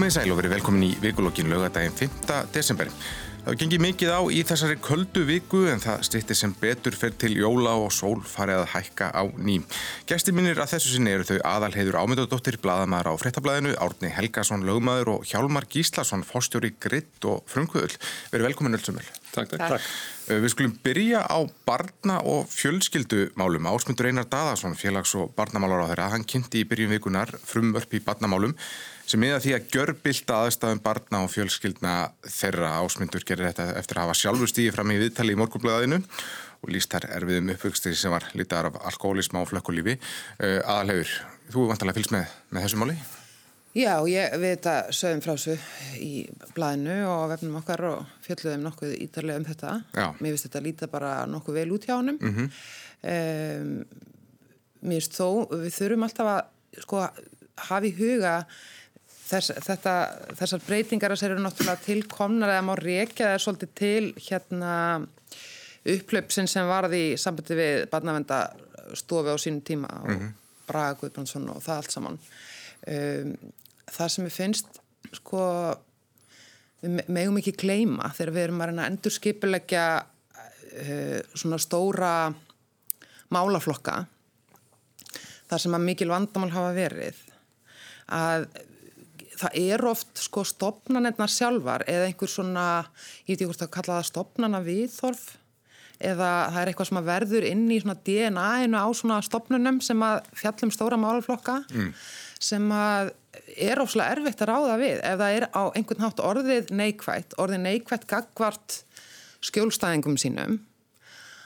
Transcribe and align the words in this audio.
Komið 0.00 0.14
sæl 0.14 0.30
og 0.32 0.38
verið 0.38 0.52
velkomin 0.54 0.84
í 0.86 0.94
vikulokkin 0.96 1.50
lögadaginn 1.52 1.92
5. 1.92 2.30
desember. 2.54 2.88
Það 3.44 3.56
gengið 3.60 3.82
mikið 3.84 4.12
á 4.16 4.20
í 4.32 4.38
þessari 4.48 4.76
köldu 4.80 5.26
viku 5.28 5.58
en 5.68 5.82
það 5.82 6.06
stýttir 6.08 6.38
sem 6.38 6.54
betur 6.56 6.94
fyrir 6.96 7.18
til 7.20 7.34
jóla 7.36 7.74
og 7.76 7.90
sól 7.92 8.22
farið 8.24 8.62
að 8.62 8.70
hækka 8.72 9.10
á 9.12 9.28
ný. 9.36 9.58
Gæsti 10.08 10.32
mínir 10.32 10.56
að 10.56 10.70
þessu 10.72 10.94
sinni 10.94 11.12
eru 11.12 11.26
þau 11.28 11.42
aðalheiður 11.50 11.98
ámyndadóttir, 12.00 12.56
bladamæður 12.64 13.10
á 13.12 13.20
frettablaðinu, 13.20 13.74
Árni 13.76 14.12
Helgason, 14.16 14.64
lögmaður 14.64 15.10
og 15.18 15.26
Hjálmar 15.28 15.68
Gíslason, 15.68 16.24
fórstjóri 16.24 16.72
Gritt 16.80 17.28
og 17.28 17.44
Frumkvöðul. 17.52 17.92
Verið 18.32 18.48
velkomin 18.48 18.80
öllsumil. 18.80 19.04
Takk, 19.34 19.52
takk. 19.52 19.66
takk. 19.74 19.90
Við 20.30 20.54
skulum 20.54 20.78
byrja 20.80 21.26
á 21.28 21.44
barna- 21.68 22.22
og 22.24 22.48
fjölskyldumálum. 22.48 23.68
Ásmundur 23.68 24.08
Einar 24.08 24.30
Daðarsson, 24.32 24.80
félags- 24.80 25.12
og 25.20 25.34
barnamálar 25.36 25.84
á 25.84 25.90
þeirra, 25.92 26.08
hann 26.16 26.24
kynnti 26.24 26.64
í 26.64 26.68
byrjun 26.68 26.96
vikunar 26.96 27.36
frumvörp 27.44 27.92
í 27.92 28.00
barnamálum 28.00 28.56
sem 29.10 29.20
miða 29.22 29.40
því 29.42 29.54
að 29.56 29.70
gjörbilda 29.74 30.36
aðstæðum 30.44 30.80
barna 30.84 31.22
og 31.24 31.32
fjölskyldna 31.32 31.94
þeirra 32.30 32.76
ásmundur 32.78 33.24
gerir 33.26 33.48
þetta 33.48 33.66
eftir 33.80 33.98
að 33.98 34.06
hafa 34.06 34.18
sjálfur 34.20 34.50
stíði 34.50 34.74
fram 34.74 34.92
í 34.94 34.98
viðtali 35.00 35.34
í 35.34 35.38
morgunblæðinu 35.40 35.98
og 36.60 36.70
líst 36.70 36.92
þær 36.92 37.08
erfiðum 37.16 37.50
uppvöxtir 37.54 37.96
sem 37.98 38.12
var 38.12 38.28
litaðar 38.38 38.70
af 38.70 38.84
alkoholism 38.92 39.40
á 39.40 39.42
flökkulífi. 39.48 39.96
Uh, 40.38 40.60
Aðalhegur, 40.60 41.14
þú 41.50 41.64
er 41.64 41.72
vantilega 41.72 41.98
fylgst 41.98 42.14
með, 42.14 42.36
með 42.52 42.66
þessu 42.66 42.80
máli? 42.82 42.96
Já, 43.70 43.92
ég 44.10 44.32
við 44.42 44.54
þetta 44.56 44.74
sögum 44.98 45.22
frá 45.24 45.32
þessu 45.32 45.56
í 46.02 46.12
blæðinu 46.56 46.96
og 47.06 47.24
vefnum 47.30 47.58
okkar 47.62 47.84
og 47.90 48.14
fjöldluðum 48.26 48.64
nokkuð 48.66 48.94
ítarlega 48.98 49.40
um 49.40 49.46
þetta. 49.46 49.74
Já. 49.94 50.06
Mér 50.18 50.34
finnst 50.34 50.48
þetta 50.48 50.64
líta 50.66 50.90
bara 50.90 51.12
nokkuð 51.30 51.60
vel 51.62 51.68
út 51.74 51.86
hjá 51.86 51.96
honum. 51.96 52.18
Mm 52.20 52.34
-hmm. 52.36 52.48
um, 53.14 54.08
mér 54.82 55.00
finnst 55.00 55.18
þó, 55.18 55.46
við 55.54 55.72
þurfum 55.78 56.06
alltaf 56.06 56.34
að 56.34 56.82
sko, 56.84 57.06
hafa 57.68 57.86
í 57.86 57.94
huga 57.96 58.34
Þess, 59.30 59.52
þetta, 59.62 59.94
þessar 60.40 60.62
breytingar 60.66 61.14
sér 61.14 61.36
eru 61.36 61.42
náttúrulega 61.44 61.84
tilkomnar 61.84 62.50
eða 62.50 62.66
má 62.66 62.72
reykja 62.78 63.28
það 63.28 63.34
er 63.36 63.42
svolítið 63.44 63.72
til 63.78 64.08
hérna 64.26 64.72
upplöpsin 65.94 66.48
sem 66.50 66.68
varði 66.68 67.00
í 67.12 67.18
sambandi 67.20 67.56
við 67.56 67.84
barnavendastofi 67.92 69.32
á 69.32 69.36
sínum 69.38 69.62
tíma 69.64 69.90
og 70.02 70.08
mm 70.08 70.18
-hmm. 70.18 70.32
Braga 70.66 70.98
Guðbrandsson 71.00 71.48
og 71.48 71.62
það 71.62 71.76
allt 71.76 71.92
saman 71.92 72.18
um, 72.86 73.36
það 73.90 74.08
sem 74.08 74.26
ég 74.26 74.32
finnst 74.32 74.80
sko 75.12 75.42
við 76.82 77.08
megum 77.08 77.38
ekki 77.38 77.52
gleima 77.52 78.12
þegar 78.16 78.34
við 78.34 78.42
erum 78.42 78.60
að 78.60 78.84
endur 78.84 79.12
skipilegja 79.12 80.04
uh, 80.04 81.20
svona 81.34 81.58
stóra 81.58 82.34
málaflokka 83.30 84.06
þar 85.50 85.60
sem 85.60 85.74
að 85.74 85.86
mikil 85.86 86.08
vandamál 86.08 86.50
hafa 86.50 86.72
verið 86.74 87.16
að 88.10 88.48
það 89.40 89.58
er 89.60 89.84
oft 89.88 90.20
sko 90.20 90.44
stopnanirnar 90.46 91.32
sjálfar 91.32 91.84
eða 91.90 92.08
einhver 92.08 92.30
svona, 92.30 92.66
ég 93.24 93.34
veit 93.34 93.38
ekki 93.38 93.50
hvort 93.50 93.64
að 93.66 93.74
kalla 93.76 93.98
það 94.00 94.10
stopnana 94.10 94.60
viðþorf 94.64 95.28
eða 96.00 96.28
það 96.48 96.60
er 96.60 96.70
eitthvað 96.70 96.88
sem 96.88 97.00
að 97.00 97.08
verður 97.10 97.46
inn 97.50 97.64
í 97.68 97.78
svona 97.82 97.96
DNA-inu 98.08 98.80
á 98.80 98.88
svona 98.96 99.20
stopnunum 99.24 99.80
sem 99.84 100.04
að 100.04 100.30
fjallum 100.40 100.72
stóra 100.72 100.98
málflokka 101.00 101.58
mm. 101.68 101.90
sem 102.40 102.70
að 102.72 103.12
er 103.60 103.82
ofslega 103.82 104.16
erfitt 104.16 104.40
að 104.40 104.50
ráða 104.52 104.78
við. 104.80 105.02
Ef 105.04 105.20
það 105.20 105.36
er 105.36 105.46
á 105.52 105.62
einhvern 105.76 106.06
hátt 106.06 106.22
orðið 106.24 106.72
neikvægt, 106.72 107.36
orðið 107.40 107.62
neikvægt 107.66 108.08
gagvart 108.10 108.80
skjólstæðingum 109.44 110.16
sínum 110.20 110.58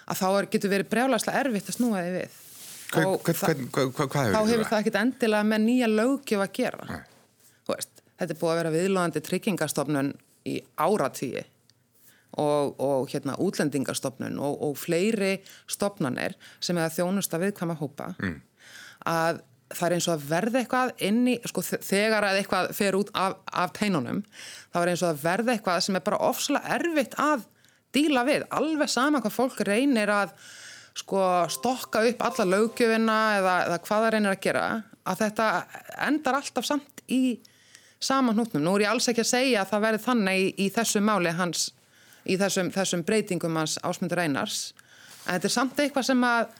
að 0.04 0.20
þá 0.20 0.26
er, 0.28 0.48
getur 0.52 0.72
verið 0.72 0.90
brjálæslega 0.92 1.42
erfitt 1.42 1.70
að 1.72 1.78
snúa 1.78 2.04
þið 2.04 2.18
við. 2.20 2.38
Hva, 2.94 3.04
hva, 3.26 4.06
hva, 4.06 4.06
þá 4.06 4.40
hefur 4.52 4.68
það 4.68 4.78
ekkert 4.78 5.00
endilega 5.00 5.46
með 5.50 5.62
nýja 5.64 5.90
lögjöf 5.90 6.44
að 6.44 6.54
gera. 6.54 6.86
Nei 6.92 7.02
þetta 7.68 8.30
er 8.30 8.38
búið 8.40 8.52
að 8.52 8.60
vera 8.60 8.74
viðlóðandi 8.74 9.24
tryggingastofnun 9.28 10.12
í 10.48 10.58
áratíi 10.76 11.44
og, 12.38 12.74
og 12.82 13.08
hérna, 13.12 13.36
útlendingastofnun 13.40 14.38
og, 14.42 14.60
og 14.68 14.78
fleiri 14.78 15.38
stofnanir 15.70 16.36
sem 16.60 16.78
er 16.78 16.88
að 16.88 16.98
þjónusta 16.98 17.40
viðkvæma 17.42 17.78
hópa 17.78 18.12
mm. 18.18 18.38
að 19.10 19.42
það 19.74 19.86
er 19.86 19.94
eins 19.96 20.08
og 20.08 20.14
að 20.14 20.26
verða 20.30 20.60
eitthvað 20.60 20.92
inni, 21.06 21.38
sko 21.48 21.62
þegar 21.64 22.26
að 22.28 22.40
eitthvað 22.40 22.68
fer 22.76 22.98
út 22.98 23.10
af, 23.18 23.38
af 23.48 23.72
teinunum, 23.74 24.20
þá 24.74 24.78
er 24.82 24.92
eins 24.92 25.02
og 25.02 25.10
að 25.10 25.24
verða 25.24 25.54
eitthvað 25.54 25.80
sem 25.86 25.98
er 25.98 26.04
bara 26.04 26.20
ofslega 26.28 26.76
erfitt 26.76 27.16
að 27.22 27.46
díla 27.94 28.26
við, 28.26 28.44
alveg 28.54 28.90
sama 28.90 29.22
hvað 29.22 29.34
fólk 29.34 29.64
reynir 29.66 30.12
að 30.12 30.34
sko 30.94 31.22
stokka 31.50 32.04
upp 32.06 32.22
alla 32.22 32.46
lögjöfina 32.52 33.18
eða, 33.40 33.54
eða 33.68 33.80
hvað 33.86 34.04
það 34.04 34.12
reynir 34.14 34.34
að 34.34 34.44
gera, 34.44 34.66
að 35.02 35.24
þetta 35.24 35.48
endar 36.06 36.38
alltaf 36.38 36.68
samt 36.68 37.02
í 37.10 37.22
saman 38.02 38.36
hnútnum. 38.36 38.64
Nú 38.64 38.74
er 38.76 38.86
ég 38.86 38.92
alls 38.92 39.08
ekki 39.10 39.24
að 39.24 39.30
segja 39.30 39.62
að 39.62 39.70
það 39.72 39.86
verði 39.86 40.02
þannig 40.04 40.40
í, 40.40 40.50
í 40.64 40.66
þessu 40.74 41.02
máli 41.04 41.32
hans, 41.34 41.68
í 42.24 42.36
þessum, 42.40 42.70
þessum 42.74 43.04
breytingum 43.06 43.56
hans 43.60 43.78
ásmundur 43.82 44.22
einars. 44.24 44.74
En 45.24 45.36
þetta 45.36 45.50
er 45.50 45.56
samt 45.56 45.80
eitthvað 45.80 46.08
sem 46.10 46.28
að 46.28 46.52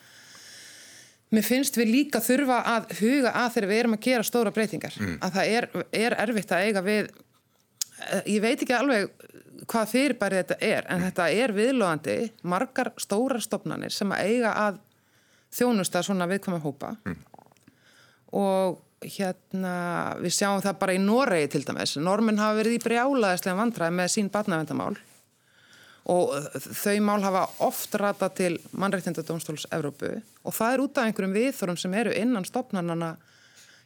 mér 1.35 1.47
finnst 1.47 1.79
við 1.79 1.91
líka 1.91 2.23
þurfa 2.23 2.61
að 2.71 2.97
huga 3.01 3.35
að 3.43 3.53
þegar 3.57 3.71
við 3.71 3.83
erum 3.83 3.97
að 3.97 4.05
gera 4.07 4.27
stóra 4.27 4.55
breytingar. 4.55 4.97
Mm. 5.01 5.15
Að 5.21 5.39
það 5.39 5.53
er, 5.59 5.69
er 6.05 6.19
erfitt 6.25 6.55
að 6.55 6.67
eiga 6.69 6.85
við, 6.85 7.11
eh, 7.99 8.23
ég 8.37 8.45
veit 8.45 8.63
ekki 8.63 8.77
alveg 8.77 9.31
hvað 9.71 9.93
fyrirbærið 9.93 10.43
þetta 10.43 10.59
er, 10.61 10.89
en 10.89 11.01
mm. 11.01 11.05
þetta 11.09 11.29
er 11.43 11.55
viðlóðandi 11.57 12.17
margar 12.53 12.91
stórar 13.01 13.43
stopnarnir 13.45 13.95
sem 13.95 14.13
að 14.13 14.31
eiga 14.31 14.55
að 14.65 14.81
þjónusta 15.55 16.03
svona 16.05 16.29
viðkvæma 16.31 16.61
hópa 16.65 16.95
mm. 17.05 17.21
og 18.41 18.81
hérna, 19.17 19.75
við 20.23 20.37
sjáum 20.37 20.63
það 20.65 20.79
bara 20.81 20.95
í 20.97 21.01
Noregi 21.03 21.51
til 21.55 21.65
dæmis, 21.67 21.97
normin 22.01 22.41
hafa 22.41 22.59
verið 22.61 22.79
í 22.79 22.85
brjálaðislega 22.85 23.59
vandræði 23.59 23.97
með 23.99 24.15
sín 24.15 24.31
barnavendamál 24.33 24.95
og 26.13 26.35
þau 26.61 26.97
mál 27.05 27.21
hafa 27.25 27.45
oft 27.65 27.95
rata 28.01 28.29
til 28.37 28.59
mannreittindadómstóls 28.77 29.69
Evrópu 29.73 30.11
og 30.45 30.57
það 30.57 30.75
er 30.75 30.83
út 30.85 30.99
af 31.01 31.09
einhverjum 31.09 31.37
viðþórum 31.39 31.81
sem 31.81 31.97
eru 31.97 32.13
innan 32.19 32.45
stopnarnana 32.49 33.15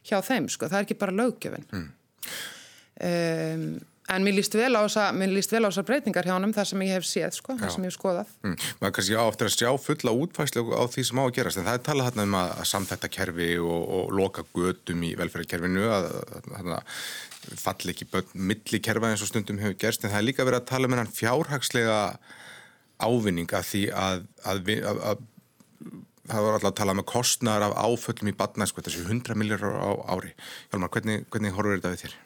hjá 0.07 0.19
þeim, 0.25 0.49
sko, 0.51 0.67
það 0.67 0.81
er 0.81 0.87
ekki 0.87 0.99
bara 0.99 1.15
löggjöfin. 1.15 1.65
Mm. 1.75 1.87
um, 3.09 3.65
En 4.09 4.25
mér 4.25 4.33
líst 4.39 4.55
vel 4.57 4.73
á 4.73 4.81
þessar 4.89 5.85
breytingar 5.85 6.25
hjá 6.25 6.33
hann 6.33 6.53
þar 6.55 6.67
sem 6.71 6.83
ég 6.85 6.95
hef 6.97 7.05
séð, 7.05 7.35
sko, 7.37 7.55
þar 7.59 7.73
sem 7.75 7.85
ég 7.85 7.91
hef 7.91 7.97
skoðað. 7.97 8.33
Mm. 8.41 8.55
Maður 8.81 8.93
kannski 8.97 9.17
áttur 9.21 9.49
að 9.49 9.55
sjá 9.55 9.69
fulla 9.83 10.13
útfæslu 10.23 10.63
á 10.73 10.83
því 10.89 11.03
sem 11.05 11.21
á 11.21 11.23
að 11.23 11.33
gerast, 11.37 11.59
en 11.61 11.67
það 11.67 11.77
er 11.77 11.83
talað 11.85 12.07
hérna 12.09 12.25
um 12.25 12.37
að, 12.39 12.53
að 12.55 12.69
samþetta 12.71 13.11
kerfi 13.13 13.49
og, 13.61 13.81
og 13.99 14.13
loka 14.17 14.45
gödum 14.57 15.05
í 15.05 15.11
velferðarkerfinu, 15.19 15.83
að, 15.93 16.07
að, 16.57 16.71
að 16.79 17.59
falli 17.61 17.93
ekki 17.93 18.07
börn 18.09 18.45
milli 18.49 18.81
kerfa 18.89 19.11
eins 19.11 19.25
og 19.25 19.29
stundum 19.29 19.61
hefur 19.61 19.77
gerst, 19.85 20.03
en 20.03 20.13
það 20.13 20.21
er 20.23 20.27
líka 20.31 20.47
verið 20.47 20.63
að 20.63 20.69
tala 20.71 20.89
um 20.89 20.95
hennan 20.95 21.11
fjárhagslega 21.19 21.99
ávinning 22.99 23.53
að 23.55 23.69
því 23.69 23.83
að 23.93 24.25
það 26.29 26.45
var 26.45 26.57
alltaf 26.57 26.71
að 26.71 26.79
tala 26.81 26.95
um 26.97 27.03
að 27.03 27.09
kostnar 27.09 27.65
af 27.65 27.77
áföllum 27.77 28.31
í 28.31 28.35
badna, 28.37 28.67
sko, 28.69 28.83
þessi 28.85 29.05
100 29.05 29.37
miljórar 29.39 29.77
á 29.81 29.89
ári. 30.17 30.33
Hjálmar, 30.73 30.91
hvernig, 30.93 31.23
hvernig 31.33 31.55
horfur 31.55 31.77
þetta 31.77 31.93
við 31.93 32.03
þér? 32.03 32.17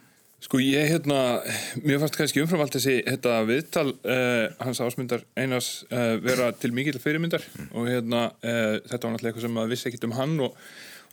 Sko 0.44 0.60
ég 0.60 0.90
hérna, 0.92 1.40
mér 1.88 2.02
fannst 2.02 2.18
kannski 2.20 2.42
umframvalt 2.44 2.76
þessi 2.76 2.98
þetta 3.06 3.36
viðtal 3.48 3.86
uh, 3.94 4.50
hans 4.60 4.82
ásmyndar 4.84 5.24
einars 5.40 5.70
uh, 5.88 6.18
vera 6.24 6.50
til 6.60 6.74
mikill 6.76 7.00
fyrirmyndar 7.00 7.46
mm. 7.48 7.70
og 7.72 7.88
hérna 7.88 8.26
uh, 8.44 8.76
þetta 8.90 9.00
var 9.08 9.14
náttúrulega 9.14 9.32
eitthvað 9.32 9.46
sem 9.46 9.56
maður 9.56 9.72
vissi 9.72 9.88
ekkit 9.90 10.08
um 10.10 10.18
hann 10.18 10.36
og 10.44 10.58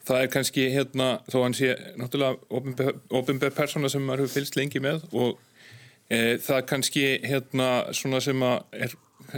það 0.08 0.24
er 0.24 0.32
kannski 0.34 0.66
hérna 0.74 1.08
þó 1.30 1.38
hann 1.44 1.54
sé 1.60 1.70
náttúrulega 2.00 2.96
ofinbæð 3.20 3.54
persóna 3.54 3.92
sem 3.92 4.02
maður 4.02 4.24
hefur 4.24 4.40
fylgst 4.40 4.58
lengi 4.58 4.82
með 4.82 5.06
og 5.12 5.38
það 6.10 6.56
er 6.56 6.64
kannski 6.66 7.04
hérna 7.22 7.66
svona 7.94 8.18
sem 8.24 8.40
að 8.42 8.80
er 8.82 8.96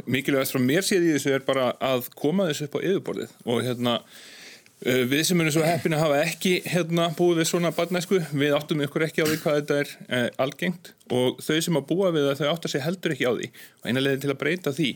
mikilvægast 0.08 0.54
frá 0.56 0.62
mér 0.64 0.86
séð 0.88 1.10
í 1.10 1.16
þessu 1.18 1.34
er 1.36 1.44
bara 1.44 1.74
að 1.84 2.08
koma 2.16 2.48
þessu 2.48 2.70
upp 2.70 2.78
á 2.80 2.86
yfirborðið 2.86 3.34
og 3.44 3.66
hérna 3.66 3.98
Eh, 4.00 4.40
við 4.82 5.22
sem 5.28 5.42
erum 5.42 5.54
svo 5.54 5.62
heppin 5.66 5.94
að 5.94 6.02
hafa 6.02 6.20
ekki 6.24 6.52
hérna, 6.66 7.08
búið 7.14 7.42
við 7.42 7.48
svona 7.52 7.70
barnæsku, 7.76 8.18
við 8.34 8.54
áttum 8.56 8.82
ykkur 8.82 9.04
ekki 9.06 9.22
á 9.22 9.26
því 9.28 9.38
hvað 9.44 9.58
þetta 9.60 9.78
er 9.78 9.92
eh, 10.08 10.28
algengt 10.42 10.92
og 11.14 11.38
þau 11.44 11.58
sem 11.66 11.78
að 11.78 11.86
búa 11.92 12.10
við 12.14 12.26
það, 12.28 12.40
þau 12.40 12.50
áttar 12.50 12.72
sig 12.72 12.84
heldur 12.84 13.14
ekki 13.14 13.28
á 13.30 13.32
því. 13.36 13.48
Og 13.78 13.88
eina 13.88 14.02
leiðin 14.02 14.24
til 14.24 14.32
að 14.32 14.40
breyta 14.42 14.74
því 14.74 14.90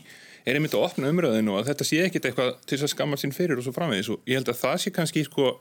er 0.47 0.59
einmitt 0.59 0.75
að 0.75 0.85
opna 0.89 1.11
umröðinu 1.11 1.55
og 1.55 1.67
þetta 1.67 1.87
sé 1.87 2.01
ekkit 2.03 2.29
eitthvað 2.29 2.53
til 2.67 2.81
að 2.81 2.93
skamma 2.93 3.19
sín 3.19 3.35
fyrir 3.35 3.59
og 3.59 3.67
svo 3.67 3.75
framvegis. 3.75 4.11
Og 4.11 4.27
ég 4.27 4.41
held 4.41 4.51
að 4.51 4.61
það 4.61 4.77
sé 4.83 4.93
kannski 4.95 5.23
sko, 5.27 5.53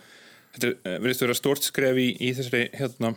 þetta 0.57 0.73
eh, 0.75 0.99
verðist 1.05 1.23
að 1.23 1.29
vera 1.29 1.41
stort 1.43 1.69
skref 1.69 2.01
í, 2.03 2.09
í 2.19 2.33
þessari, 2.39 2.65
hérna, 2.75 3.13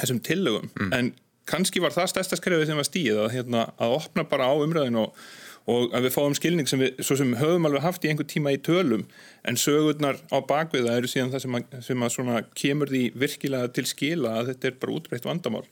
þessum 0.00 0.22
tillögum. 0.26 0.70
Mm. 0.74 0.94
en 0.98 1.12
kannski 1.50 1.82
var 1.82 1.94
það 1.94 2.10
stærsta 2.12 2.38
skrefið 2.38 2.68
sem 2.70 2.78
var 2.78 2.86
stíð 2.86 3.22
að, 3.24 3.30
hérna, 3.34 3.64
að 3.80 3.96
opna 3.96 4.26
bara 4.28 4.50
á 4.50 4.54
umröðinu 4.54 5.06
og 5.06 5.22
og 5.70 5.94
að 5.94 6.06
við 6.06 6.14
fáum 6.16 6.34
skilning 6.36 6.68
sem 6.70 6.82
við 6.82 7.02
svo 7.04 7.16
sem 7.20 7.36
höfum 7.38 7.68
alveg 7.68 7.84
haft 7.84 8.04
í 8.04 8.10
einhver 8.10 8.28
tíma 8.28 8.54
í 8.54 8.60
tölum 8.64 9.04
en 9.48 9.58
sögurnar 9.60 10.18
á 10.32 10.38
bakviða 10.46 10.96
eru 10.98 11.10
síðan 11.10 11.32
það 11.34 11.44
sem 11.44 11.58
að, 11.58 11.78
sem 11.86 12.32
að 12.34 12.50
kemur 12.58 12.90
því 12.92 13.04
virkilega 13.22 13.70
til 13.76 13.86
skila 13.88 14.34
að 14.40 14.52
þetta 14.52 14.70
er 14.70 14.76
bara 14.82 14.96
útbreytt 14.96 15.28
vandamál 15.28 15.64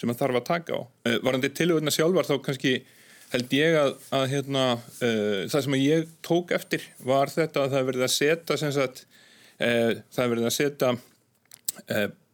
sem 0.00 0.10
að 0.10 0.20
þarf 0.20 0.40
að 0.40 0.46
taka 0.48 0.78
á. 0.78 0.80
Uh, 1.06 1.18
varandi 1.24 1.50
tilhugurna 1.54 1.94
sjálfar 1.94 2.28
þá 2.28 2.36
kannski 2.44 2.74
held 3.34 3.56
ég 3.56 3.78
að, 3.78 3.94
að 4.14 4.26
hérna, 4.34 4.64
uh, 4.78 5.40
það 5.50 5.66
sem 5.66 5.78
ég 5.80 6.12
tók 6.26 6.54
eftir 6.54 6.86
var 7.06 7.32
þetta 7.32 7.64
að 7.64 7.76
það 7.76 7.90
verði 7.90 8.06
að 8.06 8.14
setja 8.14 8.58
uh, 8.58 9.90
það 10.14 10.32
verði 10.34 10.48
að 10.50 10.56
setja 10.58 10.94
eh, 10.94 11.02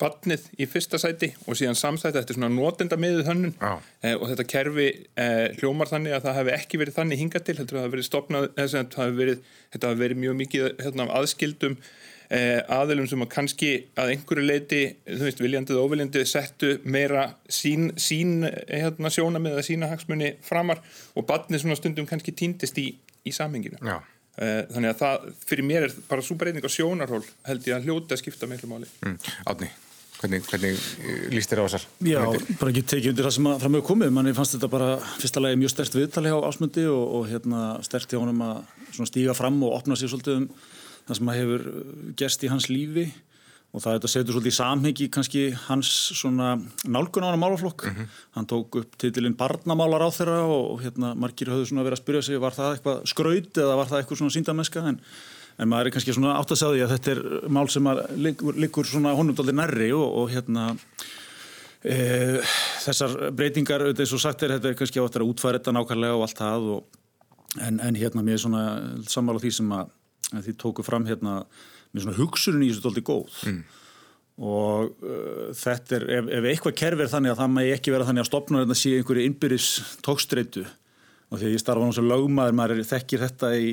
badnið 0.01 0.47
í 0.61 0.67
fyrsta 0.71 0.99
sæti 1.01 1.31
og 1.47 1.59
síðan 1.59 1.79
samsæti 1.79 2.21
er 2.21 2.29
svona 2.33 2.51
notenda 2.53 2.99
miðið 3.01 3.27
hönnun 3.29 3.57
eh, 3.61 4.15
og 4.15 4.29
þetta 4.31 4.47
kerfi 4.49 4.87
eh, 5.21 5.57
hljómar 5.61 5.91
þannig 5.91 6.17
að 6.17 6.29
það 6.29 6.39
hefði 6.41 6.55
ekki 6.57 6.81
verið 6.81 6.97
þannig 7.01 7.21
hingað 7.21 7.47
til 7.47 7.57
þetta 7.59 7.81
hefði 7.81 7.95
verið 7.97 8.09
stopnað 8.09 8.47
þetta 8.61 9.03
hefði 9.05 9.99
verið, 10.01 10.23
mjög 10.23 10.39
mikið 10.41 10.69
hérna, 10.81 11.09
aðskildum 11.19 11.77
eh, 12.31 12.61
aðilum 12.79 13.11
sem 13.11 13.25
að 13.27 13.33
kannski 13.35 13.73
að 14.01 14.15
einhverju 14.15 14.47
leiti 14.47 14.83
þú 15.09 15.27
veist, 15.27 15.43
viljandið 15.45 15.81
og 15.81 15.91
óviljandið 15.91 16.29
settu 16.31 16.73
meira 16.85 17.27
sín, 17.51 17.91
sín 18.01 18.39
hérna, 18.47 19.13
sjónamið 19.13 19.59
eða 19.59 19.67
sína 19.67 19.91
hagsmunni 19.93 20.37
framar 20.47 20.81
og 21.15 21.29
badnið 21.29 21.65
svona 21.65 21.79
stundum 21.81 22.09
kannski 22.09 22.37
týndist 22.37 22.81
í, 22.81 22.93
í 23.27 23.35
samhenginu. 23.37 23.83
Já. 23.85 23.99
Eh, 23.99 24.20
þannig 24.41 24.91
að 24.95 24.99
það, 25.03 25.29
fyrir 25.51 25.67
mér 25.69 25.87
er 25.89 25.95
bara 26.09 26.25
svo 26.25 26.37
breyting 26.41 26.65
á 26.65 26.71
sjónarhól 26.73 27.23
held 27.45 27.67
ég 27.69 27.77
að 27.77 27.87
hljóta 27.89 28.17
að 28.17 28.23
skipta 28.23 28.49
miklu 28.49 28.71
máli 28.71 28.89
mm. 29.05 29.17
Átni, 29.53 29.69
hvernig, 30.21 30.47
hvernig 30.49 30.85
eh, 31.05 31.27
líst 31.35 31.53
þér 31.53 31.61
á 31.61 31.65
þessar? 31.67 31.87
Já, 32.09 32.21
bara 32.61 32.73
ekki 32.73 32.85
tekið 32.95 33.13
undir 33.13 33.29
það 33.29 33.37
sem 33.37 33.49
að 33.51 33.65
fram 33.65 33.77
með 33.77 33.87
komið 33.91 34.13
manni 34.17 34.37
fannst 34.37 34.57
þetta 34.57 34.71
bara 34.73 34.91
fyrsta 35.21 35.45
lagi 35.45 35.61
mjög 35.61 35.75
stert 35.75 35.99
viðtali 35.99 36.33
á 36.33 36.39
ásmundi 36.49 36.87
og, 36.89 37.03
og 37.19 37.27
hérna 37.29 37.65
stert 37.85 38.13
hjá 38.13 38.21
honum 38.21 38.45
að 38.47 39.03
stíga 39.11 39.37
fram 39.37 39.61
og 39.67 39.77
opna 39.77 39.99
sér 39.99 40.13
svolítið 40.15 40.41
um 40.43 40.49
það 41.07 41.19
sem 41.19 41.33
að 41.33 41.41
hefur 41.41 41.67
gerst 42.21 42.47
í 42.47 42.53
hans 42.53 42.71
lífi 42.73 43.07
og 43.71 43.83
það 43.85 44.07
setur 44.11 44.35
svolítið 44.35 44.51
í 44.51 44.57
samhengi 44.57 45.07
kannski 45.15 45.43
hans 45.69 45.91
svona 46.19 46.57
nálgun 46.91 47.23
á 47.23 47.31
hann 47.31 47.43
málaflokk 47.43 47.87
mm 47.87 47.95
-hmm. 47.95 48.07
hann 48.35 48.47
tók 48.47 48.77
upp 48.81 48.99
titilinn 48.99 49.37
barnamálar 49.37 50.03
á 50.03 50.11
þeirra 50.11 50.43
og 50.43 50.83
hérna 50.83 51.15
margir 51.15 51.49
höfðu 51.49 51.67
svona 51.67 51.85
verið 51.87 51.99
að 51.99 52.03
spyrja 52.03 52.23
sig 52.23 52.41
var 52.41 52.53
það 52.53 52.73
eitthvað 52.75 53.07
skraut 53.07 53.59
eða 53.59 53.77
var 53.77 53.87
það 53.87 53.99
eitthvað 53.99 54.19
svona 54.19 54.35
síndameska 54.35 54.81
en, 54.89 55.01
en 55.59 55.69
maður 55.69 55.87
er 55.87 55.91
kannski 55.91 56.13
svona 56.13 56.39
átt 56.39 56.51
að 56.51 56.59
segja 56.59 56.75
því 56.75 56.83
að 56.83 56.93
þetta 56.95 57.11
er 57.11 57.49
mál 57.49 57.69
sem 57.69 57.85
liggur, 58.17 58.55
liggur 58.55 58.85
svona 58.87 59.15
honumdaldi 59.15 59.53
nærri 59.53 59.93
og, 59.93 60.09
og 60.19 60.31
hérna 60.31 60.77
e, 61.85 62.41
þessar 62.85 63.31
breytingar 63.31 63.87
eins 63.87 64.13
og 64.13 64.21
sagt 64.21 64.43
er 64.43 64.59
þetta 64.59 64.69
er 64.69 64.75
kannski 64.75 64.99
átt 64.99 65.17
að 65.17 65.31
útfæra 65.31 65.59
þetta 65.59 65.73
nákvæmlega 65.73 66.17
og 66.19 66.23
allt 66.27 66.39
það 66.39 66.61
og, 66.75 66.85
en, 67.61 67.81
en 67.81 67.95
hérna 67.95 68.23
mér 68.23 68.35
er 68.35 68.43
svona 68.43 68.65
sammála 69.07 69.39
því 69.39 69.53
sem 69.53 69.73
að, 69.73 69.87
að 70.35 70.43
því 70.43 70.57
tóku 70.59 70.83
fram 70.83 71.07
hérna 71.07 71.47
með 71.91 72.07
svona 72.07 72.19
hugsunin 72.19 72.65
í 72.67 72.71
þessu 72.73 72.85
tólti 72.87 73.05
góð 73.07 73.39
mm. 73.51 73.61
og 74.51 75.07
uh, 75.07 75.47
þetta 75.59 75.99
er, 75.99 76.09
ef, 76.19 76.33
ef 76.39 76.51
eitthvað 76.53 76.77
kerfi 76.83 77.07
er 77.07 77.13
þannig 77.15 77.35
að 77.35 77.43
það 77.43 77.55
mægi 77.57 77.75
ekki 77.77 77.95
vera 77.97 78.09
þannig 78.09 78.25
að 78.25 78.31
stopna 78.31 78.65
þetta 78.65 78.79
sé 78.83 78.95
einhverju 78.99 79.27
innbyrðis 79.31 79.71
tókstreitu 80.07 80.67
og 81.31 81.39
því 81.39 81.53
ég 81.53 81.63
starfa 81.63 81.87
náttúrulega 81.87 82.17
lögmaður, 82.19 82.57
maður 82.59 82.81
þekkir 82.91 83.23
þetta 83.23 83.53
í 83.55 83.69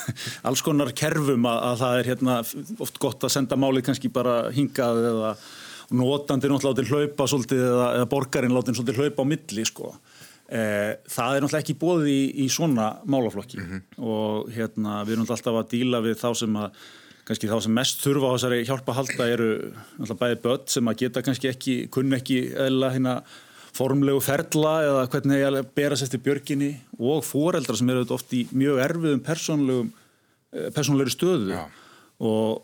alls 0.48 0.62
konar 0.66 0.90
kerfum 0.98 1.46
að, 1.46 1.60
að 1.68 1.78
það 1.82 2.00
er 2.00 2.10
hérna 2.10 2.40
oft 2.82 2.98
gott 3.02 3.26
að 3.26 3.34
senda 3.36 3.58
máli 3.60 3.84
kannski 3.86 4.10
bara 4.12 4.40
hingað 4.54 5.04
eða 5.12 5.36
notandi 5.94 6.50
náttúrulega 6.50 6.72
látið 6.72 6.90
hlaupa 6.90 7.28
svolítið 7.30 7.62
eða, 7.62 7.88
eða 8.00 8.08
borgarinn 8.10 8.54
látið 8.56 8.80
svolítið 8.80 9.02
hlaupa 9.02 9.22
á 9.22 9.30
milli 9.30 9.66
sko. 9.68 9.92
Eh, 10.46 10.92
það 11.10 11.32
er 11.36 11.42
náttúrulega 11.42 11.64
ekki 11.64 11.74
bóðið 11.80 12.08
í, 12.12 12.20
í 12.44 12.50
svona 12.54 13.00
málaflokki 13.02 13.56
mm 13.58 13.64
-hmm. 13.66 13.80
og 13.98 14.52
hérna 14.54 15.00
við 15.02 15.16
erum 15.16 15.24
alltaf 15.26 15.56
að 15.58 15.72
díla 15.72 15.98
við 16.04 16.20
þá 16.20 16.28
sem 16.38 16.58
að 16.60 16.76
kannski 17.26 17.48
þá 17.50 17.56
sem 17.64 17.74
mest 17.74 18.04
þurfa 18.04 18.28
á 18.30 18.34
þessari 18.36 18.66
hjálpa 18.68 18.94
halda 18.94 19.26
eru 19.26 19.48
alltaf 19.98 20.20
bæði 20.20 20.36
börn 20.44 20.68
sem 20.70 20.86
að 20.86 20.98
geta 21.00 21.22
kannski 21.26 21.50
ekki, 21.50 21.74
kunn 21.90 22.14
ekki 22.14 22.36
eða 22.54 22.92
hérna 22.94 23.14
formlegu 23.74 24.20
ferla 24.22 24.76
eða 24.84 25.08
hvernig 25.10 25.34
það 25.34 25.48
er 25.48 25.58
að 25.58 25.72
bera 25.74 25.98
sér 25.98 26.12
til 26.14 26.22
björginni 26.28 26.70
og 27.00 27.24
foreldra 27.26 27.76
sem 27.76 27.90
eru 27.90 28.06
oft 28.14 28.30
í 28.32 28.46
mjög 28.52 28.78
erfiðum 28.86 29.26
persónlegum 29.26 29.90
eh, 30.52 30.70
persónlegri 30.70 31.10
stöðu 31.10 31.58
Já. 31.58 31.66
og 32.22 32.62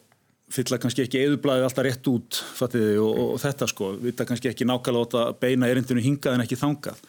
fylla 0.52 0.78
kannski 0.78 1.02
ekki 1.02 1.19
eðublaðið 1.19 1.67
alltaf 1.67 1.85
rétt 1.88 2.06
út 2.06 2.38
fattiði, 2.55 2.94
og, 3.02 3.11
og, 3.11 3.35
og 3.35 3.43
þetta 3.43 3.67
sko, 3.67 3.93
vita 3.99 4.25
kannski 4.28 4.55
ekki 4.55 4.70
nákvæmlega 4.70 5.26
að 5.26 5.37
beina 5.43 5.67
erindinu 5.67 6.00
hingað 6.05 6.38
en 6.38 6.46
ekki 6.46 6.62
þangað 6.62 7.02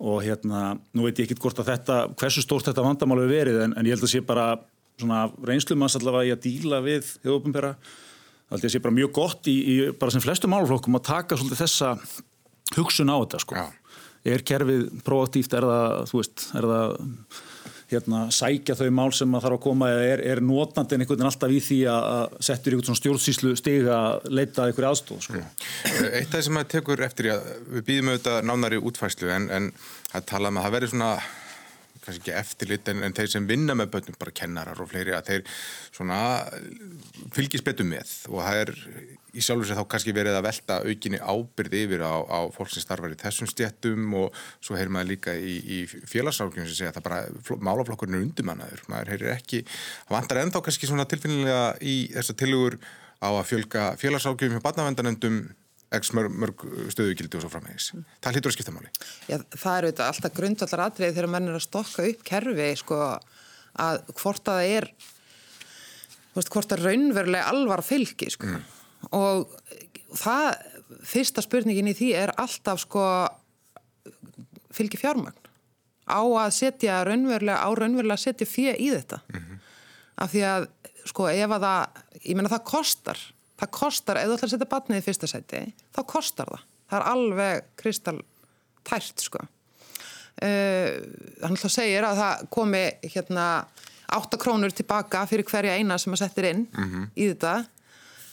og 0.00 0.22
hérna, 0.24 0.74
nú 0.96 1.04
veit 1.04 1.18
ég 1.20 1.28
ekki 1.28 1.40
hvort 1.42 1.60
að 1.60 1.74
þetta, 1.74 1.96
hversu 2.20 2.44
stórt 2.44 2.70
þetta 2.70 2.84
vandamál 2.84 3.20
hefur 3.20 3.34
verið 3.34 3.58
en, 3.66 3.74
en 3.76 3.88
ég 3.88 3.96
held 3.96 4.06
að 4.06 4.14
sé 4.14 4.22
bara 4.24 4.46
svona 5.00 5.26
reynslum 5.46 5.84
að 5.84 5.98
allavega 6.00 6.30
í 6.30 6.32
að 6.34 6.46
díla 6.46 6.80
við 6.84 7.10
þjóðupumbera 7.20 7.74
það 8.50 8.72
sé 8.72 8.80
bara 8.82 8.96
mjög 8.96 9.12
gott 9.20 9.50
í, 9.50 9.56
í 9.60 9.76
bara 10.00 10.14
sem 10.14 10.24
flestum 10.24 10.52
málflokkum 10.54 10.98
að 10.98 11.06
taka 11.10 11.38
svolítið 11.38 11.62
þessa 11.62 11.92
hugsun 12.76 13.12
á 13.12 13.16
þetta 13.20 13.42
sko. 13.44 13.66
er 14.24 14.44
kerfið 14.46 14.82
proaktíft, 15.06 15.54
er 15.56 15.66
það 15.68 15.94
þú 16.10 16.20
veist, 16.20 16.46
er 16.58 16.68
það 16.72 16.96
hérna, 17.90 18.22
sækja 18.34 18.76
þau 18.78 18.88
mál 18.94 19.10
sem 19.16 19.34
að 19.34 19.46
þarf 19.46 19.58
að 19.58 19.64
koma 19.66 19.90
eða 19.92 20.06
er, 20.14 20.22
er 20.32 20.42
notnandin 20.44 21.02
einhvern 21.02 21.18
veginn 21.18 21.30
alltaf 21.30 21.54
í 21.54 21.60
því 21.66 21.80
að 21.92 22.38
settur 22.48 22.76
einhvern 22.76 22.90
svona 22.90 23.00
stjórnsýslu 23.02 23.54
stig 23.58 23.90
að 23.90 24.30
leita 24.30 24.68
einhverju 24.68 24.90
aðstof 24.90 25.26
sko. 25.26 25.40
mm. 25.40 26.08
Eitt 26.10 26.30
af 26.30 26.38
það 26.38 26.46
sem 26.48 26.62
að 26.62 26.70
tekur 26.76 27.04
eftir 27.06 27.32
að 27.34 27.52
við 27.74 27.86
býðum 27.90 28.12
auðvitað 28.14 28.40
nánari 28.50 28.80
útfæslu 28.90 29.34
en, 29.34 29.50
en 29.50 29.70
að 30.14 30.26
tala 30.30 30.52
um 30.52 30.60
að 30.60 30.68
það 30.68 30.76
verður 30.78 30.94
svona 30.94 31.12
kannski 32.10 32.26
ekki 32.26 32.36
eftirlit 32.40 32.92
en, 32.92 33.04
en 33.06 33.16
þeir 33.16 33.32
sem 33.32 33.48
vinna 33.48 33.76
með 33.78 33.94
börnum, 33.94 34.18
bara 34.20 34.36
kennarar 34.42 34.82
og 34.82 34.90
fleiri 34.90 35.16
að 35.16 35.30
þeir 35.30 35.56
svona 35.88 36.20
fylgis 37.34 37.64
betur 37.66 37.88
með. 37.88 38.12
Og 38.30 38.44
það 38.44 38.62
er 38.64 38.74
í 39.30 39.42
sjálf 39.44 39.62
og 39.62 39.68
sér 39.68 39.78
þá 39.78 39.86
kannski 39.92 40.14
verið 40.14 40.36
að 40.36 40.46
velta 40.48 40.78
aukinni 40.82 41.20
ábyrði 41.22 41.82
yfir 41.86 42.02
á, 42.02 42.14
á 42.26 42.38
fólk 42.54 42.72
sem 42.72 42.82
starfar 42.82 43.14
í 43.14 43.18
þessum 43.20 43.50
stjættum 43.50 44.16
og 44.18 44.40
svo 44.58 44.78
heyrir 44.78 44.92
maður 44.94 45.12
líka 45.12 45.34
í, 45.38 45.54
í 45.60 45.78
félagsákjum 45.86 46.66
sem 46.66 46.74
segja 46.74 46.90
að 46.90 46.98
það 46.98 47.06
bara 47.06 47.60
málaflokkurinn 47.68 48.18
er 48.18 48.26
undumannaður, 48.26 48.82
maður 48.90 49.12
heyrir 49.14 49.34
ekki 49.36 49.62
það 49.68 50.16
vantar 50.16 50.42
ennþá 50.42 50.64
kannski 50.66 50.90
svona 50.90 51.06
tilfinnilega 51.10 51.62
í 51.78 51.96
þessa 52.16 52.36
tilugur 52.42 52.80
á 53.20 53.28
að 53.30 53.48
fjölga 53.52 53.86
félagsákjum 54.00 54.56
hjá 54.56 54.64
barnavendanendum 54.64 55.42
x 55.98 56.12
mörg, 56.14 56.30
mörg 56.30 56.64
stöðugildi 56.94 57.38
og 57.38 57.44
svo 57.44 57.50
framhengis. 57.50 57.90
Það 58.22 58.36
hlýtur 58.36 58.52
að 58.52 58.56
skipta 58.56 58.74
máli. 58.74 58.90
Já, 59.26 59.36
það 59.50 59.76
eru 59.76 59.90
þetta 59.90 60.10
alltaf 60.10 60.34
grundvallar 60.36 60.84
atriði 60.86 61.16
þegar 61.16 61.32
mann 61.34 61.48
er 61.50 61.58
að 61.58 61.64
stokka 61.66 62.06
upp 62.06 62.22
kerfi 62.30 62.68
sko, 62.78 63.00
að 63.86 64.02
hvort 64.20 64.50
að 64.50 64.60
það 64.60 64.74
er 64.76 64.88
veist, 66.36 66.52
hvort 66.52 66.74
að 66.74 66.84
raunverulega 66.86 67.50
alvar 67.50 67.82
fylgi 67.86 68.30
sko. 68.34 68.46
mm. 68.46 68.62
og 69.16 69.50
það, 70.18 70.48
fyrsta 71.06 71.44
spurningin 71.44 71.90
í 71.90 71.96
því 71.96 72.10
er 72.22 72.34
alltaf 72.40 72.82
sko 72.84 73.04
fylgi 74.74 75.00
fjármagn 75.00 75.38
á 76.10 76.22
að 76.22 76.52
setja 76.56 77.00
raunverulega, 77.06 77.62
á 77.62 77.68
raunverulega 77.70 78.18
að 78.18 78.24
setja 78.24 78.48
fjö 78.48 78.74
í 78.74 78.90
þetta 78.94 79.20
mm 79.26 79.40
-hmm. 79.40 79.58
af 80.24 80.30
því 80.30 80.42
að 80.46 80.68
sko 81.10 81.28
ef 81.30 81.50
að 81.50 81.66
það, 81.66 82.00
ég 82.22 82.36
menna 82.36 82.52
það 82.52 82.68
kostar 82.70 83.20
það 83.60 83.72
kostar, 83.76 84.20
ef 84.20 84.28
þú 84.28 84.36
ætlar 84.36 84.48
að 84.48 84.54
setja 84.54 84.70
batnið 84.74 85.00
í 85.00 85.06
fyrsta 85.06 85.30
seti, 85.30 85.62
þá 85.96 86.02
kostar 86.08 86.52
það. 86.52 86.66
Það 86.90 86.98
er 86.98 87.08
alveg 87.12 87.66
kristaltært, 87.80 89.24
sko. 89.26 89.44
Uh, 90.40 90.96
að 91.44 91.66
segja 91.68 92.04
að 92.08 92.20
það 92.22 92.44
komi 92.54 92.84
hérna 93.12 93.46
8 94.16 94.38
krónur 94.40 94.72
tilbaka 94.74 95.26
fyrir 95.28 95.46
hverja 95.46 95.76
eina 95.76 95.98
sem 96.00 96.14
að 96.14 96.22
setja 96.24 96.50
inn 96.50 96.64
mm 96.66 96.86
-hmm. 96.86 97.10
í 97.14 97.26
þetta 97.32 97.64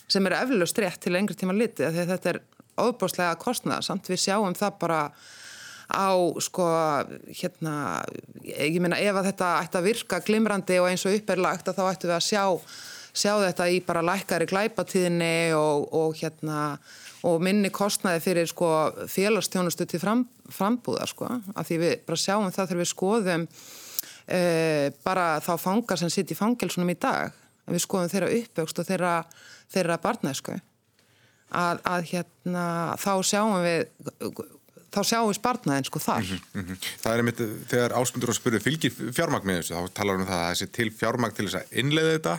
sem 0.08 0.26
er 0.26 0.38
eflust 0.40 0.80
rétt 0.80 1.02
til 1.04 1.14
lengri 1.14 1.36
tíma 1.36 1.54
litið 1.54 1.92
því 1.92 2.02
að 2.02 2.12
þetta 2.14 2.30
er 2.30 2.40
óbúslega 2.78 3.36
kostnað 3.42 3.84
samt 3.86 4.10
við 4.10 4.24
sjáum 4.24 4.56
það 4.56 4.80
bara 4.80 5.02
á 5.88 6.12
sko 6.44 6.68
hérna 7.32 8.04
ég 8.44 8.80
meina 8.84 9.00
ef 9.00 9.16
að 9.16 9.30
þetta 9.32 9.52
ætti 9.64 9.78
að 9.78 9.88
virka 9.88 10.20
glimrandi 10.20 10.80
og 10.80 10.90
eins 10.90 11.06
og 11.06 11.16
upperlagt 11.16 11.70
þá 11.72 11.84
ættu 11.92 12.08
við 12.08 12.16
að 12.18 12.28
sjá 12.28 12.44
sjá 13.18 13.34
þetta 13.42 13.68
í 13.74 13.82
bara 13.86 14.06
lækkari 14.06 14.48
glæpatíðinni 14.50 15.54
og, 15.58 15.88
og 15.96 16.16
hérna 16.20 16.78
og 17.28 17.42
minni 17.44 17.72
kostnaði 17.74 18.22
fyrir 18.24 18.50
sko 18.50 18.70
félagstjónustu 19.10 19.88
til 19.90 20.02
fram, 20.02 20.24
frambúða 20.54 21.08
sko. 21.10 21.30
Af 21.56 21.68
því 21.70 21.80
við 21.82 21.94
bara 22.08 22.22
sjáum 22.22 22.52
það 22.52 22.70
þegar 22.70 22.82
við 22.84 22.92
skoðum 22.92 23.48
e, 24.28 24.42
bara 25.06 25.28
þá 25.44 25.54
fangar 25.62 26.02
sem 26.02 26.14
sitt 26.14 26.34
í 26.34 26.38
fangelsunum 26.38 26.94
í 26.94 26.98
dag. 27.02 27.36
Við 27.68 27.84
skoðum 27.84 28.12
þeirra 28.14 28.34
uppvöxt 28.38 28.80
og 28.80 28.88
þeirra, 28.88 29.16
þeirra 29.74 29.98
barnæsku. 30.04 30.60
Að, 31.58 31.82
að 31.88 32.08
hérna 32.12 32.68
þá 33.00 33.12
sjáum 33.24 33.60
við 33.64 33.88
þá 34.94 35.02
sjáum 35.04 35.28
við 35.30 35.38
spartnaðin 35.38 35.88
sko 35.88 36.00
þar. 36.02 36.24
Mm 36.24 36.30
-hmm, 36.38 36.48
mm 36.54 36.66
-hmm. 36.66 36.88
Það 37.02 37.14
er 37.14 37.22
einmitt, 37.22 37.42
þegar 37.72 37.96
ásmundur 38.00 38.32
og 38.32 38.38
spurðu 38.38 38.60
fylgir 38.64 38.94
fjármagn 39.16 39.48
með 39.48 39.60
þessu, 39.62 39.76
þá 39.76 39.94
talar 39.94 40.16
við 40.16 40.22
um 40.22 40.32
það 40.32 40.42
að 40.44 40.50
þessi 40.52 40.68
til 40.78 40.90
fjármagn 40.92 41.36
til 41.36 41.46
þess 41.48 41.60
að 41.60 41.78
innleiða 41.82 42.14
þetta 42.16 42.36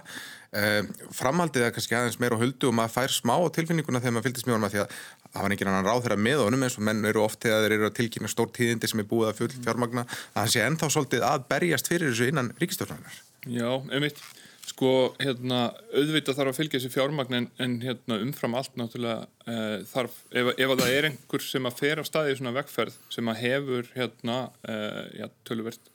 framhaldið 1.12 1.66
er 1.66 1.72
kannski 1.76 1.96
aðeins 1.96 2.18
meira 2.22 2.38
á 2.38 2.40
höldu 2.40 2.70
og 2.70 2.76
maður 2.78 2.94
fær 2.94 3.12
smá 3.12 3.34
tilfinninguna 3.52 4.00
þegar 4.00 4.14
maður 4.16 4.28
fylgist 4.30 4.48
mjög 4.48 4.62
með 4.62 4.74
því 4.74 4.80
að 4.80 4.94
það 5.28 5.44
var 5.44 5.54
einhvern 5.54 5.70
annan 5.72 5.88
ráð 5.88 6.02
þeirra 6.06 6.18
með 6.24 6.42
honum 6.46 6.64
eins 6.64 6.78
og 6.78 6.84
menn 6.88 7.08
eru 7.10 7.22
oft 7.24 7.42
þegar 7.44 7.64
þeir 7.64 7.76
eru 7.76 7.88
að 7.90 7.96
tilkynna 7.98 8.32
stór 8.32 8.50
tíðindi 8.56 8.88
sem 8.88 9.02
er 9.02 9.08
búið 9.10 9.30
að 9.30 9.40
full 9.42 9.50
fjármagna 9.58 10.04
að 10.08 10.38
hann 10.40 10.52
sé 10.54 10.64
ennþá 10.64 10.90
svolítið 10.94 11.26
að 11.28 11.48
berjast 11.52 11.90
fyrir 11.92 12.12
þessu 12.12 12.30
innan 12.32 12.52
ríkistofnarnar 12.62 13.18
Já, 13.48 13.68
einmitt, 13.92 14.22
sko 14.68 14.94
hérna 15.20 15.60
auðvitað 15.92 16.40
þarf 16.40 16.54
að 16.54 16.58
fylgja 16.62 16.80
þessu 16.80 16.94
fjármagn 16.96 17.38
en, 17.42 17.50
en 17.60 17.76
hérna 17.84 18.18
umfram 18.24 18.56
allt 18.56 18.80
náttúrulega 18.80 19.28
uh, 19.28 19.84
þarf, 19.92 20.16
ef, 20.32 20.50
ef 20.56 20.72
að 20.72 20.82
það 20.82 20.96
er 20.96 21.10
einhver 21.10 21.44
sem 21.44 21.68
að 21.68 21.78
fer 21.84 22.00
á 22.00 22.04
staði 22.08 22.34
í 22.34 22.40
svona 22.40 22.56
vegferð 22.56 22.98
sem 23.12 23.30
að 23.30 23.40
hefur 23.44 23.92
hérna 23.94 24.40
uh, 24.64 25.04
já, 25.12 25.28
töluvert 25.48 25.92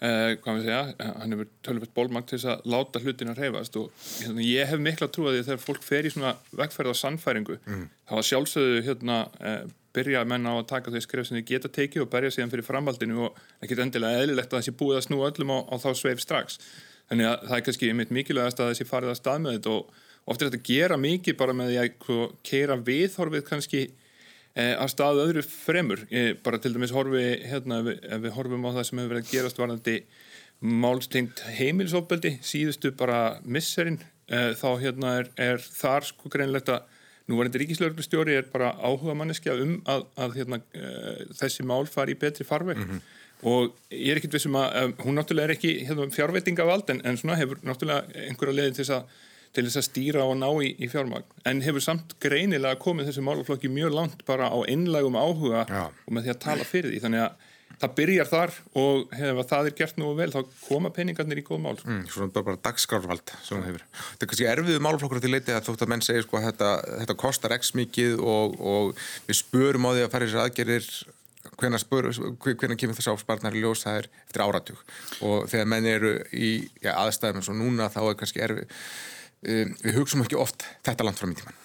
Uh, 0.00 0.30
hvað 0.40 0.56
við 0.56 0.62
segja, 0.64 1.08
hann 1.20 1.34
hefur 1.34 1.48
tölvöld 1.66 1.90
bólmagt 1.92 2.30
til 2.30 2.38
þess 2.38 2.48
að 2.54 2.70
láta 2.72 3.02
hlutin 3.02 3.32
að 3.34 3.42
reyfast 3.42 3.74
og 3.76 3.90
hérna, 4.22 4.40
ég 4.46 4.70
hef 4.70 4.80
mikla 4.80 5.10
trú 5.12 5.26
að 5.28 5.36
því 5.36 5.42
þegar 5.50 5.60
fólk 5.60 5.84
fer 5.84 6.08
í 6.08 6.12
svona 6.14 6.30
vegferð 6.56 6.94
á 6.96 7.00
sannfæringu 7.02 7.58
mm. 7.58 7.82
þá 8.08 8.14
að 8.16 8.24
sjálfsögðu 8.30 8.80
hérna 8.86 9.18
uh, 9.28 9.58
byrja 9.92 10.22
að 10.22 10.32
menna 10.32 10.56
á 10.56 10.60
að 10.62 10.70
taka 10.72 10.94
þau 10.94 11.04
skref 11.04 11.28
sem 11.28 11.36
þið 11.36 11.46
geta 11.52 11.72
tekið 11.76 12.06
og 12.06 12.10
berja 12.16 12.32
síðan 12.32 12.54
fyrir 12.54 12.68
framhaldinu 12.70 13.26
og 13.26 13.44
ekkert 13.60 13.84
endilega 13.84 14.24
eðlilegt 14.24 14.56
að 14.56 14.62
þessi 14.62 14.76
búið 14.80 15.02
að 15.02 15.06
snú 15.10 15.20
öllum 15.28 15.52
á, 15.52 15.58
á 15.68 15.74
þá 15.84 15.88
sveif 16.00 16.24
strax 16.24 16.60
þannig 17.10 17.32
að 17.34 17.48
það 17.50 17.56
er 17.58 17.66
kannski 17.68 17.94
mitt 18.00 18.16
mikilvægast 18.16 18.64
að 18.64 18.72
þessi 18.72 18.88
farið 18.88 19.12
að 19.12 19.20
stað 19.20 19.44
með 19.44 19.58
þetta 19.58 19.76
og 19.76 20.04
ofta 20.24 20.46
er 20.46 20.48
þetta 20.48 20.62
að 20.62 20.70
gera 20.72 21.02
mikið 21.04 21.40
bara 21.44 21.60
með 21.60 21.74
því 21.74 21.82
að 21.84 22.28
keira 22.48 22.80
viðhorfið 22.88 23.50
kannski 23.52 23.88
Eh, 23.90 23.99
að 24.54 24.88
staðu 24.90 25.20
öðru 25.28 25.42
fremur 25.46 26.00
bara 26.42 26.58
til 26.58 26.72
dæmis 26.74 26.90
horfi 26.90 27.20
hérna, 27.46 27.78
ef, 27.78 27.84
við, 27.86 28.00
ef 28.02 28.22
við 28.24 28.32
horfum 28.34 28.66
á 28.66 28.70
það 28.74 28.86
sem 28.88 28.98
hefur 28.98 29.12
verið 29.12 29.24
að 29.24 29.30
gerast 29.30 29.60
varðandi 29.62 29.94
málstengt 30.60 31.40
heimilsofbeldi 31.56 32.36
síðustu 32.44 32.92
bara 32.96 33.40
misserinn 33.44 34.00
eh, 34.28 34.52
þá 34.58 34.68
hérna 34.82 35.14
er, 35.22 35.30
er 35.40 35.62
þar 35.64 36.06
sko 36.10 36.32
greinlegt 36.32 36.68
að 36.72 36.84
nú 37.30 37.38
var 37.38 37.48
þetta 37.48 37.62
ríkislauglustjóri 37.62 38.36
er 38.36 38.50
bara 38.52 38.74
áhuga 38.76 39.14
manneskja 39.16 39.54
um 39.62 39.78
að, 39.88 40.04
að 40.20 40.36
hérna, 40.40 40.60
eh, 40.76 41.24
þessi 41.38 41.64
mál 41.64 41.86
fari 41.88 42.16
í 42.16 42.20
betri 42.20 42.44
farveg 42.44 42.76
mm 42.76 42.90
-hmm. 42.90 43.00
og 43.48 43.72
ég 43.88 44.12
er 44.12 44.20
ekkit 44.20 44.36
vissum 44.36 44.58
að 44.60 44.92
hún 45.00 45.16
náttúrulega 45.16 45.48
er 45.48 45.56
ekki 45.56 45.72
hérna, 45.86 46.10
fjárveitinga 46.12 46.68
vald 46.68 46.90
en, 46.90 47.00
en 47.04 47.16
svona 47.16 47.40
hefur 47.40 47.62
náttúrulega 47.64 48.26
einhverja 48.28 48.56
leiðin 48.56 48.74
til 48.74 48.84
þess 48.84 48.96
að 48.98 49.04
til 49.56 49.66
þess 49.66 49.80
að 49.80 49.86
stýra 49.88 50.24
og 50.30 50.36
ná 50.38 50.48
í, 50.62 50.72
í 50.78 50.88
fjármagn 50.90 51.26
en 51.48 51.62
hefur 51.64 51.82
samt 51.84 52.16
greinilega 52.22 52.78
komið 52.80 53.10
þessi 53.10 53.24
málaflokki 53.26 53.70
mjög 53.72 53.94
langt 53.96 54.26
bara 54.28 54.50
á 54.50 54.58
innlægum 54.70 55.18
áhuga 55.18 55.64
Já. 55.66 55.86
og 55.90 56.12
með 56.14 56.28
því 56.28 56.34
að 56.34 56.42
tala 56.44 56.66
fyrir 56.68 56.94
því 56.94 57.02
þannig 57.06 57.24
að 57.26 57.48
það 57.80 57.94
byrjar 57.96 58.28
þar 58.28 58.54
og 58.80 59.14
ef 59.16 59.38
það 59.48 59.68
er 59.70 59.76
gert 59.78 60.00
nú 60.00 60.10
vel 60.18 60.28
þá 60.32 60.40
koma 60.66 60.90
peningarnir 60.94 61.40
í 61.40 61.44
góð 61.46 61.62
mál 61.64 61.76
mm, 61.78 62.02
Svona 62.12 62.32
bara, 62.34 62.46
bara 62.50 62.60
hefur. 63.70 63.86
Þetta 63.94 64.26
er 64.26 64.30
kannski 64.32 64.48
erfiðu 64.50 64.82
málaflokkur 64.84 65.22
til 65.22 65.32
leiti 65.32 65.54
að 65.54 65.70
þótt 65.70 65.86
að 65.86 65.92
menn 65.94 66.04
segir 66.04 66.26
sko 66.26 66.40
að 66.40 66.50
þetta, 66.50 66.72
þetta 67.04 67.16
kostar 67.22 67.56
x 67.56 67.72
mikið 67.78 68.20
og, 68.20 68.58
og 68.60 69.06
við 69.28 69.40
spörum 69.40 69.88
á 69.88 69.90
því 69.94 70.04
að 70.04 70.12
fara 70.12 70.28
í 70.28 70.30
þessu 70.30 70.42
aðgerir 70.44 70.90
hvernig 71.60 72.80
kemur 72.80 72.98
þessu 72.98 73.14
áspartnar 73.14 73.56
í 73.56 73.62
ljós 73.64 73.84
það 73.86 74.02
er 74.02 74.10
eftir 74.26 74.44
áratug 74.44 74.82
og 75.24 75.48
þegar 75.48 75.70
menn 75.72 75.88
eru 75.88 76.12
í 76.36 76.50
ja, 76.84 76.98
aðstæðum 77.00 77.40
eins 77.40 77.50
og 77.52 77.56
núna 77.56 77.88
þá 77.92 78.02
er 78.02 78.18
kannski 78.20 78.44
erfið 78.44 78.76
um, 79.46 79.74
við 79.82 79.98
hugsaum 79.98 80.24
ekki 80.24 80.38
oft 80.40 80.64
þetta 80.86 81.06
land 81.06 81.20
fram 81.20 81.34
í 81.34 81.40
tíman. 81.40 81.58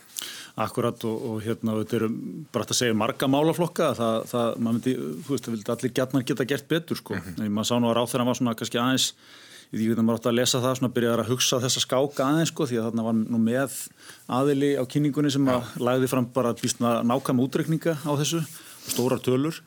Akkurat 0.65 1.01
og, 1.03 1.23
og 1.27 1.39
hérna 1.43 1.75
þetta 1.81 1.97
eru 1.97 2.09
bara 2.55 2.63
að 2.63 2.77
segja 2.77 2.95
marga 2.95 3.27
málaflokka 3.27 3.89
það, 3.97 4.19
það 4.31 4.61
maður 4.63 4.77
myndi, 4.77 4.93
þú 5.25 5.33
veist, 5.33 5.47
það 5.47 5.55
vildi 5.55 5.73
allir 5.73 5.95
gætnar 5.97 6.27
geta 6.29 6.45
gert 6.47 6.69
betur 6.71 7.01
sko, 7.01 7.17
mm 7.17 7.25
-hmm. 7.35 7.49
maður 7.49 7.67
sá 7.67 7.75
nú 7.79 7.89
að 7.89 7.97
ráð 7.97 8.07
þegar 8.11 8.23
hann 8.23 8.31
var 8.31 8.39
svona 8.39 8.55
kannski 8.55 8.79
aðeins 8.79 9.07
ég 9.73 9.89
veit 9.89 9.99
að 9.99 10.05
maður 10.05 10.19
átt 10.19 10.29
að 10.29 10.37
lesa 10.39 10.61
það, 10.63 10.77
svona 10.77 10.93
byrjaði 10.95 11.23
að 11.23 11.31
hugsa 11.33 11.59
þessa 11.59 11.81
skáka 11.83 12.27
aðeins 12.29 12.51
sko, 12.53 12.67
því 12.69 12.77
að 12.79 12.85
þarna 12.87 13.05
var 13.07 13.15
nú 13.19 13.39
með 13.41 13.75
aðili 14.27 14.71
á 14.79 14.83
kynningunni 14.85 15.31
sem 15.33 15.47
að 15.51 15.63
lagði 15.81 16.07
fram 16.07 16.29
bara 16.31 16.53
nákvæm 17.03 17.43
útrekninga 17.43 17.97
á 18.05 18.11
þessu, 18.15 18.41
stórar 18.87 19.19
tölur 19.19 19.59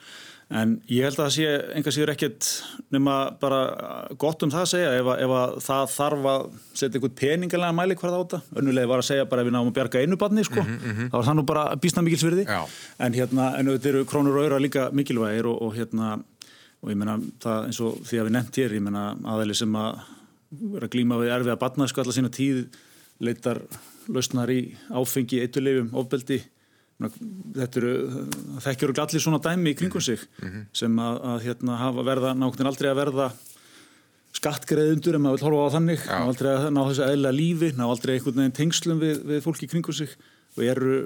En 0.49 0.79
ég 0.89 1.05
held 1.05 1.19
að 1.19 1.27
það 1.27 1.33
sé 1.35 1.49
enga 1.77 1.93
síður 1.93 2.11
ekkert 2.15 2.47
nema 2.95 3.15
bara 3.41 3.59
gott 4.21 4.41
um 4.47 4.53
það 4.53 4.63
að 4.63 4.71
segja 4.71 4.93
ef, 4.97 5.11
ef 5.21 5.35
að 5.37 5.51
það 5.67 5.91
þarf 5.93 6.29
að 6.31 6.47
setja 6.73 6.97
einhvern 6.97 7.17
peningalega 7.21 7.77
mæli 7.77 7.97
hverða 8.01 8.17
á 8.17 8.23
þetta. 8.23 8.41
Önnulega 8.63 8.89
var 8.89 9.03
að 9.03 9.09
segja 9.11 9.27
bara 9.29 9.45
ef 9.45 9.51
við 9.51 9.57
náum 9.59 9.69
að 9.69 9.77
bjarga 9.77 10.01
einu 10.01 10.19
barni 10.23 10.47
sko, 10.49 10.65
mm 10.65 10.81
-hmm. 10.81 11.11
þá 11.13 11.17
var 11.19 11.29
það 11.29 11.37
nú 11.37 11.47
bara 11.53 11.67
bísna 11.77 12.07
mikilsverði. 12.07 12.49
En 12.99 13.19
hérna, 13.21 13.51
en 13.59 13.69
auðvitað 13.69 13.93
eru 13.93 14.05
krónur 14.09 14.41
og 14.41 14.49
öyra 14.49 14.63
líka 14.65 14.89
mikilvægir 14.91 15.47
og, 15.53 15.63
og 15.63 15.77
hérna, 15.77 16.25
og 16.81 16.91
ég 16.91 16.97
menna 16.97 17.21
það 17.45 17.65
eins 17.67 17.81
og 17.85 18.01
því 18.09 18.19
að 18.19 18.25
við 18.25 18.37
nefnt 18.39 18.57
hér, 18.57 18.73
ég 18.73 18.83
menna 18.89 19.17
aðeili 19.25 19.55
sem 19.55 19.77
að 19.77 20.01
vera 20.73 20.87
að 20.89 20.95
glíma 20.97 21.21
við 21.21 21.35
erfið 21.37 21.53
að 21.53 21.61
barna 21.61 21.89
sko 21.89 22.01
alla 22.01 22.13
sína 22.17 22.33
tíð, 22.33 22.69
leitar 23.21 23.61
lausnar 24.09 24.49
í 24.49 24.63
áfengi, 24.89 25.45
eitulefum, 25.45 25.93
ofbeldi 25.93 26.41
þetta 26.99 27.81
eru, 27.81 27.93
þekkjur 28.65 28.93
og 28.93 29.01
allir 29.05 29.23
svona 29.23 29.41
dæmi 29.43 29.73
í 29.73 29.79
kringum 29.79 30.03
sig 30.03 30.19
mm 30.19 30.49
-hmm. 30.49 30.65
sem 30.73 30.99
að, 30.99 31.21
að 31.33 31.45
hérna, 31.47 31.79
hafa 31.79 32.05
verða 32.11 32.35
nákvæmlega 32.35 32.73
aldrei 32.73 32.91
að 32.91 33.01
verða 33.03 33.29
skattgreðundur 34.39 35.15
en 35.15 35.23
maður 35.23 35.39
vil 35.39 35.47
horfa 35.47 35.67
á 35.67 35.75
þannig. 35.79 36.01
Ná 36.07 36.19
aldrei 36.27 36.51
að 36.53 36.71
ná 36.71 36.83
þessu 36.89 37.05
eðla 37.07 37.33
lífi 37.33 37.73
ná 37.79 37.85
aldrei 37.87 38.15
einhvern 38.15 38.41
veginn 38.43 38.59
tengslum 38.59 38.99
við, 39.01 39.25
við 39.25 39.43
fólki 39.43 39.67
í 39.67 39.71
kringum 39.73 39.95
sig. 39.95 40.11
Og 40.57 40.65
eru, 40.65 40.97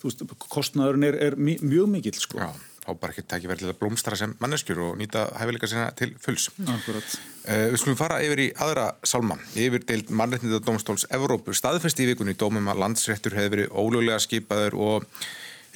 þú 0.00 0.08
veist, 0.08 0.24
kostnaðurinn 0.48 1.08
er, 1.08 1.16
er 1.16 1.36
mjög 1.36 1.88
mikill 1.88 2.20
sko. 2.20 2.38
Já 2.38 2.69
þá 2.80 2.90
bara 2.96 3.12
ekki 3.12 3.24
takk 3.28 3.46
verið 3.50 3.64
til 3.64 3.72
að 3.72 3.78
blómstara 3.80 4.18
sem 4.18 4.32
manneskjur 4.40 4.80
og 4.86 4.96
nýta 5.00 5.26
hæfileika 5.36 5.68
sinna 5.70 5.90
til 5.96 6.14
fulls. 6.22 6.48
Akkurat. 6.64 7.16
Uh, 7.44 7.66
við 7.72 7.78
skulum 7.82 7.98
fara 8.00 8.20
yfir 8.24 8.44
í 8.44 8.48
aðra 8.64 8.86
salma. 9.06 9.36
Yfir 9.58 9.84
til 9.88 10.00
mannreitnið 10.08 10.58
og 10.58 10.66
domstóls 10.68 11.06
Evrópu. 11.12 11.54
Staðfesti 11.56 12.06
í 12.06 12.10
vikunni 12.12 12.36
dómum 12.40 12.70
að 12.72 12.82
landsréttur 12.84 13.36
hefði 13.36 13.54
verið 13.56 13.74
ólöglega 13.76 14.20
skipaður 14.24 14.78
og 14.80 15.08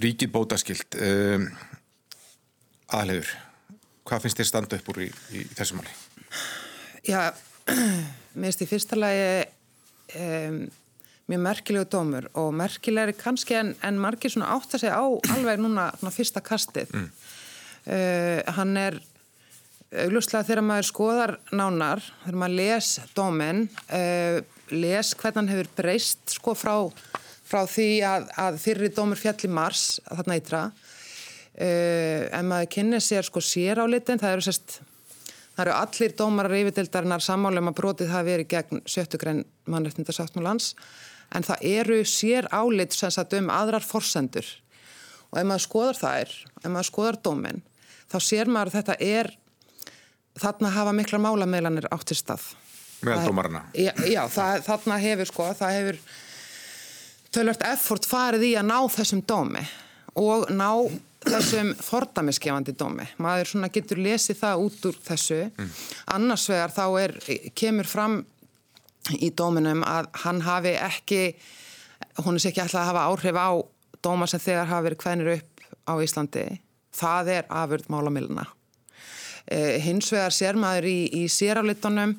ríkið 0.02 0.32
bótaskilt. 0.34 0.98
Uh, 0.98 1.44
aðlegur, 2.94 3.34
hvað 4.08 4.24
finnst 4.24 4.40
þér 4.40 4.50
standa 4.50 4.78
upp 4.80 4.94
úr 4.94 5.04
í, 5.06 5.10
í 5.36 5.44
þessu 5.56 5.80
máli? 5.80 5.92
Já, 7.04 7.20
mér 8.38 8.48
finnst 8.48 8.64
í 8.64 8.70
fyrsta 8.70 8.98
lagi... 9.00 9.28
Um, 10.14 10.64
mjög 11.30 11.40
merkilegu 11.40 11.88
dómur 11.88 12.28
og 12.36 12.52
merkilegri 12.56 13.14
kannski 13.16 13.56
en, 13.56 13.72
en 13.84 13.98
margir 14.00 14.32
svona 14.32 14.52
átt 14.54 14.76
að 14.76 14.84
segja 14.84 15.00
á 15.00 15.04
alveg 15.34 15.62
núna 15.62 15.88
fyrsta 16.12 16.42
kastið. 16.44 16.92
Mm. 16.92 17.10
uh, 17.88 18.54
hann 18.58 18.76
er 18.80 19.00
auglustlega 20.04 20.48
þegar 20.48 20.66
maður 20.66 20.88
skoðar 20.90 21.34
nánar 21.54 22.02
þegar 22.24 22.40
maður 22.42 22.56
les 22.60 22.90
dómin 23.16 23.66
uh, 23.88 24.40
les 24.74 25.12
hvernig 25.14 25.40
hann 25.40 25.52
hefur 25.52 25.70
breyst 25.78 26.36
sko 26.36 26.56
frá, 26.58 26.74
frá 27.46 27.62
því 27.70 27.90
að, 28.08 28.26
að 28.40 28.58
þyrri 28.64 28.90
dómur 28.96 29.20
fjall 29.20 29.38
í 29.44 29.52
mars 29.52 29.84
þarna 30.08 30.40
ytra. 30.40 30.64
Uh, 31.54 32.26
en 32.34 32.50
maður 32.50 32.72
kynni 32.74 33.00
sér 33.00 33.24
sko 33.24 33.40
sér 33.44 33.80
á 33.80 33.86
litin 33.86 34.20
það 34.20 34.36
eru 34.36 34.48
sérst 34.48 34.82
Það 35.54 35.68
eru 35.68 35.74
allir 35.78 36.14
dómarar 36.18 36.56
yfirdildarinnar 36.58 37.22
sammálum 37.22 37.70
að 37.70 37.76
brotið 37.78 38.08
hafi 38.10 38.26
verið 38.32 38.48
gegn 38.50 38.80
sjöttugrein 38.90 39.44
mannreitnindarsáttmálans 39.70 40.72
en 41.34 41.46
það 41.46 41.64
eru 41.70 42.00
sér 42.08 42.48
álit 42.54 42.94
sem 42.96 43.12
sagt 43.12 43.36
um 43.38 43.50
aðrar 43.52 43.84
forsendur 43.84 44.46
og 45.34 45.40
ef 45.40 45.46
maður 45.48 45.64
skoðar 45.66 45.98
þær, 45.98 46.34
ef 46.62 46.68
maður 46.70 46.90
skoðar 46.90 47.20
dómin, 47.26 47.62
þá 48.10 48.18
sér 48.22 48.50
maður 48.50 48.70
að 48.70 48.76
þetta 48.78 48.96
er, 49.02 49.30
þarna 50.38 50.74
hafa 50.76 50.92
mikla 50.94 51.22
málameilanir 51.22 51.88
átt 51.90 52.06
til 52.10 52.18
stað. 52.18 52.44
Meðal 53.04 53.26
dómarna? 53.28 53.64
Já, 53.76 53.90
já 54.06 54.22
það, 54.30 54.60
þarna 54.68 55.00
hefur 55.02 55.30
sko, 55.30 55.48
það 55.58 55.78
hefur 55.78 55.98
tölvört 57.34 57.66
effort 57.66 58.06
farið 58.06 58.46
í 58.46 58.52
að 58.60 58.70
ná 58.70 58.78
þessum 58.94 59.24
dómi 59.26 59.64
og 60.22 60.46
ná 60.54 60.68
þessum 61.24 61.72
fordamiskefandi 61.80 62.74
dómi. 62.78 63.06
Maður 63.22 63.50
svona 63.50 63.70
getur 63.72 64.00
lesið 64.04 64.38
það 64.42 64.64
út 64.66 64.88
úr 64.90 64.98
þessu. 65.06 65.40
Mm. 65.50 65.70
Annars 66.14 66.46
vegar 66.52 66.74
þá 66.74 66.84
er, 67.00 67.14
kemur 67.56 67.88
fram 67.88 68.18
í 69.12 69.30
dóminum 69.36 69.84
að 69.86 70.08
hann 70.24 70.40
hafi 70.44 70.74
ekki, 70.80 71.22
hún 72.24 72.36
er 72.36 72.44
sér 72.44 72.52
ekki 72.52 72.64
alltaf 72.64 72.82
að 72.82 72.90
hafa 72.92 73.06
áhrif 73.10 73.38
á 73.40 73.50
dóma 74.04 74.28
sem 74.30 74.42
þegar 74.42 74.70
hafa 74.70 74.86
verið 74.88 75.04
hvernir 75.04 75.32
upp 75.38 75.64
á 75.84 75.92
Íslandi. 76.04 76.44
Það 76.94 77.30
er 77.38 77.48
afurð 77.50 77.90
málamiluna. 77.92 78.46
Eh, 79.44 79.76
hins 79.84 80.08
vegar 80.12 80.32
sér 80.32 80.56
maður 80.56 80.88
í, 80.88 80.98
í 81.20 81.24
séraflitunum 81.28 82.14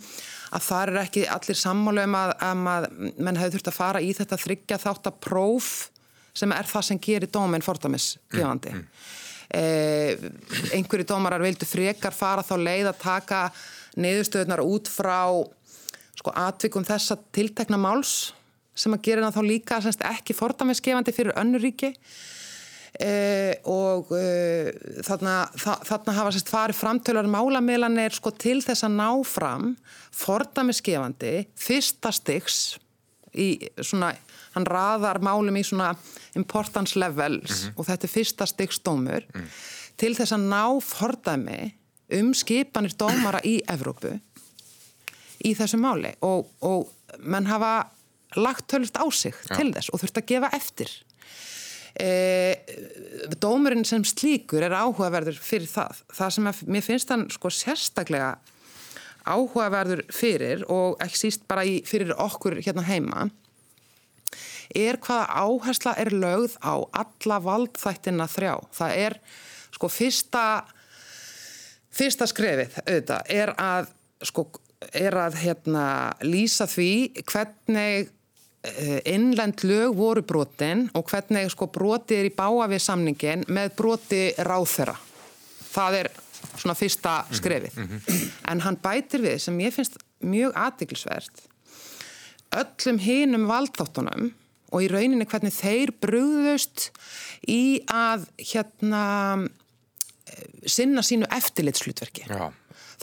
að 0.56 0.66
það 0.68 0.82
er 0.92 1.00
ekki 1.02 1.24
allir 1.34 1.58
sammálu 1.58 2.04
um 2.06 2.18
að, 2.20 2.34
um 2.52 2.68
að 2.70 2.88
menn 3.18 3.40
hefur 3.40 3.56
þurft 3.56 3.70
að 3.72 3.78
fara 3.80 4.02
í 4.04 4.12
þetta 4.14 4.42
þryggja 4.44 4.82
þátt 4.84 5.10
að 5.10 5.22
próf 5.26 5.70
sem 6.36 6.54
er 6.54 6.70
það 6.70 6.88
sem 6.90 7.02
gerir 7.02 7.32
dóminn 7.32 7.66
fordamisgefandi. 7.66 8.76
Mm, 8.76 8.84
mm. 8.84 9.10
eh, 9.58 10.28
einhverju 10.78 11.08
dómarar 11.10 11.42
vildu 11.42 11.68
frekar 11.68 12.14
fara 12.14 12.46
þá 12.46 12.56
leið 12.62 12.92
að 12.92 13.02
taka 13.02 13.42
niðurstöðunar 13.96 14.62
út 14.62 14.92
frá 14.92 15.20
sko 16.16 16.34
atvikum 16.36 16.86
þessa 16.88 17.18
tiltekna 17.36 17.80
máls 17.82 18.34
sem 18.76 18.94
að 18.96 19.06
gera 19.08 19.32
þá 19.32 19.42
líka 19.46 19.82
semst, 19.84 20.04
ekki 20.04 20.36
fordamiskefandi 20.36 21.14
fyrir 21.16 21.36
önnuríki 21.40 21.92
eh, 23.00 23.56
og 23.72 24.12
eh, 24.18 24.72
þarna, 25.08 25.36
þarna 25.56 26.16
hafa 26.18 26.34
semst, 26.36 26.52
farið 26.52 26.80
framtölar 26.82 27.30
málamiðlanir 27.32 28.16
sko, 28.18 28.34
til 28.36 28.60
þess 28.66 28.88
að 28.88 28.98
ná 29.00 29.10
fram 29.28 29.72
fordamiskefandi 30.16 31.38
fyrsta 31.60 32.12
stygs 32.16 32.76
í 33.36 33.50
svona, 33.84 34.14
hann 34.56 34.68
raðar 34.68 35.22
málum 35.24 35.56
í 35.60 35.64
svona 35.68 35.94
importance 36.40 37.00
levels 37.00 37.50
mm 37.52 37.56
-hmm. 37.56 37.74
og 37.80 37.88
þetta 37.88 38.08
er 38.08 38.14
fyrsta 38.14 38.46
stygsdómur 38.48 39.26
mm. 39.34 39.50
til 39.98 40.16
þess 40.16 40.36
að 40.36 40.48
ná 40.52 40.64
fordami 40.84 41.76
um 42.16 42.34
skipanir 42.34 42.96
dómara 43.00 43.42
í 43.44 43.62
Evrópu 43.68 44.20
í 45.46 45.54
þessu 45.58 45.80
máli 45.82 46.14
og, 46.26 46.50
og 46.66 47.20
mann 47.24 47.50
hafa 47.50 47.92
lagt 48.36 48.68
tölvist 48.72 48.98
á 49.00 49.06
sig 49.14 49.36
Já. 49.46 49.56
til 49.60 49.72
þess 49.76 49.92
og 49.94 50.02
þurft 50.02 50.20
að 50.22 50.28
gefa 50.34 50.50
eftir 50.58 50.92
e, 52.02 52.10
dómurinn 53.40 53.88
sem 53.88 54.04
slíkur 54.08 54.66
er 54.66 54.76
áhugaverður 54.76 55.40
fyrir 55.40 55.70
það 55.72 56.04
það 56.18 56.36
sem 56.38 56.52
að, 56.52 56.66
mér 56.68 56.86
finnst 56.86 57.14
hann 57.14 57.30
sko 57.34 57.54
sérstaklega 57.54 58.36
áhugaverður 59.26 60.04
fyrir 60.14 60.66
og 60.72 61.00
ekki 61.04 61.26
síst 61.26 61.48
bara 61.50 61.66
í, 61.66 61.80
fyrir 61.88 62.14
okkur 62.22 62.60
hérna 62.62 62.86
heima 62.86 63.30
er 64.76 64.98
hvaða 65.02 65.26
áhersla 65.46 65.94
er 66.02 66.12
lögð 66.14 66.56
á 66.62 66.74
alla 66.90 67.40
valdþættina 67.44 68.28
þrjá. 68.30 68.56
Það 68.74 69.02
er 69.06 69.18
sko 69.76 69.90
fyrsta 69.92 70.46
fyrsta 71.96 72.28
skrefið 72.28 72.80
auðvitað 72.84 73.34
er 73.36 73.54
að 73.62 73.92
sko 74.26 74.48
er 74.94 75.18
að 75.18 75.40
hérna 75.42 75.86
lýsa 76.26 76.68
því 76.70 76.92
hvernig 77.24 78.10
eh, 78.64 79.00
innlend 79.14 79.64
lög 79.64 79.96
voru 79.98 80.24
brotin 80.26 80.88
og 80.94 81.10
hvernig 81.10 81.50
sko 81.54 81.70
broti 81.72 82.20
er 82.20 82.30
í 82.30 82.36
báa 82.36 82.70
við 82.72 82.84
samningin 82.86 83.48
með 83.48 83.74
broti 83.80 84.24
ráþera. 84.38 84.96
Það 85.76 86.00
er 86.04 86.12
svona 86.56 86.78
fyrsta 86.78 87.18
skrefið. 87.36 87.76
Mm 87.76 87.90
-hmm. 87.90 88.32
En 88.52 88.62
hann 88.62 88.78
bætir 88.78 89.22
við 89.22 89.38
sem 89.40 89.60
ég 89.60 89.74
finnst 89.74 89.98
mjög 90.20 90.54
aðdeglisvert 90.56 91.46
öllum 92.56 93.00
hinum 93.00 93.48
valdþáttunum 93.50 94.32
og 94.76 94.84
í 94.84 94.90
rauninni 94.92 95.28
hvernig 95.30 95.54
þeir 95.56 95.94
brúðust 96.04 96.90
í 97.48 97.82
að 97.92 98.28
hérna 98.52 99.04
sinna 100.66 101.04
sínu 101.06 101.30
eftirlitslutverki. 101.32 102.26
Já. 102.28 102.50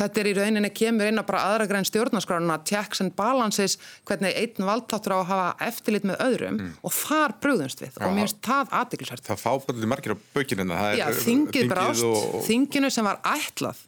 Þetta 0.02 0.22
er 0.22 0.28
í 0.30 0.34
rauninni 0.36 0.70
kemur 0.74 1.08
inn 1.10 1.20
á 1.20 1.24
bara 1.26 1.42
aðra 1.52 1.68
grein 1.70 1.86
stjórnarskrána, 1.86 2.58
checks 2.66 3.02
and 3.04 3.14
balances, 3.18 3.76
hvernig 4.08 4.34
einn 4.38 4.66
valdtáttur 4.66 5.14
á 5.14 5.18
að 5.20 5.28
hafa 5.30 5.68
eftirlit 5.68 6.06
með 6.08 6.24
öðrum 6.26 6.58
mm. 6.58 6.72
og 6.82 6.96
þar 6.96 7.36
brúðumst 7.44 7.84
við 7.84 7.92
Já. 7.92 8.02
og 8.06 8.16
mér 8.16 8.26
finnst 8.26 8.42
það 8.48 8.74
aðdeklisvært. 8.80 9.24
Það 9.28 9.42
fábæðilega 9.44 9.92
margir 9.92 10.16
á 10.16 10.18
bökinina. 10.34 10.80
Já, 10.98 11.06
þingið 11.22 11.70
brást, 11.70 12.08
og... 12.08 12.42
þinginu 12.48 12.90
sem 12.92 13.06
var 13.06 13.22
ætlað 13.32 13.86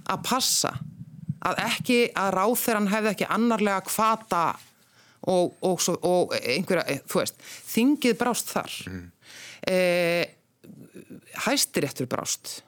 að 0.00 0.24
passa 0.30 0.74
að 1.50 1.62
ekki, 1.64 2.00
að 2.20 2.34
ráþeran 2.36 2.90
hefði 2.92 3.14
ekki 3.14 3.30
annarlega 3.36 3.84
kvata 3.88 4.44
og, 5.28 5.54
og, 5.60 5.76
og, 5.76 5.96
og 6.04 6.34
einhverja, 6.40 7.00
þú 7.08 7.22
veist, 7.22 7.40
þingið 7.74 8.18
brást 8.20 8.52
þar. 8.52 8.76
Mm. 8.88 9.06
Eh, 9.70 10.36
hæstiréttur 11.44 12.08
brást 12.10 12.60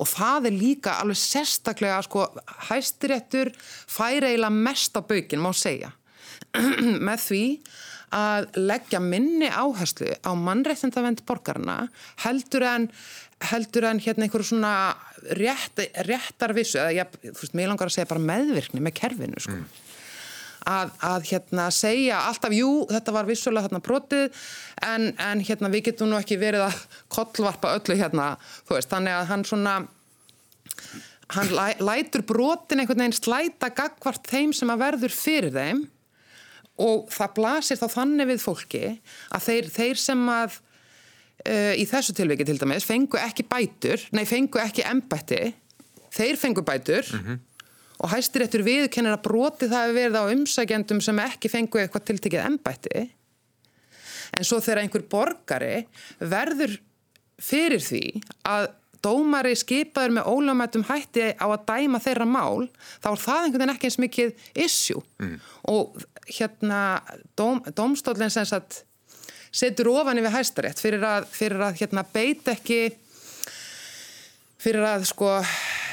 og 0.00 0.08
það 0.08 0.50
er 0.50 0.56
líka 0.56 0.96
alveg 1.02 1.20
sérstaklega 1.20 2.00
sko 2.06 2.26
hæstiréttur 2.70 3.52
fær 3.60 4.26
eiginlega 4.26 4.52
mest 4.54 4.96
á 4.96 5.00
baukin 5.04 5.42
má 5.44 5.52
segja. 5.56 5.92
Með 7.06 7.26
því 7.26 7.44
að 8.16 8.48
leggja 8.58 8.98
minni 9.04 9.50
áherslu 9.52 10.08
á 10.26 10.32
mannreittendavend 10.34 11.22
borgarna 11.28 11.84
heldur 12.24 12.66
en 12.66 12.88
heldur 13.50 13.86
en 13.88 14.00
hérna 14.02 14.26
einhverju 14.26 14.50
svona 14.50 14.72
rétt, 15.38 15.80
réttarvissu 16.04 16.80
eða 16.82 16.96
ég, 16.98 17.14
þú 17.30 17.38
veist, 17.38 17.54
mér 17.56 17.70
langar 17.70 17.88
að 17.88 17.94
segja 17.94 18.10
bara 18.10 18.26
meðvirkni 18.32 18.82
með 18.84 18.98
kerfinu 18.98 19.40
sko. 19.40 19.54
Mm 19.56 19.89
að, 20.68 20.92
að 21.04 21.28
hérna 21.30 21.68
segja 21.74 22.20
alltaf, 22.28 22.54
jú, 22.54 22.70
þetta 22.90 23.14
var 23.14 23.28
vissulega 23.28 23.68
þarna 23.68 23.82
brotið 23.84 24.42
en, 24.86 25.06
en 25.20 25.44
hérna 25.44 25.70
við 25.72 25.90
getum 25.90 26.10
nú 26.10 26.18
ekki 26.20 26.40
verið 26.40 26.66
að 26.68 26.82
kollvarpa 27.12 27.76
öllu 27.78 27.96
hérna, 28.00 28.32
veist, 28.68 28.90
þannig 28.92 29.16
að 29.16 29.30
hann 29.30 29.46
svona 29.48 29.76
hann 31.30 31.52
læ, 31.54 31.66
lætur 31.80 32.24
brotin 32.26 32.82
einhvern 32.82 33.04
veginn 33.04 33.16
slæta 33.16 33.70
gagvart 33.74 34.26
þeim 34.30 34.54
sem 34.56 34.72
að 34.72 34.82
verður 34.84 35.14
fyrir 35.14 35.54
þeim 35.54 35.84
og 36.80 37.10
það 37.12 37.36
blasir 37.36 37.78
þá 37.80 37.86
þannig 37.92 38.30
við 38.32 38.42
fólki 38.42 38.84
að 39.30 39.46
þeir, 39.46 39.70
þeir 39.74 40.00
sem 40.00 40.24
að 40.32 40.56
uh, 40.56 41.74
í 41.76 41.84
þessu 41.88 42.16
tilviki 42.16 42.46
til 42.48 42.58
dæmis 42.60 42.88
fengu 42.88 43.20
ekki 43.20 43.46
bætur, 43.48 44.02
nei 44.16 44.24
fengu 44.28 44.62
ekki 44.62 44.86
embætti, 44.88 45.42
þeir 46.16 46.40
fengu 46.40 46.66
bætur 46.66 47.06
mm 47.06 47.24
-hmm 47.26 47.46
og 48.00 48.12
hæstiréttur 48.14 48.64
viðkennir 48.64 49.16
að 49.16 49.24
broti 49.26 49.68
það 49.70 49.86
hefur 49.86 49.98
verið 49.98 50.20
á 50.20 50.32
umsækjandum 50.34 51.00
sem 51.04 51.22
ekki 51.24 51.52
fengu 51.52 51.80
eitthvað 51.82 52.06
tiltekið 52.10 52.46
ennbætti 52.46 53.06
en 54.36 54.46
svo 54.46 54.60
þegar 54.62 54.84
einhver 54.84 55.06
borgari 55.10 55.74
verður 56.20 56.76
fyrir 57.40 57.82
því 57.82 58.04
að 58.48 58.68
dómari 59.04 59.54
skipaður 59.56 60.16
með 60.18 60.28
ólöfumættum 60.28 60.84
hætti 60.90 61.30
á 61.40 61.46
að 61.48 61.64
dæma 61.70 62.00
þeirra 62.04 62.28
mál 62.28 62.68
þá 63.00 63.08
er 63.12 63.22
það 63.24 63.44
einhvern 63.44 63.62
veginn 63.62 63.74
ekki 63.74 63.88
eins 63.88 64.00
mikið 64.04 64.32
issue 64.66 65.02
mm. 65.22 65.36
og 65.72 66.02
hérna 66.28 66.80
dóm, 67.38 67.62
dómstólinn 67.76 68.32
setur 69.50 69.92
ofan 69.94 70.20
yfir 70.20 70.34
hæstarétt 70.36 70.82
fyrir 70.82 71.06
að, 71.06 71.30
fyrir 71.32 71.64
að 71.64 71.80
hérna, 71.80 72.04
beita 72.12 72.54
ekki 72.54 72.82
fyrir 74.60 74.84
að 74.84 75.06
sko 75.08 75.34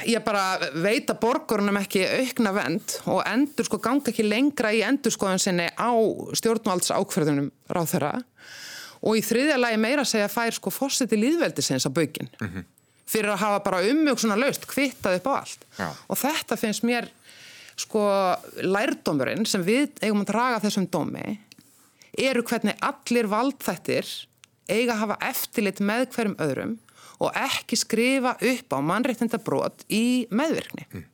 ég 0.08 0.22
bara 0.24 0.70
veita 0.76 1.16
borgurunum 1.18 1.78
ekki 1.80 2.04
aukna 2.20 2.52
vend 2.56 2.96
og 3.08 3.22
endur 3.26 3.66
sko 3.66 3.80
ganga 3.82 4.12
ekki 4.12 4.26
lengra 4.26 4.72
í 4.76 4.82
endurskoðun 4.86 5.42
sinni 5.42 5.68
á 5.72 5.90
stjórnvalds 6.38 6.92
ákverðunum 6.94 7.50
ráð 7.72 7.94
þeirra 7.94 8.12
og 8.98 9.18
í 9.18 9.24
þriðja 9.24 9.58
lagi 9.60 9.80
meira 9.80 10.04
segja 10.08 10.28
fær 10.30 10.56
sko 10.56 10.72
fósiti 10.74 11.18
líðveldisins 11.18 11.86
á 11.88 11.90
bökin 11.90 12.28
mm 12.28 12.48
-hmm. 12.48 12.64
fyrir 13.06 13.32
að 13.32 13.42
hafa 13.44 13.64
bara 13.64 13.84
ummjög 13.90 14.20
svona 14.20 14.36
laust 14.36 14.66
kvittað 14.66 15.18
upp 15.18 15.26
á 15.26 15.32
allt 15.40 15.64
Já. 15.78 15.88
og 16.08 16.18
þetta 16.18 16.56
finnst 16.56 16.84
mér 16.84 17.08
sko 17.76 18.02
lærdómurinn 18.62 19.46
sem 19.46 19.62
við 19.62 19.90
eigum 20.02 20.24
að 20.26 20.32
draga 20.32 20.60
þessum 20.60 20.90
dómi 20.90 21.38
eru 22.18 22.42
hvernig 22.42 22.76
allir 22.82 23.26
valdþættir 23.30 24.06
eiga 24.68 24.92
að 24.92 24.98
hafa 24.98 25.16
eftirlit 25.30 25.80
með 25.80 26.08
hverjum 26.12 26.36
öðrum 26.42 26.78
og 27.18 27.34
ekki 27.34 27.78
skrifa 27.78 28.34
upp 28.36 28.74
á 28.74 28.78
mannreittindabrót 28.84 29.84
í 29.90 30.28
meðvirkni. 30.30 30.86
Mm. 30.92 31.06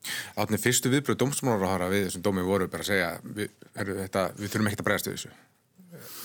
Átni 0.42 0.60
fyrstu 0.60 0.92
viðbröð 0.92 1.20
dómsmálaráðara 1.22 1.88
við 1.92 2.08
þessum 2.08 2.26
dómi 2.26 2.44
voru 2.44 2.68
bara 2.72 2.84
að 2.84 2.90
segja 2.90 3.10
við, 3.24 3.54
er, 3.72 3.92
þetta, 4.02 4.26
við 4.36 4.52
þurfum 4.52 4.70
ekki 4.70 4.80
að 4.80 4.88
bregast 4.90 5.08
við 5.08 5.16
þessu. 5.16 5.32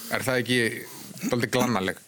Er 0.10 0.26
það 0.26 0.42
ekki 0.44 0.60
doldið 1.30 1.54
glannaleg? 1.56 2.04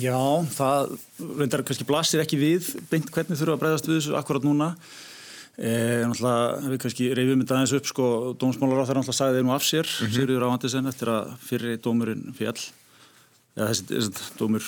Já, 0.00 0.20
það 0.56 0.96
reyndar 1.40 1.62
kannski 1.66 1.86
blasir 1.88 2.22
ekki 2.22 2.40
við 2.40 2.72
beint 2.90 3.08
hvernig 3.14 3.38
þurfum 3.38 3.56
að 3.56 3.62
bregast 3.64 3.88
við 3.88 4.00
þessu 4.00 4.16
akkurat 4.20 4.44
núna. 4.44 4.72
Eh, 5.56 6.02
náttúrulega 6.04 6.72
við 6.74 6.80
kannski 6.82 7.06
reyfum 7.16 7.40
þetta 7.40 7.54
aðeins 7.56 7.76
upp 7.78 7.86
sko, 7.88 8.08
dómsmálaráðara 8.36 9.00
náttúrulega 9.00 9.16
sagði 9.16 9.38
þeir 9.38 9.46
nú 9.46 9.54
af 9.54 9.64
sér, 9.64 9.86
mm 9.88 10.06
-hmm. 10.06 10.12
Sigurður 10.12 10.44
Ávandisen 10.44 10.90
eftir 10.90 11.08
að 11.08 11.30
fyrir 11.40 11.78
dómurinn 11.80 12.34
fjall 12.36 12.60
eða 13.56 13.70
þessi, 13.70 13.86
þessi 13.88 14.36
dómur 14.36 14.64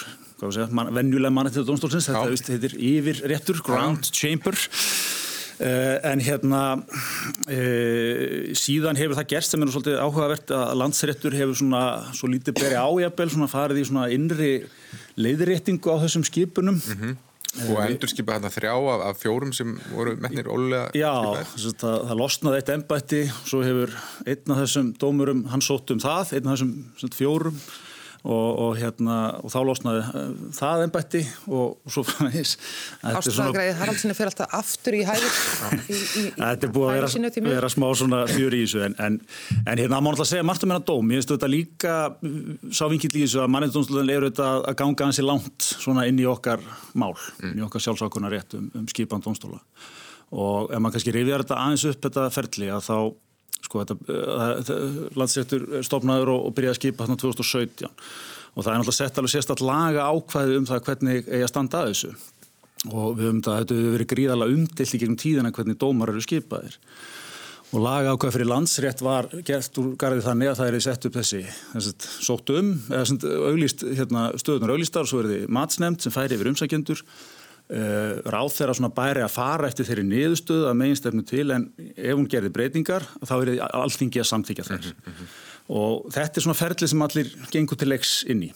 man, 0.70 0.90
venjulega 0.94 1.34
mannættið 1.34 1.66
domstólsins, 1.68 2.08
þetta 2.10 2.28
veist, 2.30 2.50
heitir 2.52 2.76
yfir 2.78 3.22
réttur, 3.30 3.62
ground 3.64 4.10
chamber. 4.14 4.58
Uh, 5.58 5.96
en 6.06 6.20
hérna 6.22 6.60
uh, 6.78 8.50
síðan 8.54 8.98
hefur 9.00 9.18
það 9.18 9.30
gerst 9.32 9.50
sem 9.50 9.64
er 9.64 9.72
svolítið 9.74 9.96
áhugavert 9.98 10.52
að 10.54 10.76
landsréttur 10.78 11.34
hefur 11.34 11.58
svona 11.58 11.80
svo 12.14 12.30
lítið 12.30 12.60
beri 12.60 12.78
ájabel, 12.78 13.26
svona 13.32 13.50
farið 13.50 13.80
í 13.82 13.88
svona 13.88 14.04
innri 14.14 14.52
leiðréttingu 15.18 15.90
á 15.90 15.98
þessum 16.04 16.22
skipunum. 16.28 16.78
Mm 16.78 17.00
-hmm. 17.00 17.16
Og 17.64 17.78
endur 17.82 18.10
skipa 18.10 18.36
þetta 18.36 18.52
þrjá 18.54 18.72
af, 18.76 19.02
af 19.08 19.20
fjórum 19.22 19.52
sem 19.56 19.72
voru 19.90 20.14
metnir 20.20 20.46
ólega 20.52 20.90
Já, 20.94 21.10
það, 21.56 21.96
það 22.06 22.18
losnaði 22.20 22.60
eitt 22.60 22.72
ennbætti 22.74 23.22
svo 23.40 23.62
hefur 23.64 23.94
einn 24.28 24.52
af 24.52 24.60
þessum 24.62 24.90
dómurum 25.00 25.44
hann 25.50 25.64
sótt 25.64 25.90
um 25.94 26.02
það, 26.02 26.34
einn 26.36 26.46
af 26.46 26.58
þessum 26.58 27.14
fjórum 27.16 27.58
og, 28.28 28.48
og, 28.60 28.72
hérna, 28.76 29.16
og 29.40 29.52
þá 29.52 29.58
losnaði 29.64 30.02
eh, 30.04 30.32
það 30.58 30.84
ennbætti 30.84 31.22
og, 31.48 31.78
og 31.80 31.92
svo 31.94 32.04
fannins 32.06 32.56
Ástæðagreið 33.08 33.78
Haraldsinni 33.80 34.16
fyrir 34.18 34.32
alltaf 34.32 34.56
aftur 34.58 34.98
í 34.98 35.02
hæður 35.08 35.38
Þetta 36.38 36.68
er 36.68 36.72
búið 36.74 36.90
að 36.90 36.98
vera, 36.98 37.44
vera 37.48 37.70
smá 37.72 37.86
svona 37.96 38.22
fjör 38.28 38.56
í 38.58 38.62
þessu 38.64 38.84
en, 38.84 38.96
en, 39.04 39.18
en 39.64 39.80
hérna 39.80 40.00
má 40.02 40.10
náttúrulega 40.10 40.30
segja 40.32 40.46
margt 40.46 40.66
um 40.66 40.74
hérna 40.74 40.84
dóm. 40.88 41.12
Ég 41.12 41.22
finnst 41.22 41.32
þetta 41.34 41.50
líka 41.52 41.94
sá 42.74 42.84
vinkill 42.90 43.14
í 43.14 43.22
þessu 43.24 43.42
að 43.44 43.52
mannindómsluðin 43.54 44.12
er 44.12 44.26
auðvitað 44.26 44.66
að 44.70 44.76
ganga 44.82 45.08
hansi 45.08 45.24
langt 45.24 45.68
svona 45.68 46.04
inn 46.10 46.20
í 46.20 46.26
okkar 46.28 46.64
mál 46.94 47.14
mm. 47.14 47.52
inn 47.52 47.62
í 47.62 47.64
okkar 47.66 47.84
sjálfsákunar 47.84 48.34
rétt 48.34 48.58
um, 48.58 48.68
um 48.76 48.88
skipan 48.90 49.24
dómstóla. 49.24 49.60
Og 50.36 50.68
ef 50.68 50.82
maður 50.82 50.98
kannski 50.98 51.14
rifjar 51.16 51.44
þetta 51.44 51.62
aðeins 51.62 51.86
upp 51.88 52.04
þetta 52.04 52.28
ferli 52.34 52.70
að 52.74 52.84
þá 52.88 52.96
sko 53.68 53.84
þetta 53.84 54.16
uh, 54.16 55.04
landsréttur 55.18 55.68
stopnaður 55.86 56.34
og, 56.34 56.48
og 56.48 56.56
byrjaði 56.56 56.74
að 56.74 56.80
skipa 56.80 57.04
þarna 57.04 57.20
2017 57.22 57.92
og 58.58 58.64
það 58.64 58.72
er 58.72 58.80
náttúrulega 58.80 58.96
sett 58.96 59.20
alveg 59.20 59.32
sérstatt 59.34 59.62
laga 59.62 60.08
ákvæði 60.08 60.58
um 60.58 60.66
það 60.66 60.82
hvernig 60.88 61.28
eigi 61.28 61.44
að 61.44 61.52
standa 61.52 61.82
að 61.82 61.92
þessu. 61.92 62.10
Og 62.88 63.14
við 63.18 63.24
höfum 63.26 63.44
það, 63.44 63.60
þetta 63.60 63.76
hefur 63.76 63.94
verið 63.94 64.10
gríðarlega 64.12 64.56
umdilt 64.56 64.94
í 64.94 65.00
gegnum 65.02 65.20
tíðina 65.22 65.52
hvernig 65.54 65.78
dómar 65.78 66.12
eru 66.12 66.24
skipaðir. 66.24 66.76
Og 67.68 67.84
laga 67.84 68.14
ákvæði 68.16 68.34
fyrir 68.34 68.48
landsrétt 68.48 69.02
var 69.04 69.28
gert 69.46 69.78
úr 69.78 69.92
garði 70.00 70.24
þannig 70.24 70.50
að 70.50 70.60
það 70.60 70.70
er 70.70 70.84
sett 70.88 71.06
upp 71.06 71.18
þessi, 71.18 71.42
þessi 71.74 71.94
sótt 72.24 72.52
um 72.54 72.70
eða 72.88 73.34
auglist, 73.50 73.84
hérna, 73.84 74.24
stöðunar 74.40 74.72
auglistar 74.74 75.04
og 75.04 75.12
svo 75.12 75.20
er 75.22 75.30
þið 75.34 75.50
matsnefnd 75.58 76.06
sem 76.06 76.14
færi 76.14 76.38
yfir 76.38 76.50
umsækjendur 76.54 77.04
Uh, 77.68 78.22
ráð 78.24 78.54
þeirra 78.54 78.74
svona 78.78 78.88
bæri 78.96 79.20
að 79.20 79.34
fara 79.34 79.68
eftir 79.68 79.84
þeirri 79.84 80.06
niðurstöðu 80.08 80.70
að 80.70 80.78
meginstefnu 80.80 81.24
til 81.28 81.50
en 81.52 81.66
ef 81.76 82.14
hún 82.14 82.28
gerði 82.32 82.48
breytingar 82.54 83.04
þá 83.28 83.34
er 83.36 83.50
alltingi 83.66 84.22
að 84.22 84.28
samþykja 84.30 84.64
þess 84.70 84.94
mm 84.94 85.10
-hmm. 85.12 85.34
og 85.76 86.06
þetta 86.14 86.40
er 86.40 86.46
svona 86.46 86.56
ferli 86.56 86.88
sem 86.88 87.04
allir 87.04 87.28
gengur 87.52 87.76
til 87.76 87.90
leiks 87.92 88.12
inn 88.24 88.46
í. 88.46 88.50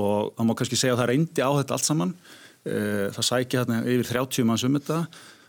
Og 0.00 0.32
þá 0.32 0.42
má 0.48 0.54
kannski 0.56 0.80
segja 0.80 0.94
að 0.96 1.02
það 1.02 1.10
reyndi 1.10 1.44
á 1.44 1.50
þetta 1.60 1.76
allt 1.76 1.88
saman. 1.90 2.14
Uh, 2.64 3.12
það 3.12 3.28
sækja 3.28 3.60
hérna 3.60 3.82
yfir 3.84 4.08
30 4.16 4.48
manns 4.48 4.64
um 4.64 4.78
þetta. 4.80 5.02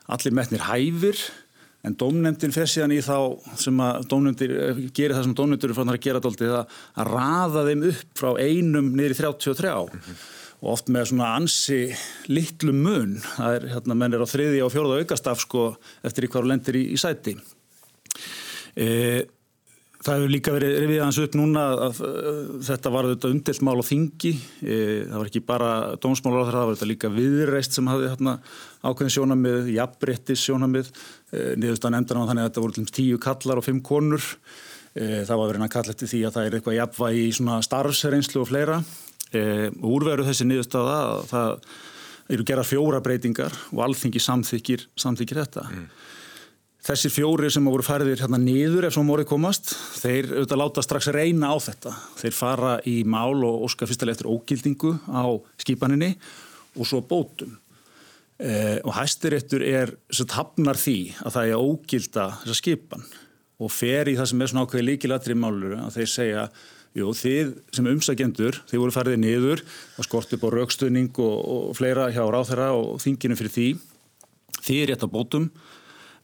Allir 0.09 0.35
metnir 0.35 0.67
hæfir 0.67 1.23
en 1.87 1.95
dómnefndin 1.95 2.51
fer 2.51 2.67
síðan 2.67 2.91
í 2.95 2.99
þá 3.03 3.39
sem 3.59 3.79
að 3.83 4.07
dómnefndir 4.11 4.51
eh, 4.51 4.81
gerir 4.91 5.15
það 5.15 5.29
sem 5.29 5.35
dómnefndir 5.37 5.71
er 5.71 5.77
fannar 5.77 5.95
að 5.95 6.03
gera 6.03 6.21
dóltið 6.23 6.55
að, 6.57 6.75
að 6.99 7.11
raða 7.13 7.63
þeim 7.69 7.85
upp 7.93 8.19
frá 8.19 8.29
einum 8.35 8.91
niður 8.97 9.15
í 9.15 9.19
33 9.21 9.71
mm 9.71 10.01
-hmm. 10.03 10.19
Og 10.59 10.71
oft 10.73 10.91
með 10.91 11.11
svona 11.11 11.33
ansi 11.37 11.81
litlu 12.27 12.73
mun, 12.75 13.17
það 13.37 13.57
er 13.57 13.67
hérna 13.73 13.97
menn 13.97 14.15
er 14.15 14.23
á 14.23 14.27
þriði 14.27 14.61
og 14.65 14.73
fjóruða 14.73 15.03
aukastaf 15.03 15.43
sko 15.45 15.65
eftir 16.05 16.27
í 16.27 16.31
hverju 16.31 16.51
lendir 16.51 16.79
í, 16.79 16.85
í 16.93 16.99
sæti. 16.99 17.37
Eða 18.79 19.27
Það 19.99 20.15
hefur 20.15 20.31
líka 20.31 20.51
verið 20.55 20.73
rivið 20.79 21.01
aðeins 21.01 21.17
upp 21.19 21.33
núna 21.35 21.61
að, 21.67 21.81
að, 21.83 21.97
að 22.29 22.37
þetta 22.69 22.91
var 22.93 23.07
þetta 23.09 23.31
umdelt 23.33 23.63
mál 23.67 23.73
á 23.75 23.83
þingi, 23.83 24.29
e, 24.63 24.77
það 25.09 25.15
var 25.17 25.31
ekki 25.31 25.41
bara 25.49 25.71
dómsmálar 25.99 26.39
á 26.39 26.43
það, 26.47 26.53
það 26.55 26.67
var 26.69 26.77
þetta 26.77 26.87
líka 26.87 27.11
viðreist 27.11 27.75
sem 27.75 27.89
hafði 27.91 28.11
hérna, 28.13 28.35
ákveðin 28.79 29.13
sjónamið, 29.17 29.67
jafnbrettis 29.75 30.45
sjónamið, 30.47 30.93
e, 31.33 31.43
niðurstan 31.59 31.99
endan 31.99 32.23
á 32.23 32.27
þannig 32.29 32.45
að 32.45 32.47
þetta 32.47 32.63
voru 32.63 32.85
tíu 32.95 33.19
kallar 33.27 33.59
og 33.59 33.67
fimm 33.67 33.83
konur, 33.83 34.29
e, 34.95 35.25
það 35.27 35.35
var 35.35 35.51
verið 35.51 35.67
að 35.67 35.73
kalla 35.75 35.95
eftir 35.97 36.13
því 36.13 36.23
að 36.23 36.35
það 36.37 36.47
er 36.47 36.57
eitthvað 36.61 36.79
jafnvægi 36.79 37.27
í 37.27 37.35
svona 37.41 37.59
starfsreynslu 37.67 38.45
og 38.45 38.51
fleira 38.53 38.79
e, 39.35 39.69
úrveru 39.85 40.25
þessi 40.27 40.47
niðurstaða 40.47 40.97
að 41.09 41.23
það 41.31 41.51
eru 42.29 42.45
gerað 42.45 42.69
fjóra 42.69 43.01
breytingar 43.03 43.55
og 43.73 43.83
alþingi 43.87 44.21
samþykir, 44.21 44.85
samþykir 44.99 45.41
þetta. 45.43 45.65
Mm. 45.73 45.87
Þessir 46.89 47.11
fjóri 47.11 47.49
sem 47.51 47.65
voru 47.67 47.83
færðir 47.83 48.21
hérna 48.21 48.39
niður 48.39 48.87
ef 48.87 48.95
svo 48.95 49.01
morið 49.03 49.27
komast, 49.29 49.73
þeir 49.99 50.29
auðvitað 50.31 50.61
láta 50.61 50.83
strax 50.85 51.09
reyna 51.11 51.49
á 51.51 51.57
þetta. 51.59 51.91
Þeir 52.21 52.37
fara 52.37 52.75
í 52.87 53.01
mál 53.03 53.43
og 53.45 53.65
óska 53.67 53.89
fyrstulega 53.89 54.15
eftir 54.15 54.29
ógildingu 54.31 54.93
á 55.11 55.27
skipaninni 55.59 56.13
og 56.79 56.87
svo 56.87 57.01
bótum. 57.05 57.57
Eh, 58.39 58.79
og 58.87 58.93
hæstiréttur 58.95 59.65
er 59.67 59.91
sem 60.15 60.29
hafnar 60.31 60.79
því 60.79 60.99
að 61.27 61.33
það 61.35 61.49
er 61.49 61.63
ógilda 61.67 62.27
þessa 62.45 62.55
skipan 62.61 63.01
og 63.59 63.73
fer 63.75 64.07
í 64.07 64.13
það 64.15 64.29
sem 64.31 64.43
er 64.43 64.51
svona 64.53 64.63
ákveði 64.63 64.85
líkilatri 64.87 65.35
málur 65.35 65.73
að 65.75 65.97
þeir 65.97 66.11
segja, 66.13 66.45
jú 66.97 67.11
þið 67.13 67.51
sem 67.75 67.89
umsækjendur, 67.91 68.61
þið 68.69 68.81
voru 68.81 68.95
færðir 68.95 69.19
niður 69.21 69.63
og 69.99 70.07
skort 70.07 70.33
upp 70.35 70.45
á 70.45 70.49
raukstunning 70.55 71.11
og, 71.21 71.35
og 71.39 71.75
fleira 71.77 72.09
hjá 72.13 72.23
ráþæra 72.25 72.71
og 72.77 72.97
þinginu 73.03 73.37
fyrir 73.39 73.53
því, 73.53 73.67
þið 74.59 74.81
er 74.81 74.91
rétt 74.93 75.05
á 75.05 75.09
bótum 75.13 75.49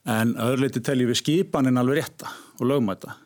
en 0.06 0.34
öðruleiti 0.38 0.82
teljum 0.84 1.10
við 1.10 1.20
skipanin 1.22 1.80
alveg 1.80 2.02
rétta 2.02 2.30
og 2.60 2.70
lögmæta. 2.70 3.16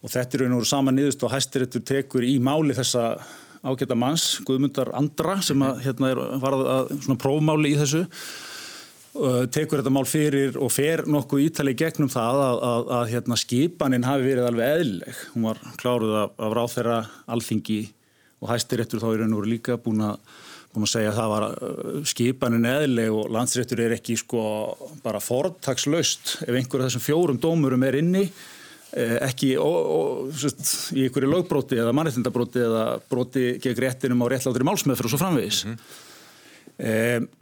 Og 0.00 0.12
þetta 0.12 0.36
er 0.36 0.44
einhverjum 0.46 0.68
saman 0.68 0.96
nýðust 0.96 1.24
og 1.26 1.32
hæstiréttur 1.34 1.84
tekur 1.84 2.24
í 2.24 2.38
máli 2.40 2.76
þessa 2.76 3.18
ágæta 3.60 3.96
manns, 3.98 4.38
Guðmundar 4.48 4.92
Andra 4.96 5.36
sem 5.44 5.60
að, 5.64 5.82
hérna 5.84 6.14
er, 6.14 6.22
var 6.40 6.56
að 6.56 6.94
svona 7.02 7.20
prófmáli 7.20 7.74
í 7.74 7.80
þessu 7.80 8.06
tekur 9.50 9.80
þetta 9.80 9.92
mál 9.92 10.06
fyrir 10.06 10.54
og 10.60 10.70
fer 10.70 11.02
nokkuð 11.10 11.46
ítali 11.48 11.72
gegnum 11.74 12.10
það 12.12 12.42
að, 12.44 12.60
að, 12.68 12.90
að 12.98 13.08
hérna, 13.14 13.38
skipanin 13.40 14.06
hafi 14.06 14.28
verið 14.28 14.46
alveg 14.46 14.76
eðleg 14.76 15.24
hún 15.32 15.48
var 15.48 15.62
kláruð 15.80 16.14
af, 16.20 16.36
af 16.38 16.54
ráþeira 16.54 17.00
alþingi 17.26 17.80
og 18.40 18.52
hæstiréttur 18.52 19.02
þá 19.02 19.08
er 19.10 19.24
einhverjum 19.24 19.50
líka 19.50 19.80
búin 19.82 20.04
að 20.06 20.22
búin 20.70 20.86
að 20.86 20.92
segja 20.92 21.10
að 21.10 21.18
það 21.18 21.32
var 21.32 21.46
uh, 21.48 21.98
skipanin 22.06 22.70
eðleg 22.70 23.14
og 23.14 23.32
landsréttur 23.34 23.82
er 23.82 23.96
ekki 23.96 24.16
sko 24.20 24.42
bara 25.02 25.22
fortakslaust. 25.22 26.36
Ef 26.46 26.54
einhver 26.54 26.84
af 26.84 26.90
þessum 26.90 27.04
fjórum 27.04 27.40
dómurum 27.42 27.86
er 27.88 27.98
inni 27.98 28.22
eh, 28.28 29.16
ekki 29.26 29.56
ó, 29.58 29.66
ó, 29.66 29.98
sest, 30.30 30.92
í 30.94 31.08
einhverju 31.08 31.32
lögbróti 31.32 31.80
eða 31.80 31.94
mannreitindabróti 31.96 32.62
eða 32.68 32.84
bróti 33.10 33.44
gegn 33.62 33.82
réttinum 33.82 34.22
á 34.22 34.26
réttlátri 34.30 34.68
málsmeðfyrir 34.70 35.10
og 35.10 35.14
svo 35.14 35.22
framvegis. 35.24 35.64
Mm 35.66 35.74
-hmm. 35.74 35.98
eh, 36.86 37.39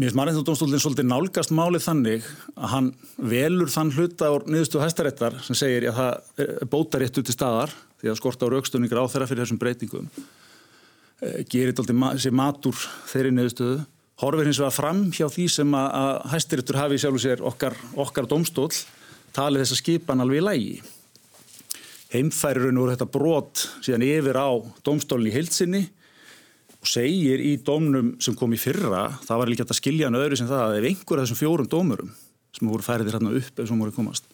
Mér 0.00 0.08
finnst 0.08 0.16
mannreitindadómstólinn 0.16 0.80
svolítið 0.80 1.08
nálgast 1.10 1.50
málið 1.52 1.82
þannig 1.84 2.28
að 2.56 2.70
hann 2.72 2.86
velur 3.28 3.68
þann 3.68 3.90
hluta 3.92 4.30
á 4.32 4.34
niðurstu 4.48 4.80
hæstaréttar 4.80 5.34
sem 5.44 5.58
segir 5.58 5.90
að 5.90 5.98
það 5.98 6.44
er 6.46 6.70
bótaréttu 6.72 7.24
til 7.26 7.34
staðar 7.34 7.74
því 8.00 8.08
að 8.08 8.16
skorta 8.16 8.48
á 8.48 8.52
raukstunningur 8.54 8.96
á 8.96 9.10
þeirra 9.12 9.26
fyrir 9.28 9.44
þessum 9.44 9.60
breytingum. 9.60 10.08
Eh, 11.20 11.42
gerir 11.52 11.76
þetta 11.76 12.14
sér 12.16 12.32
matur 12.32 12.80
þeirri 13.10 13.34
neðustöðu 13.36 13.76
horfir 14.24 14.48
hins 14.48 14.62
vegar 14.62 14.76
fram 14.78 15.04
hjá 15.12 15.26
því 15.36 15.46
sem 15.52 15.76
að, 15.76 16.16
hæstirittur 16.32 16.80
hafi 16.80 17.02
sjálf 17.04 17.20
og 17.20 17.24
sér 17.26 17.44
okkar, 17.52 17.76
okkar 18.00 18.30
domstól 18.30 18.70
talið 19.36 19.66
þess 19.66 19.76
að 19.76 19.82
skipan 19.82 20.24
alveg 20.24 20.40
í 20.40 20.46
lægi 20.48 20.74
heimfærirun 22.14 22.80
úr 22.80 22.94
þetta 22.94 23.12
brot 23.18 23.68
síðan 23.84 24.08
yfir 24.08 24.40
á 24.40 24.48
domstólinn 24.80 25.28
í 25.28 25.36
heilsinni 25.36 25.84
og 26.80 26.88
segir 26.88 27.42
í 27.44 27.56
domnum 27.64 28.14
sem 28.22 28.36
kom 28.38 28.54
í 28.56 28.60
fyrra 28.60 29.06
það 29.26 29.42
var 29.42 29.52
líka 29.52 29.66
að 29.68 29.78
skilja 29.80 30.08
hann 30.08 30.20
öðru 30.20 30.40
sem 30.40 30.48
það 30.48 30.64
að 30.66 30.78
ef 30.78 30.88
einhver 30.90 31.20
af 31.20 31.26
þessum 31.26 31.40
fjórum 31.42 31.70
dómurum 31.70 32.14
sem 32.56 32.70
voru 32.70 32.86
færið 32.86 33.12
hérna 33.12 33.34
upp 33.40 33.60
ef 33.60 33.74
komast 33.96 34.30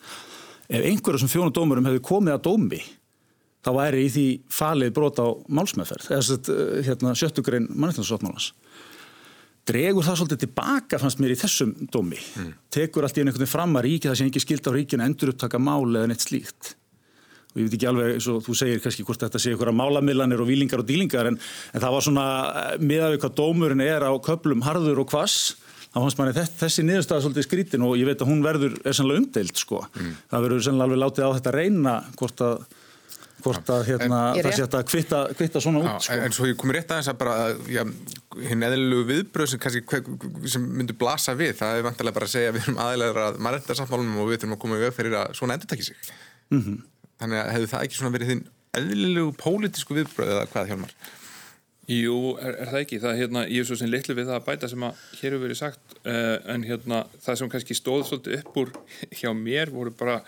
ef 0.69 0.85
einhver 0.85 1.17
af 1.17 1.21
þessum 1.21 1.35
fjórum 1.35 1.57
dómurum 1.57 1.91
hefði 1.91 2.07
komið 2.07 2.37
að 2.37 2.47
dómi 2.47 2.83
þá 3.67 3.73
væri 3.75 4.05
í 4.07 4.13
því 4.13 4.27
falið 4.53 4.93
brot 4.95 5.19
á 5.19 5.27
málsmeðferð, 5.59 6.11
eða 6.15 6.37
eh, 6.55 6.77
hérna, 6.87 7.15
sjöttugrein 7.19 7.67
mannættinssáttmálans. 7.75 8.53
Dregur 9.67 10.07
það 10.07 10.19
svolítið 10.21 10.43
tilbaka, 10.45 11.01
fannst 11.03 11.19
mér, 11.19 11.35
í 11.35 11.41
þessum 11.41 11.73
dómi. 11.91 12.21
Mm. 12.39 12.53
Tekur 12.71 13.07
allt 13.07 13.17
í 13.19 13.25
einhvern 13.25 13.43
veginn 13.43 13.51
fram 13.51 13.79
að 13.79 13.89
ríki 13.89 14.07
það 14.07 14.19
sem 14.21 14.31
ekki 14.31 14.43
skild 14.45 14.69
á 14.71 14.77
ríkinu 14.77 15.07
endur 15.09 15.33
upptaka 15.33 15.59
mál 15.59 15.89
eða 15.89 16.11
neitt 16.13 16.23
slíkt. 16.23 16.77
Og 17.57 17.61
ég 17.62 17.69
veit 17.69 17.77
ekki 17.79 17.88
alveg, 17.88 18.19
og 18.29 18.42
þú 18.45 18.55
segir 18.61 18.83
kannski 18.85 19.05
hvort 19.09 19.23
þetta 19.25 19.40
sé 19.40 19.55
ykkur 19.57 19.73
að 19.73 19.79
málamillanir 19.81 20.42
og 20.45 20.51
výlingar 20.51 20.83
og 20.83 20.88
dílingar, 20.88 21.31
en, 21.31 21.38
en 21.73 21.85
það 21.85 21.95
var 21.97 22.05
svona 22.05 22.27
eh, 22.62 22.73
miðað 22.85 23.14
við 23.14 23.23
hvað 23.23 23.37
dómurinn 23.40 23.85
er 23.87 24.05
á 24.05 24.12
köplum 24.29 24.64
harður 24.66 25.01
og 25.01 25.09
kvass, 25.09 25.55
þá 25.88 26.01
fannst 26.03 26.21
manni 26.21 26.47
þessi 26.61 26.85
niðurstaða 26.85 27.25
svolítið 27.25 27.49
skrítin 27.49 27.87
og 27.87 27.97
ég 27.97 28.11
veit 28.11 28.21
að 28.21 28.29
hún 28.29 28.45
verður, 28.45 28.77
er 28.85 28.97
sannlega 28.99 29.25
umdeilt 29.25 29.62
sko. 29.62 29.87
Mm. 29.97 30.19
Það 30.29 30.49
verður 30.49 30.66
sannlega 30.69 30.90
alveg 30.90 31.03
látið 31.07 31.25
á 31.25 31.37
þetta 31.38 31.57
reyna 31.57 32.01
hvort 32.21 32.45
að 32.45 32.66
hvort 33.47 33.71
að 33.73 33.83
hérna, 33.90 34.21
það 34.38 34.55
sé 34.57 34.66
að 34.66 34.85
kvitta, 34.90 35.21
kvitta 35.37 35.62
svona 35.62 35.83
út. 35.83 35.88
Já, 35.88 36.07
sko. 36.07 36.19
En 36.27 36.35
svo 36.35 36.49
ég 36.49 36.59
komi 36.61 36.77
rétt 36.77 36.92
aðeins 36.92 37.11
að 37.12 37.19
bara, 37.21 37.37
já, 37.71 37.83
hinn 38.51 38.66
eðlilegu 38.66 39.07
viðbröð 39.11 39.53
sem 39.53 39.62
kannski 39.62 40.01
sem 40.53 40.66
myndur 40.79 40.99
blasa 40.99 41.37
við, 41.38 41.55
það 41.61 41.81
er 41.81 41.87
vantilega 41.87 42.19
bara 42.19 42.29
að 42.29 42.35
segja 42.35 42.53
að 42.53 42.59
við 42.59 42.66
erum 42.66 42.81
aðeinslega 42.87 43.27
að 43.27 43.40
maður 43.47 43.61
enda 43.61 43.79
samfálunum 43.81 44.23
og 44.23 44.31
við 44.31 44.40
þurfum 44.42 44.57
að 44.57 44.62
koma 44.64 44.79
í 44.79 44.85
veg 44.85 44.97
fyrir 44.97 45.19
að 45.21 45.37
svona 45.40 45.57
endur 45.59 45.73
takki 45.73 45.88
sig. 45.90 46.12
Mm 46.55 46.62
-hmm. 46.62 46.83
Þannig 47.21 47.43
að 47.43 47.53
hefur 47.55 47.71
það 47.73 47.87
ekki 47.87 47.99
svona 48.01 48.17
verið 48.17 48.33
þinn 48.33 48.43
eðlilegu 48.77 49.37
pólitísku 49.41 49.97
viðbröð 49.97 50.33
eða 50.35 50.49
hvað 50.53 50.73
hjálmar? 50.73 50.97
Jú, 51.87 52.17
er, 52.43 52.57
er 52.65 52.71
það 52.73 52.81
ekki. 52.81 52.99
Það 53.03 53.21
hérna, 53.21 53.45
ég 53.47 53.63
er 53.63 53.69
svo 53.69 53.79
sem 53.79 53.91
litlu 53.91 54.17
við 54.19 54.27
það 54.27 54.41
að 54.41 54.47
bæta 54.49 54.71
sem 54.73 54.85
að 54.89 55.05
hér 55.21 55.29
hefur 55.31 55.45
verið 55.45 55.61
sagt, 55.61 55.95
uh, 56.03 56.35
en 56.51 56.67
hérna 56.67 57.01
það 57.23 57.39
sem 57.41 57.53
kannski 57.53 57.79
stóð 57.79 58.05
svolítið 58.09 58.41
upp 58.41 58.61
úr 58.63 58.73
hjá 59.21 59.31
mér 59.39 59.73
voru 59.75 59.95
bara 59.95 60.19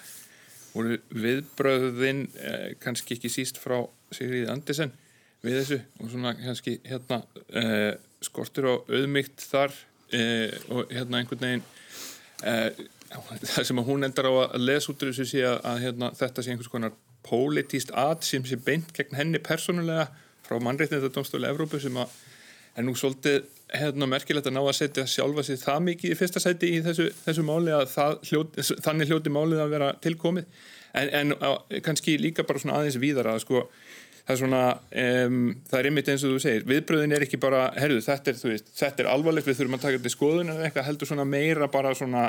voru 0.75 0.99
viðbröðin 1.11 2.27
eh, 2.45 2.67
kannski 2.79 3.17
ekki 3.17 3.31
síst 3.33 3.57
frá 3.59 3.81
Sigriði 4.15 4.51
Andisen 4.53 4.93
við 5.43 5.57
þessu 5.57 5.79
og 5.99 6.11
svona 6.13 6.35
kannski 6.37 6.75
hérna 6.85 7.23
eh, 7.57 7.97
skortur 8.23 8.69
á 8.69 8.75
auðmygt 8.77 9.43
þar 9.49 9.75
og 10.73 10.93
hérna 10.93 11.19
einhvern 11.19 11.43
veginn 11.43 11.65
það 13.09 13.67
sem 13.71 13.81
að 13.81 13.89
hún 13.89 14.07
endar 14.07 14.29
á 14.29 14.33
að 14.45 14.65
lesa 14.69 14.93
út 14.93 15.03
úr 15.03 15.13
þessu 15.13 15.29
sé 15.31 15.45
að, 15.49 15.61
að 15.71 15.85
hérna, 15.87 16.11
þetta 16.19 16.45
sé 16.45 16.53
einhvers 16.53 16.73
konar 16.73 16.97
pólitíst 17.27 17.93
að 17.97 18.25
sem 18.29 18.49
sé 18.49 18.59
beint 18.65 18.91
gegn 18.97 19.17
henni 19.19 19.41
persónulega 19.45 20.09
frá 20.47 20.59
mannreitnindadómstóli 20.65 21.49
Evrópu 21.49 21.81
sem 21.83 21.97
að 22.01 22.13
er 22.79 22.87
nú 22.87 22.95
svolítið 22.97 23.47
hérna, 23.75 24.07
merkilegt 24.09 24.49
að 24.49 24.55
ná 24.57 24.63
að 24.63 24.77
setja 24.79 25.05
sjálfa 25.09 25.45
sér 25.45 25.61
það 25.61 25.81
mikið 25.89 26.13
í 26.13 26.19
fyrsta 26.19 26.43
sæti 26.43 26.73
í 26.77 26.83
þessu, 26.85 27.09
þessu 27.25 27.45
máli 27.45 27.73
að 27.75 27.97
hljóti, 28.29 28.65
þannig 28.85 29.11
hljóti 29.11 29.33
málið 29.35 29.63
að 29.65 29.73
vera 29.75 29.89
tilkomið 30.05 30.47
en, 30.97 31.09
en 31.21 31.35
á, 31.43 31.51
kannski 31.85 32.17
líka 32.21 32.47
bara 32.49 32.63
svona 32.63 32.79
aðeins 32.79 33.01
víðar 33.01 33.33
að 33.33 33.43
sko. 33.45 33.65
Það 34.29 34.35
er 34.35 34.41
svona, 34.43 34.63
um, 35.01 35.37
það 35.71 35.79
er 35.79 35.87
ymmit 35.89 36.09
eins 36.13 36.25
og 36.27 36.35
þú 36.35 36.41
segir 36.45 36.65
viðbröðin 36.69 37.15
er 37.17 37.25
ekki 37.25 37.39
bara, 37.41 37.63
herru 37.81 38.03
þetta 38.05 38.35
er, 38.35 38.41
veist, 38.51 38.67
þetta 38.77 39.05
er 39.05 39.09
alvarlegt, 39.09 39.49
við 39.49 39.57
þurfum 39.57 39.77
að 39.79 39.85
taka 39.87 39.97
þetta 39.97 40.11
í 40.11 40.15
skoðun 40.15 40.53
eða 40.53 40.67
eitthvað 40.67 40.89
heldur 40.91 41.09
svona 41.09 41.25
meira 41.29 41.69
bara 41.73 41.95
svona 41.97 42.25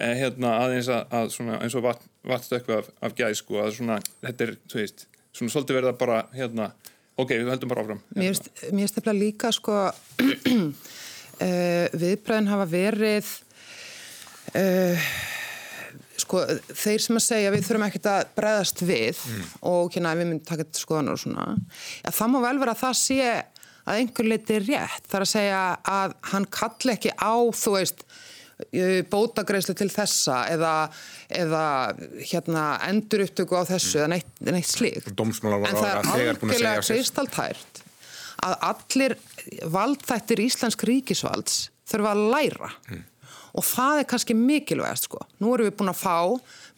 eh, 0.00 0.14
hérna 0.20 0.56
aðeins 0.64 0.90
að, 0.92 1.04
að 1.20 1.30
svona, 1.36 1.60
eins 1.64 1.76
og 1.78 1.86
vatnstökku 1.86 2.78
af, 2.78 2.90
af 3.04 3.16
gæð 3.18 3.36
sko 3.40 3.60
að 3.64 3.76
svona, 3.78 4.00
þetta 4.24 4.48
er, 4.48 4.56
þú 4.70 4.80
veist 4.82 5.06
svona 5.34 5.54
svolítið 5.54 5.80
verða 5.80 5.94
bara, 5.98 6.18
hérna 6.34 6.70
ok, 7.18 7.30
við 7.34 7.52
höldum 7.52 7.72
bara 7.72 7.84
áfram 7.84 8.02
Mér 8.16 8.34
finnst 8.34 8.98
þetta 8.98 9.14
líka 9.16 9.52
sko 9.54 9.78
uh, 10.24 11.86
viðbröðin 11.94 12.50
hafa 12.50 12.66
verið 12.70 13.30
uh, 14.58 15.08
sko 16.20 16.44
þeir 16.70 17.02
sem 17.02 17.18
að 17.18 17.26
segja 17.26 17.54
við 17.54 17.66
þurfum 17.66 17.86
ekkert 17.88 18.10
að 18.10 18.20
breðast 18.36 18.84
við 18.84 19.18
mm. 19.18 19.48
og 19.70 19.94
hérna 19.94 20.14
við 20.18 20.30
myndum 20.30 20.46
taka 20.46 20.66
þetta 20.66 20.82
skoðan 20.82 21.12
og 21.14 21.20
svona 21.22 21.48
ja, 21.56 22.14
það 22.14 22.32
má 22.34 22.38
vel 22.46 22.56
vera 22.62 22.76
að 22.76 22.82
það 22.84 23.00
sé 23.00 23.18
að 23.84 23.98
einhver 24.00 24.30
leiti 24.30 24.56
er 24.56 24.68
rétt 24.68 25.10
þar 25.10 25.26
að 25.26 25.32
segja 25.34 25.64
að 25.94 26.14
hann 26.30 26.46
kalli 26.54 26.94
ekki 26.94 27.12
á 27.18 27.34
þú 27.52 27.74
veist 27.76 28.06
bótagreislu 29.10 29.74
til 29.78 29.88
þessa 29.90 30.44
eða, 30.52 30.74
eða 31.42 31.64
hérna, 32.20 32.66
endur 32.86 33.24
upptöku 33.26 33.58
á 33.58 33.66
þessu 33.66 34.02
eða 34.02 34.12
neitt, 34.14 34.30
neitt 34.46 34.70
slíkt 34.70 35.10
en 35.10 35.34
það 35.40 35.88
er 35.88 36.00
algjörlega 36.02 36.84
kristaltært 36.86 37.82
að 38.44 38.56
allir 38.68 39.16
valdþættir 39.72 40.42
íslensk 40.44 40.84
ríkisvalds 40.86 41.68
þurfa 41.88 42.14
að 42.14 42.24
læra 42.32 42.70
mm. 42.90 43.04
og 43.58 43.66
það 43.66 44.00
er 44.00 44.08
kannski 44.10 44.36
mikilvægast 44.38 45.08
sko. 45.08 45.22
Nú 45.40 45.54
erum 45.54 45.70
við 45.70 45.78
búin 45.78 45.92
að 45.92 46.02
fá 46.02 46.18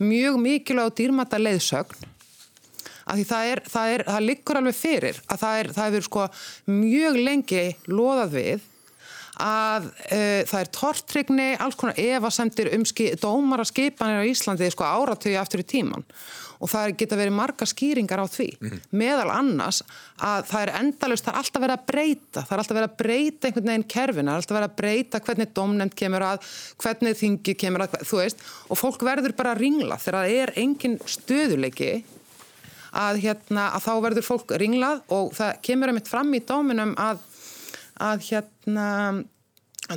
mjög 0.03 0.39
mikilvæg 0.43 0.91
og 0.91 0.97
dýrmæta 1.01 1.41
leiðsögn 1.41 2.12
að 3.07 3.21
því 3.21 3.27
það 3.29 3.51
er, 3.51 3.62
það 3.71 3.93
er, 3.95 4.05
það 4.09 4.25
liggur 4.31 4.61
alveg 4.61 4.77
fyrir 4.77 5.21
að 5.27 5.43
það 5.43 5.61
er, 5.61 5.69
það 5.77 5.99
er 5.99 6.07
sko 6.09 6.25
mjög 6.71 7.21
lengi 7.23 7.67
loðað 7.91 8.35
við 8.35 8.65
að 9.42 9.90
uh, 9.90 10.42
það 10.49 10.59
er 10.61 10.72
tortrygni, 10.72 11.51
alls 11.61 11.77
konar 11.77 12.01
evasemtir 12.01 12.72
um 12.77 12.85
dómara 13.20 13.66
skipanir 13.68 14.25
á 14.25 14.29
Íslandi 14.29 14.70
sko 14.72 14.85
áratöyu 14.88 15.38
aftur 15.40 15.64
í 15.64 15.68
tíman 15.68 16.07
og 16.57 16.70
það 16.72 16.94
geta 16.96 17.18
verið 17.20 17.35
marga 17.37 17.66
skýringar 17.68 18.22
á 18.25 18.27
því. 18.33 18.49
Mm 18.57 18.68
-hmm. 18.70 18.81
meðal 18.90 19.31
annars 19.31 19.83
að 20.16 20.46
það 20.49 20.62
er 20.62 20.72
endalust, 20.81 21.25
það 21.25 21.35
er 21.35 21.38
alltaf 21.38 21.62
verið 21.62 21.77
að 21.77 21.87
breyta 21.87 22.40
það 22.40 22.53
er 22.53 22.59
alltaf 22.62 22.77
verið 22.77 22.90
að 22.90 22.96
breyta 23.03 23.46
einhvern 23.46 23.68
veginn 23.70 23.88
kerfin 23.94 24.27
það 24.27 24.33
er 24.33 24.40
alltaf 24.40 24.57
verið 24.57 24.70
að 24.70 24.77
breyta 24.81 25.20
hvernig 25.20 25.55
domnefnd 25.55 25.94
kemur 25.94 26.22
að 26.22 26.38
hvernig 26.83 27.16
þingi 27.16 27.55
kemur 27.55 27.85
að, 27.85 27.99
þú 28.09 28.16
veist. 28.22 28.38
Og 28.70 28.79
fólk 28.79 29.01
verður 29.03 29.37
bara 29.37 29.53
að 29.53 29.61
ringla 29.61 29.96
þegar 29.99 30.20
það 30.20 30.37
er 30.40 30.53
engin 30.57 30.99
stöðuleiki 31.05 32.05
að, 32.96 33.20
hérna, 33.25 33.70
að 33.77 33.87
þá 33.87 33.92
verður 34.05 34.27
fólk 34.27 34.53
ringlað 34.61 35.03
og 35.12 35.33
það 35.37 35.59
kemur 35.68 35.92
einmitt 35.92 36.09
fram 36.11 36.33
í 36.37 36.42
dóminum 36.46 36.94
að, 37.01 37.20
að 38.03 38.29
hérna 38.31 38.91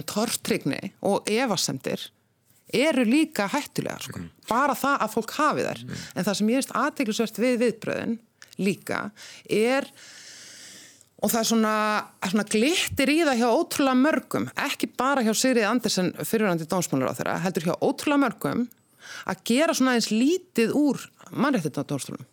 tortrygni 0.05 0.93
og 1.05 1.27
evasemtir 1.31 2.09
eru 2.73 3.03
líka 3.07 3.47
hættulegar 3.49 4.03
sko. 4.05 4.21
mm. 4.21 4.31
bara 4.49 4.75
það 4.77 5.03
að 5.03 5.13
fólk 5.15 5.35
hafi 5.39 5.65
þær 5.65 5.83
mm. 5.83 6.01
en 6.15 6.27
það 6.27 6.39
sem 6.39 6.49
ég 6.51 6.61
veist 6.61 6.75
aðteglisvert 6.77 7.41
við 7.41 7.61
viðbröðin 7.63 8.17
líka 8.59 8.99
er 9.49 9.87
og 11.19 11.31
það 11.31 11.39
er 11.41 11.47
svona, 11.49 11.75
svona 12.23 12.47
glittir 12.53 13.11
í 13.11 13.17
það 13.25 13.41
hjá 13.41 13.47
ótrúlega 13.49 14.01
mörgum 14.03 14.49
ekki 14.67 14.91
bara 14.99 15.23
hjá 15.25 15.33
Sigrið 15.33 15.69
Andersen 15.69 16.11
fyrirvændi 16.21 16.69
dómsmálur 16.69 17.11
á 17.11 17.17
þeirra, 17.17 17.39
heldur 17.43 17.69
hjá 17.71 17.75
ótrúlega 17.81 18.23
mörgum 18.27 18.67
að 19.29 19.45
gera 19.49 19.75
svona 19.75 19.97
eins 19.97 20.11
lítið 20.13 20.75
úr 20.77 21.01
dómsmálum 21.33 22.28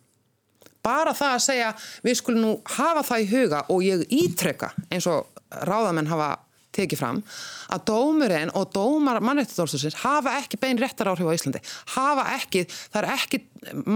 bara 0.87 1.15
það 1.17 1.35
að 1.35 1.45
segja 1.49 1.69
við 2.07 2.19
skulum 2.21 2.43
nú 2.43 2.57
hafa 2.79 3.05
það 3.11 3.23
í 3.23 3.31
huga 3.35 3.63
og 3.73 3.85
ég 3.85 4.03
ítrekka 4.23 4.73
eins 4.89 5.07
og 5.11 5.45
ráðamenn 5.67 6.11
hafa 6.11 6.35
tekið 6.77 6.99
fram 6.99 7.19
að 7.73 7.85
dómurinn 7.89 8.51
og 8.57 8.67
dómar 8.75 9.17
mannreittadómstólsins 9.25 9.97
hafa 10.03 10.35
ekki 10.43 10.59
bein 10.61 10.77
réttar 10.77 11.09
áhrif 11.09 11.25
á 11.25 11.33
Íslandi. 11.33 11.61
Hafa 11.95 12.25
ekki, 12.35 12.65
það 12.69 12.99
er 12.99 13.07
ekki 13.15 13.39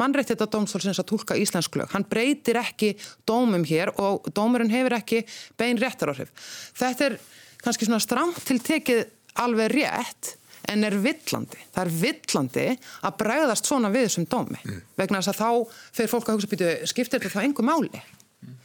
mannreittadómstólsins 0.02 1.02
að 1.04 1.10
tólka 1.12 1.38
íslensk 1.38 1.78
lög. 1.78 1.92
Hann 1.94 2.08
breytir 2.10 2.58
ekki 2.62 2.96
dómum 3.30 3.68
hér 3.70 3.94
og 4.02 4.32
dómurinn 4.34 4.74
hefur 4.74 4.98
ekki 4.98 5.22
bein 5.62 5.78
réttar 5.82 6.16
áhrif 6.16 6.34
þetta 6.82 7.10
er 7.10 7.18
kannski 7.62 7.88
svona 7.88 8.02
stramt 8.04 8.42
til 8.48 8.60
tekið 8.64 9.04
alveg 9.42 9.76
rétt 9.76 10.36
en 10.70 10.84
er 10.88 10.98
villandi. 11.02 11.62
Það 11.74 11.84
er 11.84 11.94
villandi 12.02 12.66
að 13.08 13.16
bregðast 13.22 13.70
svona 13.70 13.92
við 13.94 14.08
þessum 14.08 14.28
dómi 14.32 14.60
mm. 14.62 14.82
vegna 15.00 15.22
þess 15.22 15.34
að 15.34 15.40
þá 15.42 15.78
fyrir 15.98 16.12
fólk 16.12 16.30
að 16.30 16.38
hugsa 16.38 16.52
býtu 16.52 16.74
skiptir 16.92 17.24
þetta 17.24 17.34
þá 17.38 17.48
engu 17.48 17.66
máli. 17.66 18.04
Mm. 18.42 18.60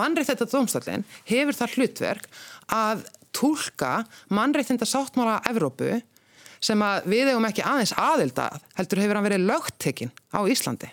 Mannreitt 0.00 0.44
dómstallin 0.44 1.06
hefur 1.30 1.58
það 1.58 1.76
hlutverk 1.78 2.30
að 2.74 3.08
tólka 3.36 4.04
mannreitinda 4.30 4.88
sáttmála 4.88 5.40
Evrópu 5.50 6.00
sem 6.60 6.80
að 6.84 7.06
við 7.08 7.30
hefum 7.30 7.46
ekki 7.48 7.64
aðeins 7.64 7.94
aðelda 7.96 8.48
heldur 8.76 9.00
hefur 9.00 9.18
hann 9.18 9.26
verið 9.26 9.46
lögtekinn 9.48 10.12
á 10.36 10.40
Íslandi. 10.44 10.90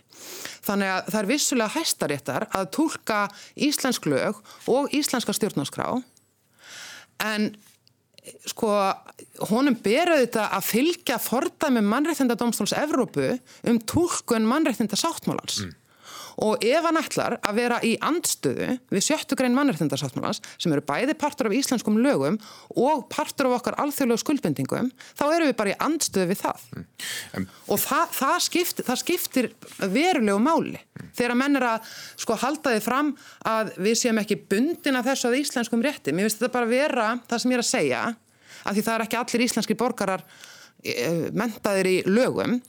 Þannig 0.67 0.91
að 0.93 1.09
það 1.11 1.19
er 1.19 1.29
vissulega 1.31 1.73
hæstaréttar 1.75 2.47
að 2.55 2.69
tólka 2.75 3.19
íslensk 3.67 4.07
lög 4.07 4.39
og 4.71 4.93
íslenska 4.95 5.35
stjórnarskrá 5.35 5.89
en 7.23 7.51
sko 8.49 8.71
honum 9.51 9.77
beruð 9.83 10.23
þetta 10.25 10.47
að 10.57 10.69
fylgja 10.69 11.17
fordæmi 11.21 11.83
mannreitinda 11.85 12.37
domstóls 12.39 12.75
Evrópu 12.77 13.33
um 13.67 13.81
tólkun 13.89 14.47
mannreitinda 14.49 14.99
sáttmálans. 14.99 15.63
Mm 15.65 15.75
og 16.38 16.62
ef 16.65 16.86
hann 16.86 17.00
ætlar 17.00 17.38
að 17.41 17.58
vera 17.58 17.78
í 17.86 17.95
andstöðu 18.06 18.76
við 18.93 19.04
sjöttu 19.04 19.38
grein 19.38 19.56
mannreitndarsáttmálans 19.58 20.41
sem 20.62 20.73
eru 20.73 20.84
bæði 20.86 21.15
partur 21.17 21.50
af 21.50 21.56
íslenskum 21.58 21.97
lögum 22.04 22.38
og 22.78 23.08
partur 23.10 23.50
af 23.50 23.58
okkar 23.58 23.78
alþjóðlegu 23.82 24.21
skuldbendingum 24.21 24.91
þá 25.17 25.23
eru 25.26 25.47
við 25.50 25.58
bara 25.58 25.73
í 25.73 25.78
andstöðu 25.88 26.30
við 26.30 26.41
það 26.43 26.67
mm. 26.76 26.86
um. 27.39 27.47
og 27.73 27.82
það, 27.82 28.06
það, 28.19 28.38
skiptir, 28.47 28.88
það 28.88 29.02
skiptir 29.02 29.50
verulegu 29.82 30.38
máli 30.45 30.78
mm. 30.78 31.10
þegar 31.17 31.38
menn 31.41 31.60
er 31.62 31.67
að 31.71 31.91
sko 32.21 32.38
halda 32.43 32.76
þið 32.76 32.86
fram 32.86 33.12
að 33.50 33.73
við 33.89 34.00
séum 34.04 34.21
ekki 34.21 34.39
bundin 34.52 35.02
af 35.02 35.10
þessu 35.10 35.32
að 35.32 35.39
íslenskum 35.41 35.86
rétti, 35.86 36.13
mér 36.13 36.28
finnst 36.28 36.43
þetta 36.43 36.54
bara 36.54 36.69
vera 36.69 37.10
það 37.26 37.43
sem 37.43 37.54
ég 37.54 37.58
er 37.58 37.65
að 37.65 37.71
segja, 37.71 38.06
af 38.62 38.78
því 38.78 38.86
það 38.86 38.95
er 38.95 39.08
ekki 39.08 39.21
allir 39.23 39.47
íslenski 39.47 39.78
borgarar 39.80 40.26
e, 40.86 41.12
mentaðir 41.34 41.89
í 41.89 41.97
lögum 42.06 42.60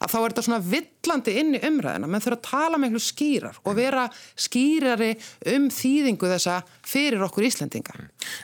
að 0.00 0.14
þá 0.14 0.18
er 0.20 0.26
þetta 0.34 0.46
svona 0.48 0.62
villandi 0.74 1.36
inn 1.40 1.58
í 1.58 1.62
umræðina 1.68 2.10
menn 2.10 2.24
þurfa 2.24 2.40
að 2.40 2.48
tala 2.48 2.80
með 2.80 2.90
einhverju 2.90 3.08
skýrar 3.08 3.60
og 3.62 3.78
vera 3.78 4.06
skýrari 4.46 5.12
um 5.54 5.68
þýðingu 5.74 6.32
þessa 6.34 6.58
fyrir 6.86 7.26
okkur 7.28 7.48
Íslendinga. 7.50 7.98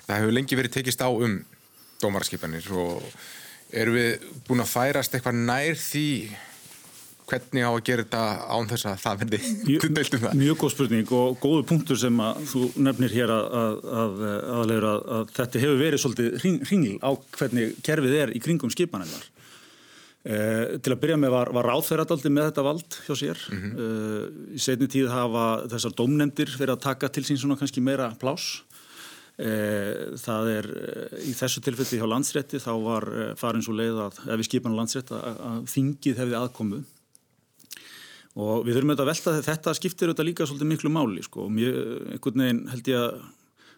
Það 0.07 0.23
hefur 0.23 0.37
lengi 0.37 0.61
verið 0.61 0.77
tekist 0.79 1.05
á 1.05 1.09
um 1.11 1.41
dómarskipanir 2.01 2.71
og 2.77 3.03
eru 3.71 3.97
við 3.97 4.31
búin 4.49 4.63
að 4.65 4.73
færast 4.73 5.15
eitthvað 5.15 5.43
nær 5.47 5.77
því 5.79 6.07
hvernig 7.31 7.67
á 7.67 7.71
að 7.71 7.85
gera 7.87 8.05
þetta 8.05 8.23
án 8.51 8.69
þess 8.71 8.87
að 8.91 9.03
það 9.05 9.21
verði 9.23 9.41
mjög, 9.69 9.85
um 10.31 10.41
mjög 10.41 10.57
góð 10.63 10.73
spurning 10.75 11.13
og 11.15 11.37
góðu 11.43 11.67
punktur 11.69 12.01
sem 12.01 12.23
að 12.25 12.41
þú 12.51 12.63
nefnir 12.87 13.15
hér 13.15 13.35
að, 13.35 13.59
að, 13.61 14.25
að, 14.61 14.87
að 14.89 15.35
þetta 15.37 15.63
hefur 15.65 15.83
verið 15.85 16.03
svolítið 16.05 16.49
hringil 16.71 16.97
á 16.99 17.11
hvernig 17.39 17.77
kerfið 17.87 18.17
er 18.25 18.35
í 18.35 18.43
kringum 18.43 18.73
skipanirnar 18.75 19.29
Eh, 20.21 20.77
til 20.85 20.93
að 20.93 20.99
byrja 21.01 21.17
með 21.17 21.31
var, 21.33 21.49
var 21.57 21.67
ráðferðardaldi 21.71 22.29
með 22.29 22.51
þetta 22.51 22.65
vald 22.67 22.97
hjá 23.07 23.15
sér. 23.17 23.39
Mm 23.49 23.61
-hmm. 23.61 23.79
eh, 23.85 24.57
í 24.59 24.61
setni 24.61 24.89
tíð 24.93 25.09
hafa 25.09 25.45
þessar 25.73 25.95
domnendir 25.97 26.51
fyrir 26.53 26.75
að 26.75 26.83
taka 26.85 27.09
til 27.09 27.25
sín 27.25 27.41
svona 27.41 27.57
kannski 27.57 27.81
meira 27.81 28.11
plás 28.21 28.61
eh, 29.41 30.13
það 30.21 30.51
er 30.53 30.67
eh, 30.77 31.25
í 31.25 31.33
þessu 31.33 31.63
tilfelli 31.65 32.01
hjá 32.01 32.05
landsrétti 32.05 32.61
þá 32.61 32.73
var 32.85 33.09
eh, 33.09 33.35
farin 33.41 33.65
svo 33.65 33.73
leið 33.73 33.97
að 33.97 34.21
ef 34.27 34.37
við 34.37 34.49
skipan 34.51 34.77
landsrétt 34.77 35.11
að, 35.11 35.65
þingið 35.73 36.21
hefði 36.21 36.37
aðkomu. 36.37 36.85
Og 38.41 38.67
við 38.67 38.77
þurfum 38.77 38.93
auðvitað 38.93 39.07
að 39.07 39.13
velta 39.13 39.43
þetta 39.49 39.75
skiptir 39.75 40.11
auðvitað 40.11 40.29
líka 40.29 40.47
svolítið 40.47 40.69
miklu 40.69 40.91
máli 40.93 41.25
sko. 41.25 41.49
Og 41.49 41.51
mjög, 41.51 41.79
einhvern 42.13 42.45
veginn 42.45 42.67
held 42.69 42.93
ég 42.93 43.01
að 43.01 43.23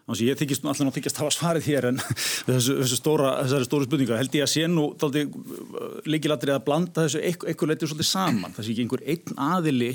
Þannig 0.03 0.19
að 0.19 0.27
ég 0.27 0.39
þykist 0.41 0.65
alltaf 0.67 0.83
náttúrulega 0.83 1.11
að 1.13 1.19
hafa 1.21 1.33
svarið 1.37 1.67
hér 1.69 1.85
en 1.87 1.99
þessu, 2.49 2.73
þessu 2.81 2.97
stóra, 2.99 3.29
þessari 3.45 3.67
stóru 3.69 3.87
spurninga 3.87 4.17
held 4.19 4.33
ég 4.35 4.43
að 4.43 4.51
sé 4.51 4.65
nú 4.67 4.89
uh, 4.91 5.19
líkilatrið 6.11 6.57
að 6.57 6.65
blanda 6.67 7.05
þessu 7.05 7.21
eitthvað 7.23 7.71
leitið 7.71 7.91
svolítið 7.93 8.09
saman. 8.09 8.55
Það 8.57 8.67
sé 8.67 8.73
ekki 8.73 8.83
einhver 8.83 9.05
einn 9.13 9.39
aðili 9.47 9.91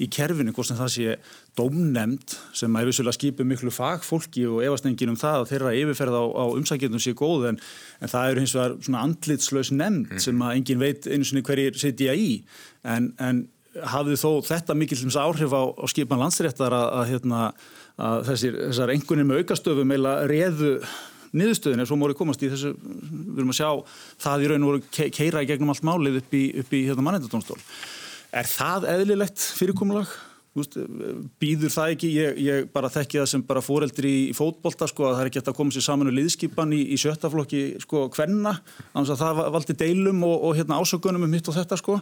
í 0.00 0.08
kerfinu, 0.16 0.56
hvort 0.56 0.70
sem 0.70 0.80
það 0.80 0.92
sé 0.96 1.18
domnemnd 1.58 2.36
sem 2.56 2.80
að 2.80 2.88
hefur 2.88 3.12
skipið 3.18 3.50
miklu 3.52 3.72
fagfólki 3.76 4.46
og 4.48 4.62
efastengin 4.64 5.12
um 5.12 5.20
það 5.20 5.42
að 5.42 5.48
þeirra 5.52 5.76
yfirferð 5.82 6.16
á, 6.16 6.24
á 6.32 6.44
umsækjum 6.56 7.00
sé 7.02 7.12
góð 7.18 7.50
en, 7.52 7.60
en 8.00 8.12
það 8.12 8.30
eru 8.30 8.46
hins 8.46 8.56
vegar 8.56 8.78
svona 8.80 9.04
andlitslaus 9.04 9.72
nemnd 9.74 10.14
mm. 10.14 10.22
sem 10.24 10.46
að 10.46 10.56
engin 10.56 10.80
veit 10.80 11.08
einu 11.10 11.28
sinni 11.28 11.44
hverjir 11.44 11.76
setja 11.76 12.16
í 12.16 12.38
en, 12.88 13.12
en 13.20 13.44
hafði 13.92 14.18
þó 14.20 14.30
þetta 14.44 14.76
mikil 14.76 14.98
áhrif 15.16 15.52
á, 15.52 15.62
á 15.72 15.84
skipan 15.88 16.20
landsréttar 16.20 16.74
að, 16.76 16.88
að 16.98 17.06
hérna 17.12 17.44
að 18.00 18.26
þessir, 18.30 18.58
þessar 18.68 18.94
engunir 18.94 19.28
með 19.28 19.42
aukastöfum 19.42 19.96
eila 19.96 20.14
reðu 20.30 20.74
niðurstöðin 21.32 21.82
er 21.82 21.88
svo 21.88 21.96
móri 22.00 22.16
komast 22.16 22.42
í 22.44 22.50
þessu 22.52 22.74
við 22.76 23.40
erum 23.40 23.52
að 23.54 23.60
sjá 23.60 23.70
það 24.24 24.44
í 24.44 24.50
raun 24.50 24.66
og 24.66 24.72
voru 24.72 25.08
keira 25.16 25.44
í 25.44 25.48
gegnum 25.48 25.72
allt 25.72 25.86
málið 25.86 26.20
upp 26.20 26.36
í, 26.36 26.42
upp 26.60 26.76
í 26.76 26.82
hérna, 26.88 27.06
mannendastól 27.06 27.60
er 28.32 28.48
það 28.48 28.90
eðlilegt 28.96 29.48
fyrirkomulag? 29.56 30.12
býður 31.40 31.72
það 31.72 31.90
ekki, 31.94 32.08
ég, 32.12 32.40
ég 32.44 32.66
bara 32.74 32.90
þekki 32.92 33.22
það 33.22 33.28
sem 33.30 33.44
bara 33.48 33.62
fóreldri 33.64 34.10
í, 34.12 34.24
fótbolta 34.36 34.84
sko 34.90 35.06
að 35.08 35.14
það 35.14 35.22
er 35.22 35.30
ekki 35.30 35.40
að 35.40 35.56
koma 35.56 35.72
sér 35.72 35.84
saman 35.86 36.10
um 36.10 36.16
liðskipan 36.18 36.74
í, 36.76 36.82
í 36.92 36.98
sjöttaflokki 37.00 37.62
sko 37.80 38.02
hvenna, 38.12 38.58
þannig 38.92 39.14
að 39.14 39.22
það 39.22 39.40
valdi 39.54 39.76
deilum 39.80 40.20
og, 40.28 40.34
og 40.50 40.58
hérna 40.58 40.76
ásökunum 40.82 41.24
um 41.24 41.38
hitt 41.38 41.48
og 41.48 41.56
þetta 41.56 41.78
sko 41.80 41.96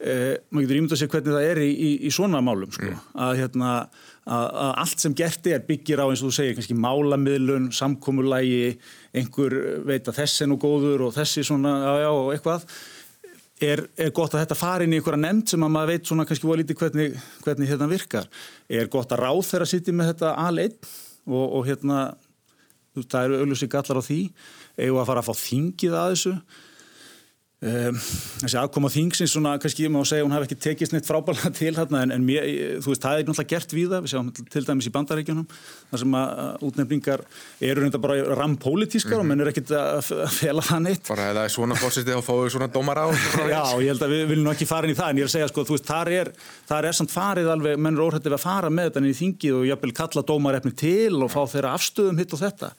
eh, 0.00 0.36
maður 0.50 0.66
getur 0.66 0.80
ímyndað 0.80 1.00
sér 1.02 1.10
hvernig 1.12 1.34
það 1.36 1.48
er 1.48 1.60
í, 1.64 1.90
í 2.06 2.12
svona 2.14 2.42
málum 2.44 2.70
sko, 2.74 2.92
mm. 2.92 3.02
að 3.26 3.40
hérna 3.42 3.72
að 4.28 4.72
allt 4.82 5.00
sem 5.00 5.14
gert 5.16 5.46
er 5.48 5.64
byggir 5.64 6.02
á 6.04 6.06
eins 6.08 6.20
og 6.20 6.28
þú 6.28 6.36
segir 6.36 6.56
kannski 6.58 6.76
málamiðlun, 6.76 7.70
samkómulagi 7.72 8.76
einhver 9.16 9.56
veit 9.88 10.08
að 10.10 10.20
þessi 10.20 10.44
er 10.44 10.50
nú 10.50 10.58
góður 10.60 11.06
og 11.06 11.14
þessi 11.16 11.44
svona, 11.48 11.72
já 11.86 12.04
já 12.04 12.08
og 12.12 12.32
eitthvað. 12.34 12.68
Er, 13.58 13.82
er 13.98 14.12
gott 14.14 14.36
að 14.36 14.44
þetta 14.44 14.58
fari 14.58 14.86
inn 14.86 14.92
í 14.94 15.00
einhverja 15.00 15.18
nefnd 15.18 15.50
sem 15.50 15.64
að 15.66 15.72
maður 15.74 15.90
veit 15.90 16.10
svona 16.10 16.26
kannski 16.28 16.46
voru 16.46 16.62
lítið 16.62 16.78
hvernig, 16.78 17.16
hvernig 17.42 17.72
þetta 17.72 17.88
virkar? 17.90 18.28
Er 18.70 18.90
gott 18.92 19.14
að 19.16 19.24
ráð 19.24 19.40
þeirra 19.48 19.66
sitt 19.66 19.88
með 19.90 20.12
þetta 20.12 20.34
aðleinn 20.44 20.76
og, 21.26 21.42
og 21.42 21.66
hérna 21.66 22.04
það 23.00 23.24
eru 23.24 23.40
auðvitað 23.40 23.72
gallar 23.72 23.98
á 23.98 24.04
því? 24.06 24.20
Eða 24.78 25.00
að 25.02 25.10
fara 25.10 25.24
að 25.24 25.30
fá 25.30 25.42
þingið 25.48 25.96
að 25.98 26.12
þessu 26.12 26.34
Um, 27.58 27.96
þessi 28.38 28.54
aðkoma 28.54 28.86
þingsins 28.86 29.32
svona 29.34 29.56
kannski 29.58 29.82
ég 29.82 29.90
má 29.90 29.96
segja 30.06 30.22
hún 30.22 30.30
hafi 30.30 30.46
ekki 30.46 30.56
tekist 30.62 30.92
neitt 30.94 31.08
frábæla 31.08 31.50
til 31.58 31.72
þarna 31.74 32.04
en, 32.04 32.12
en 32.14 32.22
mér, 32.22 32.44
þú 32.84 32.92
veist 32.92 33.02
það 33.02 33.18
er 33.18 33.26
náttúrulega 33.26 33.50
gert 33.50 33.74
við 33.74 33.88
það 33.90 34.04
við 34.04 34.12
sjáum 34.12 34.28
til 34.54 34.62
dæmis 34.68 34.86
í 34.86 34.92
bandaríkjunum 34.94 35.48
þar 35.90 36.02
sem 36.04 36.14
að 36.20 36.62
útnefningar 36.68 37.24
eru 37.66 37.82
reynda 37.82 38.00
bara 38.04 38.36
rampolítískar 38.38 39.16
mm 39.16 39.18
-hmm. 39.18 39.24
og 39.24 39.30
menn 39.32 39.42
er 39.42 39.50
ekkit 39.50 39.74
að 39.74 40.12
fela 40.36 40.62
það 40.68 40.84
neitt. 40.86 41.10
Bara 41.10 41.26
eða 41.32 41.48
svona 41.50 41.80
fórsýtti 41.82 42.14
og 42.14 42.24
fáið 42.28 42.54
svona 42.54 42.70
dómar 42.70 43.02
á 43.02 43.06
Já, 43.50 43.64
ég 43.82 43.90
held 43.90 44.06
að 44.06 44.14
við 44.14 44.24
viljum 44.30 44.52
ekki 44.54 44.70
fara 44.70 44.86
inn 44.86 44.94
í 44.94 45.00
það 45.02 45.10
en 45.10 45.18
ég 45.18 45.26
að 45.26 45.34
segja 45.34 45.50
sko, 45.50 45.66
þú 45.66 45.74
veist, 45.74 45.90
þar 45.90 46.12
er, 46.14 46.32
þar 46.70 46.84
er 46.84 46.94
samt 46.94 47.10
farið 47.10 47.50
alveg, 47.50 47.74
menn 47.74 47.98
er 47.98 48.06
óhættið 48.06 48.38
að 48.38 48.46
fara 48.46 48.70
með 48.70 48.92
þetta 48.92 49.02
í 49.02 49.18
þingið 49.18 49.58
og 49.58 49.66
jafnvel 49.66 49.92
kalla 49.98 50.22
dómarefni 50.22 50.72
til 50.78 51.22
og 51.26 51.34
fá 51.34 51.42
þeirra 51.42 51.74
afstöðum 51.74 52.22
hitt 52.22 52.38
og 52.38 52.38
þetta 52.38 52.70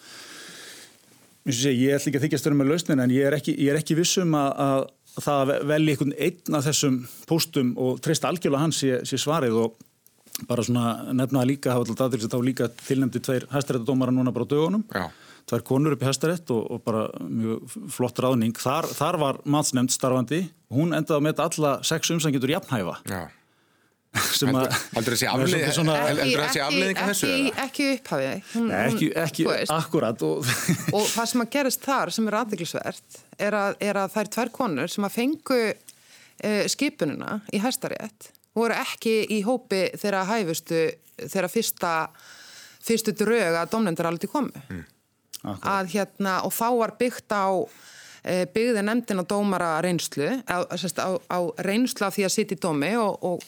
Sé, 1.47 1.71
ég 1.73 1.95
ætl 1.95 2.10
ekki 2.10 2.19
að 2.19 2.25
þykja 2.28 2.39
störum 2.41 2.60
með 2.62 2.73
lausnin 2.73 3.02
en 3.02 3.13
ég 3.13 3.25
er 3.25 3.36
ekki, 3.38 3.56
ég 3.58 3.71
er 3.71 3.80
ekki 3.80 3.95
vissum 3.97 4.36
að, 4.38 4.49
að, 4.65 4.82
að 5.15 5.25
það 5.25 5.54
velji 5.71 5.93
einhvern 5.95 6.17
einn 6.28 6.58
af 6.60 6.65
þessum 6.67 6.97
póstum 7.30 7.71
og 7.80 8.02
treysta 8.06 8.30
algjörlega 8.30 8.65
hans 8.65 8.82
sé, 8.84 8.99
sé 9.08 9.17
svarið 9.21 9.58
og 9.63 9.80
bara 10.49 10.63
svona 10.63 11.13
nefnaða 11.15 11.49
líka, 11.49 11.73
hafa 11.73 11.88
alltaf 11.88 12.06
aðeins 12.06 12.30
þá 12.32 12.38
líka 12.45 12.69
tilnæmdi 12.84 13.21
tveir 13.23 13.47
hæstaréttadómara 13.52 14.13
núna 14.15 14.34
bara 14.36 14.45
á 14.47 14.52
dögunum, 14.52 14.86
Já. 14.93 15.10
tvær 15.49 15.65
konur 15.67 15.95
upp 15.95 16.06
í 16.06 16.08
hæstarétt 16.08 16.54
og, 16.56 16.62
og 16.75 16.84
bara 16.86 17.08
mjög 17.25 17.75
flott 17.95 18.21
ráðning. 18.23 18.56
Þar, 18.60 18.88
þar 18.95 19.19
var 19.23 19.41
matsnefnd 19.43 19.95
starfandi, 19.95 20.43
hún 20.75 20.95
endaði 20.95 21.17
að 21.17 21.28
meta 21.28 21.49
alla 21.49 21.73
sex 21.88 22.13
umsangjutur 22.15 22.54
jafnhæfa. 22.56 22.99
Já. 23.10 23.25
Heldur 26.17 26.41
þessi 26.41 26.62
afleðing 26.63 26.98
af 26.98 27.12
þessu? 27.12 27.30
Ekki, 27.30 27.52
ekki 27.63 27.88
upphafið 27.93 28.54
hún, 28.56 28.72
ekki, 28.74 29.10
ekki 29.22 29.45
akkurat 29.76 30.24
og, 30.26 30.48
og 30.98 31.06
það 31.06 31.30
sem 31.32 31.43
að 31.43 31.52
gerist 31.54 31.86
þar 31.86 32.13
sem 32.15 32.30
er 32.30 32.38
aðdeglisvert 32.39 33.19
er, 33.38 33.58
er 33.78 34.02
að 34.02 34.15
það 34.15 34.24
er 34.24 34.32
tvær 34.36 34.52
konur 34.56 34.91
sem 34.91 35.06
að 35.06 35.15
fengu 35.15 35.60
uh, 35.69 36.63
skipununa 36.74 37.39
í 37.54 37.62
hæstarétt 37.62 38.32
voru 38.58 38.80
ekki 38.80 39.22
í 39.30 39.43
hópi 39.45 39.86
þeirra 40.00 40.26
hæfustu 40.32 40.82
þeirra 41.19 41.52
fyrsta 41.52 41.93
fyrstu 42.82 43.13
drög 43.19 43.60
að 43.60 43.69
domnendur 43.76 44.10
alveg 44.10 44.32
komu 44.32 44.65
mm. 44.72 44.84
að 45.60 45.93
hérna 45.93 46.39
og 46.48 46.56
þá 46.56 46.67
var 46.82 46.95
byggt 46.98 47.38
á 47.38 47.45
uh, 47.62 48.43
byggði 48.58 48.88
nefndin 48.89 49.22
á 49.22 49.26
dómara 49.30 49.72
reynslu 49.86 50.34
á, 50.50 50.65
á, 50.65 51.10
á 51.30 51.39
reynslu 51.62 52.10
af 52.10 52.17
því 52.17 52.26
að 52.26 52.36
sitja 52.39 52.58
í 52.58 52.63
dómi 52.65 52.95
og, 52.98 53.22
og 53.22 53.48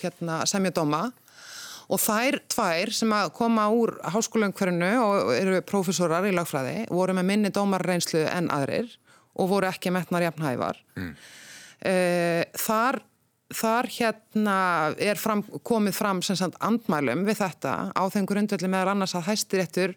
hérna, 0.00 0.42
semja 0.48 0.74
doma 0.74 1.06
og 1.92 2.00
þær 2.00 2.38
tvær 2.48 2.92
sem 2.96 3.12
að 3.12 3.32
koma 3.36 3.66
úr 3.72 3.96
háskólaungverðinu 4.14 4.92
og 5.04 5.32
eru 5.36 5.62
profesorar 5.68 6.26
í 6.28 6.34
lagfræði 6.34 6.86
voru 6.90 7.16
með 7.16 7.28
minni 7.30 7.52
dómarreynslu 7.54 8.24
en 8.30 8.50
aðrir 8.54 8.88
og 9.34 9.50
voru 9.50 9.68
ekki 9.68 9.92
metnar 9.94 10.24
jafnhævar 10.28 10.80
mm. 10.96 11.10
uh, 11.90 12.44
þar 12.66 13.02
þar 13.54 13.88
hérna 13.92 14.56
er 14.98 15.20
fram, 15.20 15.44
komið 15.66 15.94
fram 15.94 16.22
sem 16.24 16.38
sagt 16.38 16.56
andmælum 16.64 17.26
við 17.26 17.42
þetta 17.42 17.74
á 17.92 18.02
þeim 18.10 18.26
grundvelli 18.30 18.70
meðar 18.70 18.94
annars 18.94 19.14
að 19.18 19.28
hæstiréttur 19.28 19.94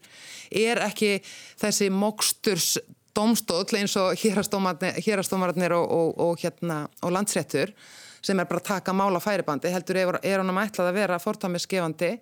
er 0.52 0.82
ekki 0.84 1.16
þessi 1.58 1.90
moksturs 1.94 2.76
domstóll 3.18 3.80
eins 3.80 3.96
og 3.98 4.20
hérastómarnir 4.20 5.74
og, 5.74 5.88
og, 5.88 6.12
og, 6.22 6.36
hérna, 6.44 6.84
og 7.02 7.16
landsréttur 7.16 7.74
sem 8.22 8.40
er 8.40 8.46
bara 8.50 8.62
að 8.62 8.70
taka 8.74 8.94
mál 8.94 9.14
á 9.16 9.22
færibandi 9.22 9.72
heldur 9.74 10.00
er, 10.02 10.20
er 10.24 10.42
hann 10.42 10.54
að 10.54 10.60
mætlað 10.60 10.92
að 10.92 11.00
vera 11.02 11.20
fortámiðskefandi 11.22 12.14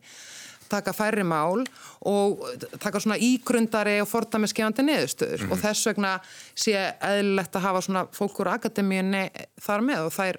taka 0.69 0.93
færri 0.93 1.23
mál 1.23 1.63
og 2.05 2.41
taka 2.81 2.99
svona 3.01 3.17
ígrundari 3.21 3.99
og 4.01 4.09
fortámiðskefandi 4.09 4.85
neðustöður 4.85 5.41
mm 5.41 5.47
-hmm. 5.47 5.53
og 5.53 5.61
þess 5.61 5.87
vegna 5.89 6.13
sé 6.55 6.75
eðlilegt 7.01 7.55
að 7.55 7.65
hafa 7.67 7.81
svona 7.81 8.05
fólkur 8.11 8.49
akademíunni 8.49 9.29
þar 9.61 9.81
með 9.81 10.05
og 10.05 10.13
þær, 10.13 10.37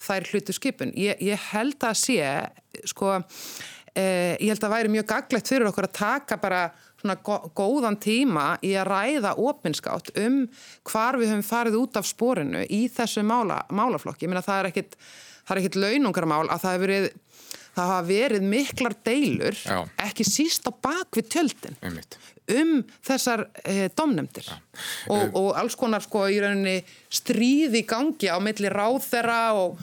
þær 0.00 0.28
hlutu 0.32 0.52
skipun. 0.52 0.92
Ég, 0.96 1.16
ég 1.20 1.38
held 1.52 1.78
að 1.84 1.94
sé 1.94 2.50
sko 2.84 3.22
eh, 3.94 4.36
ég 4.40 4.48
held 4.48 4.64
að 4.64 4.74
væri 4.74 4.88
mjög 4.88 5.06
gaglegt 5.06 5.48
fyrir 5.48 5.66
okkur 5.66 5.88
að 5.88 5.98
taka 5.98 6.36
bara 6.36 6.70
góðan 7.56 7.96
tíma 8.02 8.58
í 8.66 8.74
að 8.76 8.90
ræða 8.90 9.34
opinskátt 9.40 10.12
um 10.20 10.42
hvar 10.88 11.18
við 11.20 11.32
höfum 11.32 11.46
farið 11.46 11.78
út 11.80 11.96
af 12.00 12.08
spórinu 12.08 12.64
í 12.68 12.84
þessu 12.92 13.24
mála, 13.26 13.62
málaflokki. 13.72 14.26
Ég 14.26 14.32
meina 14.32 14.44
það 14.44 14.60
er 14.62 14.70
ekkit, 14.70 14.96
er 15.48 15.60
ekkit 15.62 15.78
launungarmál 15.80 16.46
að 16.48 16.64
það 16.64 16.76
hefur 16.76 16.86
verið, 16.86 17.08
það 17.76 17.92
hafa 17.94 18.08
verið 18.10 18.48
miklar 18.50 18.96
deilur, 19.06 19.62
Já. 19.64 19.78
ekki 20.08 20.26
síst 20.28 20.68
á 20.68 20.72
bakvið 20.74 21.30
tjöldin 21.32 21.78
Einmitt. 21.80 22.18
um 22.50 22.74
þessar 23.06 23.46
eh, 23.64 23.86
domnemdir 23.96 24.50
og, 25.08 25.36
og 25.38 25.54
alls 25.60 25.78
konar 25.78 26.02
sko 26.04 26.26
í 26.28 26.40
rauninni 26.42 26.80
stríði 27.08 27.84
gangi 27.88 28.28
á 28.28 28.36
milli 28.42 28.68
ráð 28.72 29.00
þeirra 29.06 29.40
og 29.62 29.80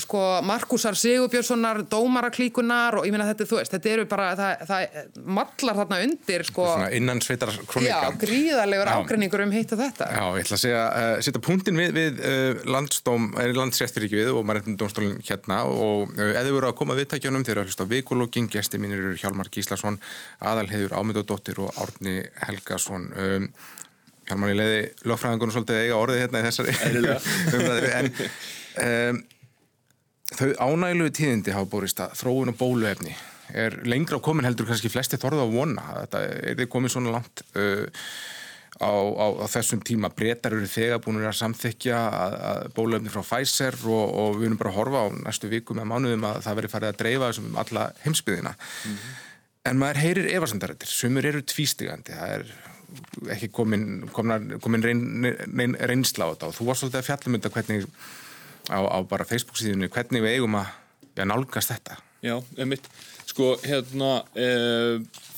sko 0.00 0.20
Markusar 0.46 0.96
Sigurbjörnssonar 0.96 1.82
dómaraklíkunar 1.90 2.96
og 2.98 3.06
ég 3.06 3.12
minna 3.14 3.26
þetta 3.28 3.46
þú 3.50 3.58
veist 3.58 3.74
þetta 3.74 3.90
eru 3.92 4.06
bara, 4.08 4.28
það, 4.38 4.62
það 4.70 5.18
mallar 5.38 5.78
þarna 5.80 5.98
undir 6.06 6.44
sko. 6.48 6.66
Innan 6.96 7.20
sveitar 7.24 7.52
kronika 7.68 7.98
já, 8.06 8.16
gríðarlegur 8.22 8.92
ágreiningur 8.94 9.44
um 9.44 9.52
hitt 9.54 9.74
og 9.74 9.82
þetta. 9.82 10.08
Já, 10.14 10.22
ég 10.38 10.46
ætla 10.46 10.58
að 10.58 10.62
segja, 10.64 10.84
uh, 10.86 11.16
setja 11.26 11.42
punktin 11.44 11.80
við, 11.80 11.92
við 11.98 12.22
uh, 12.22 12.62
landstóm, 12.76 13.28
er 13.42 13.54
landsréttiríkið 13.58 14.32
og 14.32 14.46
maður 14.48 14.62
er 14.62 14.78
domstólinn 14.84 15.20
hérna 15.28 15.60
og 15.68 16.16
uh, 16.16 16.30
eða 16.30 16.56
voru 16.56 16.70
að 16.70 16.78
koma 16.80 16.96
viðtækjanum 16.98 17.46
þegar 17.48 17.62
að 17.64 17.70
hlusta 17.70 17.86
á 17.88 17.92
vikulógin, 17.92 18.48
gesti 18.52 18.80
mínir 18.82 19.02
eru 19.02 19.20
Hjálmar 19.20 19.52
Gíslason 19.52 20.00
aðalheður 20.40 20.96
Ámyndadóttir 20.96 21.60
og 21.62 21.76
Árni 21.82 22.20
Helgason. 22.46 23.10
Um, 23.12 23.52
Hjálmar, 24.28 24.52
ég 24.52 24.58
leiði 24.58 24.82
lögfræðingunum 25.10 25.54
svolítið 25.56 25.80
eiga 25.82 25.98
orðið 25.98 26.20
hérna 26.22 26.40
í 26.40 26.46
þessari 26.46 26.74
en 27.98 28.10
um, 28.86 29.22
Þau 30.38 30.48
ánægluðu 30.58 31.12
tíðindi 31.18 31.54
hafa 31.54 31.70
búist 31.72 32.00
að 32.02 32.16
þróun 32.20 32.52
og 32.52 32.58
bóluefni 32.60 33.14
er 33.52 33.80
lengra 33.84 34.16
á 34.16 34.24
komin 34.24 34.46
heldur 34.46 34.68
kannski 34.68 34.90
flesti 34.92 35.18
þorða 35.20 35.46
að 35.46 35.56
vona. 35.56 35.88
Þetta 36.02 36.22
er 36.28 36.60
þið 36.60 36.70
komið 36.72 36.94
svona 36.94 37.12
langt 37.12 37.42
uh, 37.58 38.06
á, 38.80 38.92
á, 38.92 39.26
á 39.44 39.46
þessum 39.52 39.82
tíma. 39.84 40.12
Bretar 40.16 40.56
eru 40.56 40.68
þegar 40.70 41.02
búin 41.04 41.20
að 41.20 41.36
samþykja 41.40 41.98
að, 42.22 42.38
að 42.52 42.62
bóluefni 42.78 43.12
frá 43.12 43.22
Pfizer 43.26 43.76
og, 43.84 44.04
og 44.22 44.40
við 44.40 44.48
erum 44.48 44.60
bara 44.62 44.72
að 44.72 44.78
horfa 44.80 45.04
á 45.04 45.06
næstu 45.26 45.52
viku 45.52 45.76
með 45.76 45.90
mánuðum 45.92 46.28
að 46.30 46.40
það 46.46 46.58
veri 46.60 46.72
farið 46.72 46.92
að 46.92 47.00
dreifa 47.04 47.30
þessum 47.30 47.50
um 47.50 47.62
alla 47.64 47.86
heimsbyðina. 48.06 48.56
Mm 48.56 48.96
-hmm. 48.96 49.20
En 49.70 49.78
maður 49.78 50.02
heyrir 50.02 50.32
efasandarættir. 50.32 50.90
Sumur 50.90 51.26
eru 51.26 51.42
tvístigandi. 51.46 52.16
Það 52.16 52.36
er 52.38 52.46
ekki 53.36 53.48
komin, 53.54 54.08
komin, 54.12 54.56
komin 54.60 54.82
reyn, 54.84 55.02
reyn, 55.56 55.76
reynsla 55.78 56.28
á 56.28 56.30
þetta 56.32 56.48
og 56.50 56.56
þú 56.56 56.66
var 56.68 56.78
svolítið 56.78 57.00
að 57.00 57.06
fjallum 57.08 57.36
þetta 57.38 57.52
hvernig 57.54 57.86
á, 58.70 58.78
á 58.78 58.98
bara 59.08 59.26
Facebook 59.26 59.58
síðunni 59.58 59.90
hvernig 59.92 60.22
við 60.24 60.38
eigum 60.38 60.58
að 60.60 60.70
ja, 61.16 61.26
nálgast 61.26 61.72
þetta? 61.72 61.98
Já, 62.22 62.36
einmitt, 62.54 62.84
sko 63.26 63.56
hérna 63.64 64.20
e, 64.38 64.48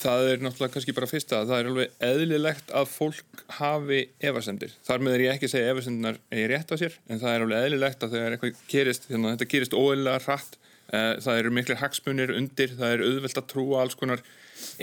það 0.03 0.27
er 0.35 0.43
náttúrulega 0.45 0.75
kannski 0.75 0.93
bara 0.97 1.09
fyrsta 1.09 1.41
það 1.49 1.63
er 1.63 1.69
alveg 1.71 1.95
eðlilegt 2.11 2.75
að 2.77 2.91
fólk 2.93 3.45
hafi 3.57 4.03
efasendir, 4.21 4.75
þar 4.85 5.07
með 5.07 5.17
er 5.17 5.25
ég 5.25 5.39
ekki 5.39 5.49
að 5.49 5.55
segja 5.55 5.73
efasendinar 5.73 6.21
er 6.29 6.53
rétt 6.53 6.75
á 6.75 6.77
sér, 6.83 6.99
en 7.09 7.23
það 7.23 7.33
er 7.37 7.47
alveg 7.47 7.65
eðlilegt 7.69 8.05
að 8.05 8.19
þegar 8.19 8.37
eitthvað 8.37 8.61
gerist, 8.75 9.09
hérna, 9.09 9.33
þetta 9.33 9.51
gerist 9.55 9.79
óeðlega 9.79 10.25
hratt, 10.27 10.59
e, 10.91 11.03
það 11.25 11.41
eru 11.41 11.55
miklu 11.57 11.79
hagsmunir 11.81 12.35
undir, 12.37 12.77
það 12.77 12.97
er 12.99 13.07
auðvelt 13.09 13.41
að 13.41 13.51
trúa 13.55 13.81
alls 13.81 13.97
konar 14.03 14.25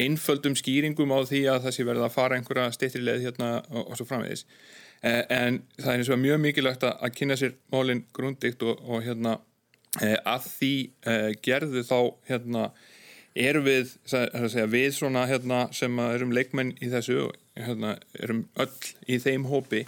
einföldum 0.01 0.57
skýringum 0.57 1.13
á 1.13 1.19
því 1.21 1.45
að 1.53 1.67
það 1.67 1.77
sé 1.77 1.85
verið 1.85 2.07
að 2.07 2.15
fara 2.17 2.37
einhverja 2.39 2.73
steytri 2.73 3.05
leið 3.05 3.27
hérna 3.29 3.53
og, 3.69 3.91
og 3.91 3.99
svo 3.99 4.09
framvegis 4.09 4.47
en 5.01 5.61
það 5.79 5.91
er 5.93 5.99
eins 5.99 6.09
og 6.13 6.19
mjög 6.21 6.41
mikilvægt 6.43 6.83
að, 6.85 7.05
kynna 7.17 7.37
sér 7.39 7.55
málinn 7.73 8.03
grundikt 8.13 8.61
og, 8.61 8.81
og 8.85 9.01
hérna 9.05 9.37
eh, 10.01 10.17
að 10.29 10.49
því 10.59 10.73
eh, 11.09 11.29
gerðu 11.41 11.85
þá 11.87 11.97
hérna 12.29 12.67
erum 13.33 13.65
við, 13.65 13.95
segja, 14.05 14.67
við 14.69 14.91
svona 14.93 15.25
hérna 15.29 15.63
sem 15.73 15.99
erum 16.03 16.35
leikmenn 16.35 16.75
í 16.83 16.91
þessu 16.91 17.31
hérna, 17.57 17.95
erum 18.19 18.45
öll 18.59 18.91
í 19.07 19.17
þeim 19.23 19.47
hópi 19.49 19.85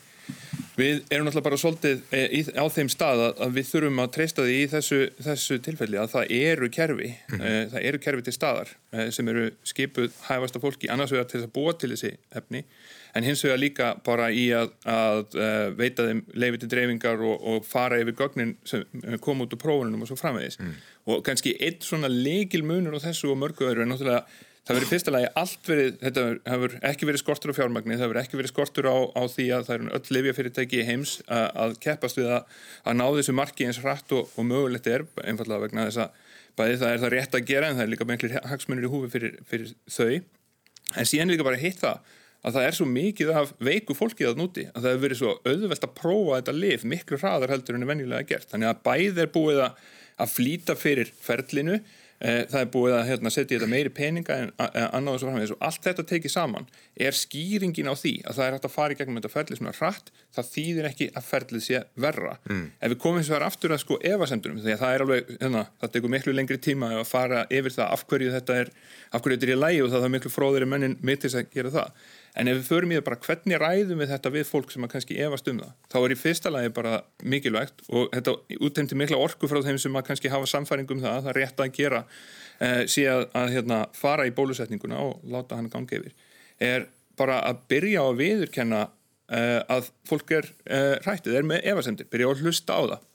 við 0.78 1.04
erum 1.14 1.28
náttúrulega 1.28 1.46
bara 1.46 1.60
svolítið 1.62 2.02
í, 2.14 2.42
á 2.58 2.66
þeim 2.74 2.90
stað 2.92 3.22
að, 3.28 3.44
við 3.58 3.68
þurfum 3.70 4.02
að 4.04 4.10
treysta 4.16 4.46
því 4.48 4.56
í 4.58 4.66
þessu, 4.72 5.00
þessu 5.28 5.60
tilfelli 5.66 6.00
að 6.02 6.12
það 6.16 6.34
eru 6.40 6.70
kerfi 6.74 7.12
mm 7.12 7.38
-hmm. 7.38 7.70
það 7.74 7.88
eru 7.90 8.02
kerfi 8.06 8.26
til 8.26 8.34
staðar 8.34 8.74
sem 9.14 9.30
eru 9.30 9.46
skipuð 9.70 10.12
hæfasta 10.28 10.62
fólki 10.64 10.90
annars 10.90 11.14
vegar 11.14 11.30
til 11.30 11.44
að 11.44 11.54
búa 11.54 11.74
til 11.78 11.94
þessi 11.94 12.14
efni 12.34 12.64
en 13.14 13.24
hins 13.24 13.44
vegar 13.46 13.60
líka 13.62 13.90
bara 14.06 14.30
í 14.34 14.48
að, 14.58 14.72
að 14.90 15.38
veita 15.78 16.08
þeim 16.08 16.24
leiði 16.34 16.64
til 16.64 16.72
dreifingar 16.74 17.22
og, 17.22 17.36
og 17.42 17.68
fara 17.68 18.00
yfir 18.02 18.18
gögnin 18.18 18.56
sem 18.66 18.86
kom 19.22 19.46
út 19.46 19.54
úr 19.54 19.62
prófunum 19.62 20.02
og 20.02 20.10
svo 20.10 20.18
framvegis 20.18 20.58
mm. 20.60 20.74
og 21.06 21.22
kannski 21.28 21.54
eitt 21.60 21.86
svona 21.86 22.10
leikil 22.10 22.64
munur 22.66 22.98
á 22.98 23.06
þessu 23.06 23.30
og 23.34 23.40
mörgu 23.44 23.70
öðru 23.70 23.86
er 23.86 23.92
náttúrulega 23.92 24.26
það 24.64 24.78
verið 24.78 24.91
fyrsta 24.93 25.11
lagi 25.11 25.30
allt 25.39 25.68
verið, 25.68 25.95
þetta 25.99 26.26
hefur 26.47 26.76
ekki 26.89 27.07
verið 27.09 27.22
skortur 27.22 27.51
á 27.51 27.57
fjármagni, 27.57 27.97
það 27.97 28.05
hefur 28.05 28.20
ekki 28.22 28.39
verið 28.39 28.53
skortur 28.53 28.88
á, 28.88 28.97
á 29.11 29.24
því 29.28 29.47
að 29.57 29.66
það 29.68 29.76
eru 29.76 29.89
öll 29.97 30.18
lifjafyrirtæki 30.18 30.80
í 30.80 30.86
heims 30.88 31.16
að, 31.28 31.47
að 31.66 31.76
keppast 31.84 32.20
við 32.20 32.32
að, 32.38 32.59
að 32.88 32.97
ná 33.01 33.05
þessu 33.18 33.36
marki 33.36 33.68
eins 33.68 33.82
hratt 33.84 34.16
og, 34.16 34.32
og 34.39 34.47
mögulegt 34.47 34.88
er 34.88 35.03
einfallega 35.26 35.66
vegna 35.66 35.88
þess 35.89 36.03
að 36.05 36.22
bæði 36.59 36.80
það 36.80 36.93
er 36.93 37.03
það 37.03 37.14
rétt 37.18 37.38
að 37.38 37.47
gera 37.49 37.70
en 37.70 37.80
það 37.80 37.86
er 37.86 37.91
líka 37.91 38.07
einhverjir 38.07 38.49
hagsmunir 38.51 38.88
í 38.88 38.91
húfi 38.93 39.11
fyrir, 39.14 39.39
fyrir 39.49 39.74
þau. 39.89 40.22
En 40.93 41.09
síðan 41.09 41.34
líka 41.34 41.47
bara 41.47 41.59
hitt 41.59 41.82
það 41.82 42.14
að 42.43 42.57
það 42.57 42.68
er 42.68 42.78
svo 42.78 42.88
mikið 42.91 43.34
af 43.39 43.51
veiku 43.64 43.95
fólkið 43.97 44.30
að 44.30 44.39
núti 44.39 44.66
að 44.70 44.80
það 44.80 44.89
hefur 44.91 45.03
verið 45.05 45.20
svo 45.22 45.34
auðvelt 45.47 45.86
að 45.88 45.93
prófa 45.97 46.39
þetta 46.39 46.55
lif 46.57 46.86
miklu 46.93 47.20
hraðar 47.20 47.53
heldur 47.55 47.78
en 47.78 47.86
er 47.86 47.91
venjulega 47.93 48.30
gert. 48.34 48.49
Þannig 48.51 48.70
að 48.70 48.82
bæð 48.88 49.22
er 49.24 49.32
búið 49.34 49.61
að, 49.64 49.78
að 50.24 50.34
flýta 50.34 50.76
fyrir 50.78 51.14
ferlinu 51.24 51.80
það 52.24 52.60
er 52.62 52.70
búið 52.72 52.94
að 52.98 53.08
hérna, 53.10 53.32
setja 53.34 53.58
þetta 53.58 53.70
meiri 53.72 53.92
peninga 53.94 54.38
en 54.40 54.52
annað 54.58 55.18
og 55.18 55.22
svo 55.22 55.30
framvegis. 55.30 55.54
Og 55.56 55.66
allt 55.68 55.88
þetta 55.88 56.06
tekið 56.08 56.34
saman 56.34 56.68
er 57.08 57.18
skýringin 57.18 57.92
á 57.92 57.96
því 58.00 58.14
að 58.24 58.38
það 58.38 58.46
er 58.46 58.58
hægt 58.58 58.68
að 58.70 58.76
fara 58.78 58.96
í 58.96 59.00
gegnum 59.00 59.20
þetta 59.20 59.34
ferlið 59.34 59.60
svona 59.60 59.76
hratt 59.78 60.12
það 60.34 60.50
þýðir 60.54 60.90
ekki 60.90 61.10
að 61.14 61.28
ferlið 61.28 61.66
sé 61.68 61.84
verra. 62.06 62.38
Mm. 62.50 62.66
ef 62.80 62.94
við 62.94 63.00
komum 63.04 63.26
svo 63.28 63.40
aftur 63.44 63.76
að 63.76 63.84
sko 63.84 64.00
evasendunum 64.14 64.64
því 64.64 64.74
að 64.74 64.82
það 64.84 64.96
er 64.96 65.06
alveg, 65.06 65.32
hérna, 65.42 65.64
það 65.82 65.94
tekur 65.94 66.14
miklu 66.16 66.36
lengri 66.36 66.60
tíma 66.64 66.92
að 67.00 67.06
fara 67.10 67.46
yfir 67.54 67.76
það 67.76 67.94
af 67.98 68.06
hverju 68.10 68.34
þetta 68.34 68.60
er 68.64 68.74
af 69.14 69.24
hverju 69.24 69.38
þetta 69.38 69.50
er 69.50 69.54
í 69.54 69.62
lægi 69.62 69.84
og 69.84 69.94
það 69.94 70.08
er 70.08 70.14
miklu 70.16 70.34
fróðir 70.34 70.66
en 70.66 70.74
mennin 70.74 71.00
mittis 71.06 71.38
að 71.38 71.52
gera 71.54 71.74
það 71.74 72.12
En 72.34 72.50
ef 72.50 72.58
við 72.58 72.66
förum 72.66 72.92
í 72.94 72.98
það 72.98 73.04
bara 73.06 73.20
hvernig 73.28 73.60
ræðum 73.62 74.00
við 74.02 74.10
þetta 74.10 74.30
við 74.34 74.48
fólk 74.50 74.72
sem 74.74 74.86
að 74.86 74.92
kannski 74.96 75.18
efast 75.22 75.50
um 75.52 75.60
það, 75.62 75.74
þá 75.94 75.98
er 76.00 76.14
í 76.16 76.18
fyrsta 76.18 76.52
lagi 76.54 76.72
bara 76.74 76.94
mikilvægt 77.30 77.84
og 77.94 78.08
þetta 78.16 78.34
úttemti 78.58 78.98
mikla 78.98 79.20
orku 79.22 79.50
frá 79.52 79.60
þeim 79.62 79.78
sem 79.84 80.00
að 80.00 80.08
kannski 80.08 80.32
hafa 80.34 80.50
samfæringum 80.50 80.98
um 80.98 81.04
það, 81.04 81.20
það 81.20 81.32
er 81.34 81.40
rétt 81.40 81.62
að 81.62 81.78
gera 81.78 82.02
eh, 82.58 82.82
síðan 82.90 83.28
að 83.38 83.54
hérna, 83.54 83.80
fara 83.94 84.26
í 84.26 84.34
bólusetninguna 84.34 85.04
og 85.06 85.22
láta 85.30 85.60
hann 85.60 85.70
gangi 85.74 86.00
yfir, 86.00 86.18
er 86.58 86.90
bara 87.22 87.38
að 87.46 87.62
byrja 87.70 88.02
á 88.02 88.06
að 88.08 88.20
viðurkenna 88.24 88.84
eh, 89.30 89.60
að 89.78 89.92
fólk 90.10 90.34
er 90.40 90.50
eh, 90.66 90.96
rættið, 91.06 91.38
er 91.38 91.50
með 91.54 91.68
efasendir, 91.70 92.10
byrja 92.10 92.30
á 92.30 92.34
að 92.34 92.46
hlusta 92.48 92.80
á 92.80 92.82
það, 92.82 93.08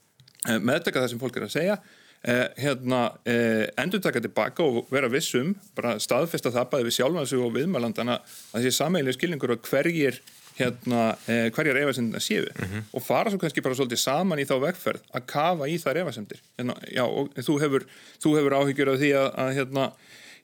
eh, 0.47 0.61
meðdaka 0.63 1.03
það 1.03 1.11
sem 1.17 1.23
fólk 1.25 1.41
er 1.41 1.49
að 1.49 1.57
segja, 1.57 1.81
Eh, 2.25 2.49
hérna, 2.59 3.13
eh, 3.25 3.69
endur 3.79 4.01
taka 4.03 4.21
tilbaka 4.21 4.63
og 4.63 4.89
vera 4.91 5.07
vissum, 5.09 5.53
bara 5.77 5.95
staðfesta 6.03 6.51
það 6.51 6.73
bæði 6.73 6.87
við 6.89 6.97
sjálfansu 6.97 7.39
og 7.45 7.53
viðmælandana 7.55 8.17
að 8.19 8.65
þessi 8.65 8.73
sameiginlega 8.75 9.15
skilningur 9.15 9.53
og 9.55 9.63
hverjir 9.63 10.19
hérna, 10.59 11.05
eh, 11.29 11.47
hverjar 11.55 11.79
efasendina 11.79 12.19
séu. 12.19 12.49
Mm 12.59 12.65
-hmm. 12.65 12.83
og 12.93 13.03
fara 13.03 13.31
svo 13.31 13.39
kannski 13.39 13.63
bara 13.63 13.75
svolítið 13.75 13.99
saman 14.03 14.39
í 14.39 14.45
þá 14.45 14.59
vegferð 14.67 15.01
að 15.15 15.27
kafa 15.27 15.69
í 15.69 15.79
þær 15.79 15.97
efasendir 16.03 16.41
hérna, 16.59 16.75
já, 16.91 17.05
og 17.07 17.31
þú 17.35 17.61
hefur, 17.61 17.87
þú 18.19 18.37
hefur 18.37 18.53
áhyggjur 18.59 18.93
af 18.93 18.99
því 18.99 19.11
að, 19.15 19.35
að 19.39 19.55
hérna, 19.55 19.93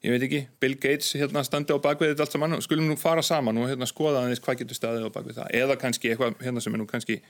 ég 0.05 0.11
veit 0.11 0.23
ekki, 0.23 0.47
Bill 0.61 0.75
Gates 0.77 1.13
hérna 1.13 1.43
standi 1.43 1.75
á 1.75 1.79
bakvið 1.79 2.15
þetta 2.15 2.23
allt 2.23 2.33
saman. 2.33 2.63
Skulum 2.63 2.89
nú 2.89 2.97
fara 2.97 3.23
saman 3.23 3.59
og 3.59 3.69
hérna 3.69 3.87
skoða 3.87 4.23
aðeins 4.23 4.41
hvað 4.41 4.59
getur 4.59 4.77
staðið 4.77 5.11
á 5.11 5.17
bakvið 5.17 5.35
það. 5.35 5.51
Eða 5.51 5.77
kannski 5.77 6.11
eitthvað 6.11 6.35
hérna 6.39 6.61
sem 6.61 6.75
er 6.75 6.79
nú 6.79 6.87
kannski 6.87 7.21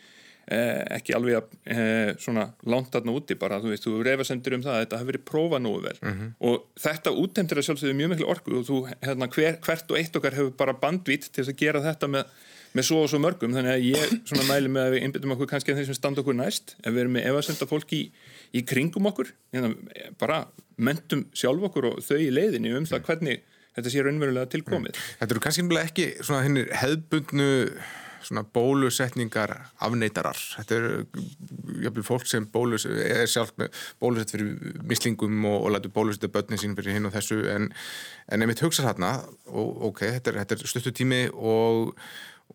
ekki 0.45 1.15
alveg 1.17 1.39
að 1.39 1.55
eh, 1.73 2.11
svona 2.21 2.47
langt 2.69 2.95
aðna 2.97 3.15
úti 3.17 3.37
bara, 3.41 3.61
þú 3.63 3.71
veist, 3.73 3.87
þú 3.87 4.03
refasendur 4.05 4.59
um 4.59 4.65
það 4.65 4.75
að 4.75 4.83
þetta 4.83 4.99
hefur 5.01 5.11
verið 5.13 5.25
prófað 5.31 5.63
nú 5.65 5.73
vel 5.81 5.95
mm 5.97 6.13
-hmm. 6.13 6.33
og 6.49 6.67
þetta 6.85 7.15
úttemtir 7.23 7.59
að 7.59 7.67
sjálfsögðu 7.69 7.95
mjög 7.95 8.11
miklu 8.13 8.27
orku 8.29 8.59
og 8.59 8.67
þú, 8.69 8.81
hérna, 9.01 9.29
hver, 9.29 9.57
hvert 9.65 9.91
og 9.91 9.97
eitt 9.97 10.17
okkar 10.17 10.37
hefur 10.37 10.51
bara 10.51 10.75
bandvít 10.75 11.31
til 11.33 11.45
að 11.45 11.57
gera 11.57 11.81
þetta 11.81 12.07
með, 12.07 12.25
með 12.75 12.85
svo 12.85 13.03
og 13.03 13.09
svo 13.09 13.19
mörgum, 13.19 13.55
þannig 13.57 13.73
að 13.73 13.87
ég 13.89 14.21
svona 14.29 14.45
mæli 14.53 14.69
með 14.69 14.83
að 14.85 14.93
við 14.93 15.03
innbyttum 15.03 15.33
okkur 15.33 15.49
kannski 15.49 15.73
að 15.73 15.77
þeir 15.77 15.87
sem 15.87 15.95
standa 15.95 16.21
okkur 16.21 16.37
næst 16.37 16.77
ef 16.85 16.93
við 16.93 17.01
erum 17.01 17.13
með 17.13 17.27
efasenda 17.31 17.67
fólki 17.67 17.97
í, 17.97 18.13
í 18.53 18.61
kringum 18.63 19.07
okkur, 19.07 19.33
hérna, 19.53 19.75
bara 20.19 20.47
mentum 20.77 21.27
sjálf 21.33 21.63
okkur 21.71 21.85
og 21.85 22.03
þau 22.05 22.19
í 22.19 22.31
leiðinni 22.31 22.77
um 22.77 22.85
það 22.85 23.07
hvernig 23.09 23.41
þetta 23.75 23.91
sé 23.91 24.03
raunverulega 24.03 24.51
tilkomið. 24.53 24.99
Þetta 25.19 25.35
eru 25.35 25.41
kannski 25.41 25.63
ekki 25.81 26.07
svona 28.25 28.45
bólusetningar 28.55 29.53
afneitarar. 29.85 30.39
Þetta 30.59 30.77
er 30.79 30.87
jöfnvel 31.85 32.07
fólk 32.07 32.29
sem 32.29 32.47
bólus, 32.51 32.87
er 32.89 33.27
sjálf 33.31 33.55
bólusett 34.03 34.35
fyrir 34.35 34.77
mislingum 34.83 35.45
og, 35.51 35.59
og 35.63 35.75
lætu 35.77 35.93
bólusetta 35.95 36.31
börnin 36.33 36.61
sín 36.61 36.77
fyrir 36.79 36.97
hinn 36.97 37.09
og 37.09 37.15
þessu 37.17 37.41
en, 37.53 37.71
en 38.33 38.45
ef 38.45 38.53
við 38.53 38.67
hugsa 38.67 38.87
þarna 38.89 39.17
og 39.53 39.91
ok, 39.91 40.07
þetta 40.19 40.35
er, 40.35 40.45
er 40.45 40.71
stuttutími 40.75 41.27
og 41.35 41.97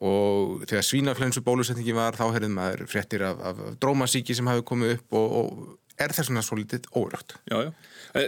og 0.05 0.61
þegar 0.69 0.85
svínaflensu 0.85 1.41
bólusetningi 1.43 1.95
var 1.97 2.15
þá 2.15 2.29
herðum 2.31 2.53
maður 2.55 2.85
fréttir 2.87 3.23
af, 3.25 3.39
af 3.41 3.57
drómasíki 3.81 4.35
sem 4.37 4.47
hafi 4.47 4.61
komið 4.63 4.93
upp 4.95 5.17
og, 5.17 5.33
og 5.39 5.97
er 5.99 6.13
það 6.15 6.29
svona 6.29 6.43
svo 6.45 6.59
litið 6.59 6.85
órögt? 6.95 7.35
Já, 7.49 7.65
já 7.65 7.71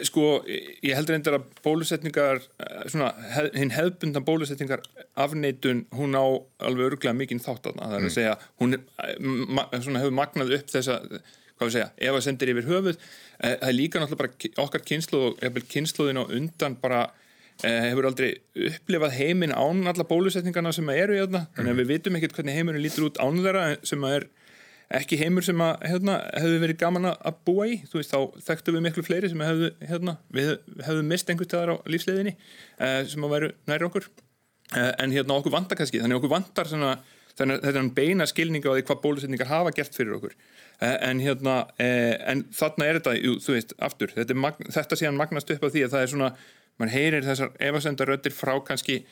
sko, 0.05 0.25
ég 0.47 0.93
heldur 0.93 1.15
einnig 1.15 1.35
að 1.35 1.45
bólusetningar, 1.65 2.41
eh, 2.61 2.81
svona, 2.91 3.11
hinn 3.55 3.73
hefðbundan 3.73 4.25
bólusetningar 4.25 4.83
afneitun, 5.19 5.85
hún 5.97 6.17
á 6.17 6.25
alveg 6.67 6.91
öruglega 6.91 7.15
mikinn 7.17 7.41
þátt 7.41 7.71
að 7.71 7.79
það 7.79 7.95
er 7.95 7.97
að 7.97 8.07
mm. 8.07 8.15
segja, 8.17 8.35
hún 8.61 8.77
eh, 8.77 9.79
svona, 9.81 10.03
hefur 10.03 10.17
magnað 10.17 10.53
upp 10.59 10.73
þessa, 10.73 10.99
hvað 11.55 11.69
við 11.69 11.77
segja, 11.77 11.89
ef 11.97 12.17
það 12.17 12.27
sendir 12.27 12.53
yfir 12.53 12.69
höfuð, 12.69 13.01
það 13.41 13.67
er 13.71 13.77
líka 13.77 14.01
náttúrulega 14.01 14.21
bara 14.21 14.65
okkar 14.65 14.85
kynslu 14.85 15.23
og 15.27 15.41
eða 15.45 15.65
kynsluðin 15.73 16.21
á 16.21 16.25
undan 16.25 16.77
bara 16.81 17.01
hefur 17.61 18.07
aldrei 18.09 18.29
upplifað 18.57 19.17
heiminn 19.19 19.53
án 19.53 19.83
alla 19.89 20.05
bólusetningarna 20.09 20.71
sem 20.73 20.87
eru 20.93 21.17
í 21.17 21.21
þarna, 21.21 21.43
þannig 21.53 21.69
að 21.69 21.75
mm. 21.75 21.81
við 21.81 21.91
vitum 21.91 22.17
ekkert 22.17 22.37
hvernig 22.37 22.57
heiminn 22.57 22.81
lítur 22.81 23.09
út 23.09 23.19
án 23.21 23.37
þeirra 23.41 23.65
sem 23.85 24.05
að 24.05 24.15
er 24.17 24.29
ekki 24.97 25.17
heimur 25.21 25.45
sem 25.45 25.61
að 25.63 25.85
hérna, 25.87 26.17
hefðu 26.35 26.57
verið 26.63 26.79
gaman 26.81 27.07
að 27.11 27.39
búa 27.47 27.67
í. 27.69 27.77
Þú 27.87 27.99
veist 27.99 28.13
þá 28.13 28.43
þekktu 28.49 28.75
við 28.75 28.83
miklu 28.87 29.05
fleiri 29.05 29.31
sem 29.31 29.43
hefðu 29.45 29.71
hérna, 29.87 30.17
við 30.35 30.51
hefðu 30.83 31.05
mist 31.07 31.31
einhvern 31.31 31.51
tegar 31.53 31.73
á 31.73 31.75
lífsleðinni 31.91 32.33
eh, 32.35 32.99
sem 33.11 33.25
að 33.27 33.33
veru 33.35 33.51
næri 33.71 33.87
okkur. 33.87 34.07
Eh, 34.75 34.91
en 35.03 35.15
hérna 35.15 35.37
okkur 35.37 35.55
vantar 35.55 35.79
kannski 35.79 36.01
þannig 36.03 36.19
okkur 36.19 36.33
vantar 36.33 36.71
svona, 36.71 36.91
þannig 37.39 37.63
þetta 37.63 37.73
er 37.73 37.81
en 37.83 37.93
beina 38.01 38.27
skilninga 38.29 38.71
á 38.71 38.75
því 38.75 38.85
hvað 38.89 39.03
bólusetningar 39.05 39.51
hafa 39.51 39.73
gert 39.79 39.97
fyrir 39.97 40.17
okkur. 40.19 40.37
Eh, 40.81 40.95
en 41.09 41.23
hérna 41.23 41.57
en 41.79 42.45
þarna 42.55 42.87
er 42.87 43.01
þetta, 43.01 43.17
jú, 43.19 43.35
þú 43.43 43.57
veist, 43.57 43.75
aftur 43.79 44.15
þetta, 44.15 44.39
magn, 44.47 44.71
þetta 44.75 44.99
sé 44.99 45.07
hann 45.07 45.19
magnast 45.19 45.55
upp 45.55 45.67
á 45.67 45.71
því 45.71 45.85
að 45.87 45.95
það 45.95 46.07
er 46.07 46.15
svona 46.15 46.31
mann 46.81 46.91
heyrir 46.91 47.27
þessar 47.27 47.51
efasendaröttir 47.61 48.33
frá 48.35 48.57
kannski 48.65 49.03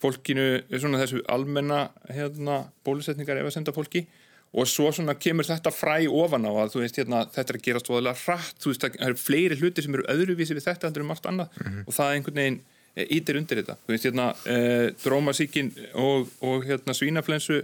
fólkinu, 0.00 0.60
svona 0.76 1.00
þessu 1.00 1.22
almenna 1.32 1.88
hérna, 2.12 2.66
bólusetningar 2.84 3.40
efasenda 3.40 3.72
fólki 3.72 4.04
og 4.52 4.68
svo 4.70 4.92
svona 4.94 5.16
kemur 5.18 5.46
þetta 5.48 5.72
fræ 5.74 6.06
ofan 6.08 6.46
á 6.48 6.52
að 6.52 6.70
þú 6.74 6.82
veist 6.84 7.00
hérna 7.00 7.24
þetta 7.32 7.52
er 7.52 7.58
að 7.58 7.66
gera 7.66 7.82
stóðilega 7.82 8.22
hratt 8.22 8.62
þú 8.62 8.72
veist 8.72 8.84
það 8.84 9.00
eru 9.08 9.18
fleiri 9.20 9.58
hluti 9.60 9.84
sem 9.84 9.98
eru 9.98 10.06
öðruvísi 10.12 10.56
við 10.56 10.68
þetta 10.68 10.88
en 10.88 11.02
um 11.02 11.10
allt 11.10 11.26
annað. 11.26 11.48
Mm 11.56 11.66
-hmm. 11.72 11.86
og 11.86 11.94
það 11.94 12.06
er 12.08 12.14
einhvern 12.14 12.40
veginn 12.40 12.60
ítir 12.96 13.36
undir 13.36 13.60
þetta. 13.60 13.76
Þú 13.84 13.92
veist 13.92 14.06
hérna 14.08 14.28
e, 14.48 14.92
drómasíkin 15.02 15.72
og, 15.94 16.30
og 16.40 16.64
hérna 16.64 16.94
svínaflensu 16.96 17.58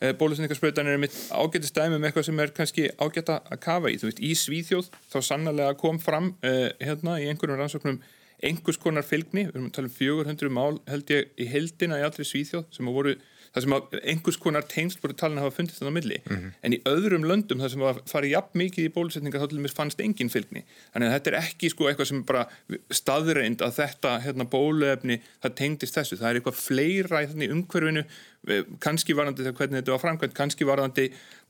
e, 0.00 0.12
bólusendingarspröytan 0.12 0.90
er 0.90 1.00
mitt 1.00 1.16
ágættist 1.32 1.76
dæmi 1.76 1.94
með 1.94 1.96
um 1.96 2.04
eitthvað 2.04 2.28
sem 2.28 2.40
er 2.40 2.52
kannski 2.56 2.90
ágætt 3.00 3.32
að 3.32 3.56
kafa 3.60 3.88
í. 3.88 3.96
Þú 3.96 4.10
veist 4.10 4.20
í 4.20 4.34
Svíþjóð 4.34 4.90
þá 5.12 5.18
sannlega 5.22 5.78
kom 5.80 5.98
fram 6.02 6.34
e, 6.42 6.72
hérna 6.82 7.16
í 7.22 7.30
einhverjum 7.30 7.62
rannsóknum 7.62 8.02
einhvers 8.44 8.76
konar 8.76 9.06
fylgni, 9.06 9.46
við 9.46 9.54
erum 9.54 9.70
að 9.70 9.78
tala 9.78 9.88
um 9.88 9.96
400 9.96 10.52
mál 10.52 10.80
held 10.90 11.10
ég 11.14 11.30
í 11.40 11.48
heldina 11.48 12.00
í 12.02 12.04
allri 12.04 12.26
Svíþjóð 12.28 12.66
sem 12.76 12.92
voru 12.92 13.16
það 13.56 13.64
sem 13.64 13.74
að 13.76 13.96
einhvers 14.12 14.38
konar 14.42 14.66
tengsl 14.68 15.00
voru 15.00 15.16
talin 15.16 15.40
hafa 15.40 15.54
fundist 15.56 15.80
þannig 15.80 15.96
á 15.96 15.98
milli. 15.98 16.18
Mm 16.26 16.36
-hmm. 16.36 16.52
en 16.62 16.76
í 16.76 16.80
öðrum 16.92 17.24
löndum 17.24 17.62
það 17.64 17.72
sem 17.72 17.84
var 17.86 18.00
farið 18.06 18.34
jafn 18.36 18.60
mikið 18.62 18.84
í 18.84 18.92
bólusetninga 18.92 19.40
þá 19.40 19.48
til 19.48 19.58
dæmis 19.58 19.76
fannst 19.78 20.00
engin 20.04 20.32
fylgni. 20.32 20.62
Þannig 20.92 21.08
að 21.08 21.14
þetta 21.16 21.30
er 21.32 21.38
ekki 21.40 21.72
sko 21.72 21.88
eitthvað 21.88 22.10
sem 22.12 22.22
bara 22.22 22.46
staðreind 22.90 23.64
að 23.64 23.76
þetta 23.80 24.20
hérna, 24.20 24.44
bóluefni 24.44 25.20
það 25.42 25.56
tengdist 25.62 25.96
þessu, 25.96 26.20
það 26.20 26.30
er 26.30 26.40
eitthvað 26.40 26.60
fleira 26.60 27.24
í 27.24 27.50
umhverfinu 27.50 28.04
Eh, 28.46 28.62
kannski 28.82 29.14
varðandi 29.16 29.42
þegar 29.42 29.56
hvernig 29.58 29.80
þetta 29.80 29.92
var 29.96 30.02
framkvæmt, 30.04 30.34
kannski 30.36 30.66
varðandi 30.68 31.06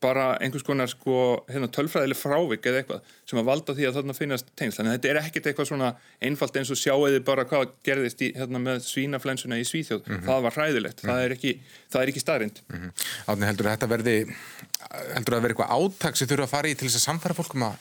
bara 0.07 0.27
einhvers 0.43 0.65
konar 0.67 0.91
sko, 0.91 1.19
hérna, 1.51 1.69
tölfræðileg 1.75 2.21
frávik 2.21 2.69
eða 2.71 2.83
eitthvað 2.83 3.13
sem 3.27 3.43
að 3.43 3.49
valda 3.51 3.77
því 3.77 3.89
að 3.89 3.99
þarna 3.99 4.17
finnast 4.17 4.53
tengsl. 4.57 4.81
Þannig 4.81 4.93
að 4.93 4.99
þetta 4.99 5.13
er 5.13 5.21
ekkert 5.23 5.51
eitthvað 5.51 5.71
svona 5.73 5.93
einfalt 6.31 6.61
eins 6.61 6.73
og 6.73 6.81
sjáuði 6.81 7.23
bara 7.27 7.47
hvað 7.51 7.75
gerðist 7.87 8.23
í, 8.23 8.33
hérna, 8.39 8.63
með 8.63 8.83
svínaflensuna 8.87 9.61
í 9.61 9.67
Svíþjóð. 9.67 10.07
Mm 10.07 10.15
-hmm. 10.15 10.27
Það 10.31 10.47
var 10.47 10.59
hræðilegt. 10.61 11.03
Mm 11.03 11.09
-hmm. 11.09 11.13
það, 11.13 11.25
er 11.25 11.37
ekki, 11.37 11.53
það 11.93 12.03
er 12.03 12.15
ekki 12.15 12.25
staðrind. 12.25 12.63
Mm 12.69 12.79
-hmm. 12.81 13.07
Átni 13.27 13.51
heldur 13.51 13.67
að 13.67 13.75
þetta 13.77 13.93
verði 13.97 14.17
heldur 15.15 15.37
að 15.37 15.43
verði 15.45 15.57
eitthvað 15.57 15.75
áttak 15.77 16.19
sem 16.19 16.29
þurfa 16.31 16.47
að 16.47 16.55
fara 16.55 16.71
í 16.71 16.77
til 16.77 16.89
þess 16.89 17.01
að 17.01 17.07
samfæra 17.09 17.37
fólkum 17.37 17.67
að 17.67 17.75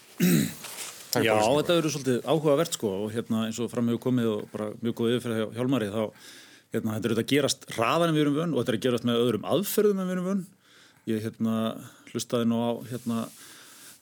Já, 1.24 1.36
þetta 1.40 1.78
verður 1.78 1.94
svolítið 1.94 2.26
áhugavert 2.28 2.76
sko 2.76 2.90
og 3.06 3.14
hérna 3.14 3.46
eins 3.48 3.60
og 3.64 3.70
framhjóð 3.72 4.02
komið 4.04 4.32
og 4.34 4.50
bara 4.52 4.72
mjög 4.82 4.98
góð 5.00 5.14
yfirferð 5.14 5.38
hjá 5.40 5.60
Hjálmari 5.60 5.88
þá 5.94 6.02
hérna, 6.76 6.96
þetta 6.98 7.08
er 7.08 7.16
að 7.16 7.30
gerast 7.32 7.68
hraðan 7.76 8.10
en 8.10 8.18
við 8.18 8.24
erum 8.26 8.38
vunn 8.40 8.56
og 8.56 8.60
þetta 8.60 8.74
er 8.74 8.80
að 8.80 8.86
gerast 8.88 9.08
með 9.08 9.22
öðrum 9.22 9.48
aðferðum 9.54 10.02
en 10.02 10.10
við 10.10 10.16
erum 10.16 10.28
vunn 10.32 10.44
ég 11.12 11.24
hérna, 11.24 11.56
hlustaði 12.16 12.48
nú 12.50 12.62
á 12.64 12.72
hérna, 12.90 13.26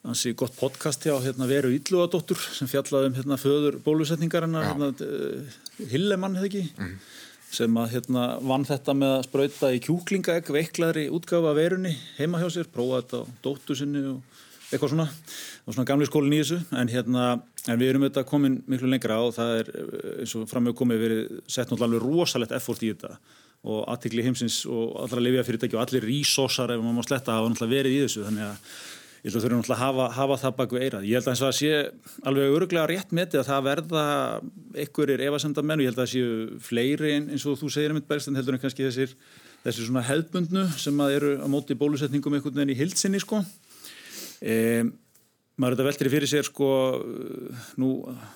ansi 0.04 0.34
gott 0.38 0.56
podcast 0.60 1.06
hjá 1.06 1.16
hérna, 1.24 1.48
Veru 1.50 1.72
Ílluadóttur 1.74 2.40
sem 2.54 2.70
fjallaði 2.70 3.12
um 3.12 3.20
hérna, 3.20 3.40
föður 3.42 3.80
bólusetningarina 3.84 4.64
hérna, 4.70 4.92
eh, 5.04 5.86
Hillemann 5.92 6.38
hefði 6.40 6.50
ekki? 6.52 6.64
Mm 6.78 6.88
-hmm. 6.88 6.98
sem 7.54 7.78
að 7.78 7.92
hérna, 7.94 8.24
vann 8.42 8.66
þetta 8.66 8.94
með 8.94 9.12
að 9.18 9.26
spröyta 9.28 9.74
í 9.74 9.80
kjúklingaegg 9.80 10.48
veiklaðri 10.50 11.10
útgafa 11.10 11.54
verunni 11.54 11.98
heima 12.18 12.40
hjá 12.42 12.50
sér, 12.50 12.68
prófaði 12.68 13.02
þetta 13.02 13.18
á 13.22 13.32
dóttu 13.44 13.76
sinni 13.76 14.02
og 14.10 14.22
eitthvað 14.72 14.90
svona, 14.90 15.08
og 15.68 15.74
svona 15.74 15.86
gamli 15.86 16.06
skólinn 16.06 16.34
í 16.34 16.42
þessu 16.42 16.60
en 16.72 16.90
hérna, 16.90 17.42
en 17.68 17.80
við 17.80 17.90
erum 17.90 18.04
auðvitað 18.04 18.30
komin 18.30 18.64
miklu 18.68 18.90
lengra 18.90 19.22
og 19.22 19.36
það 19.36 19.60
er 19.60 19.72
eins 20.20 20.36
og 20.36 20.50
framög 20.50 20.76
komið 20.76 21.04
verið 21.06 21.42
sett 21.48 21.70
náttúrulega 21.70 22.04
rosalegt 22.04 22.52
effort 22.52 22.84
í 22.84 22.92
þetta 22.94 23.20
og 23.64 23.86
aðtikli 23.94 24.26
heimsins 24.26 24.64
og 24.68 24.98
allra 25.06 25.24
lifjafyrirtæki 25.24 25.78
og 25.78 25.86
allir 25.86 26.04
resursar 26.08 26.74
ef 26.74 26.82
maður 26.84 26.98
má 27.00 27.08
sletta 27.08 27.38
hafa 27.38 27.52
náttúrulega 27.52 27.78
verið 27.78 27.96
í 27.96 28.02
þessu 28.04 28.26
þannig 28.26 28.50
að 28.50 28.74
ég 29.24 29.32
held 29.32 29.40
að 29.40 29.46
eru 29.48 29.60
náttúrulega 29.60 29.78
að 29.78 29.84
hafa, 29.84 30.08
hafa 30.18 30.38
það 30.42 30.56
baku 30.58 30.80
eirað. 30.82 31.06
Ég 31.08 31.16
held 31.16 31.30
að 31.32 31.40
það 31.40 31.54
sé 31.60 31.70
alveg 32.28 32.56
öruglega 32.58 32.90
rétt 32.92 33.14
metið 33.16 33.40
að 33.40 33.50
það 33.52 33.68
verða 33.70 34.04
einhverjir 34.84 35.24
evasendamenn 35.30 35.80
og 35.80 35.86
ég 35.86 35.94
held 35.94 36.02
að 36.02 36.04
það 36.04 36.12
séu 36.12 36.60
fleiri 36.68 37.14
eins 37.22 37.46
og 37.48 37.56
þú 37.62 37.72
segir 37.72 37.94
um 37.94 38.02
þetta 38.02 38.12
berst 38.12 38.32
en 38.32 38.40
heldur 38.40 38.58
en 38.58 38.64
kannski 38.66 38.88
þessir 38.90 39.16
þessi 39.64 39.88
svona 39.88 40.04
hefðbundnu 40.10 40.66
sem 40.76 41.00
að 41.06 41.16
eru 41.22 41.32
á 41.40 41.48
móti 41.48 41.78
bólusetningum 41.80 42.36
einhvern 42.36 42.60
veginn 42.60 42.76
í 42.76 42.80
hildsinni 42.82 43.24
sko. 43.24 43.40
E, 44.44 44.84
maður 45.62 45.76
þetta 45.76 45.86
veltir 45.86 46.08
í 46.10 46.12
fyrir 46.14 46.30
sér 46.32 46.48
sko, 46.48 46.68
nú 47.82 47.90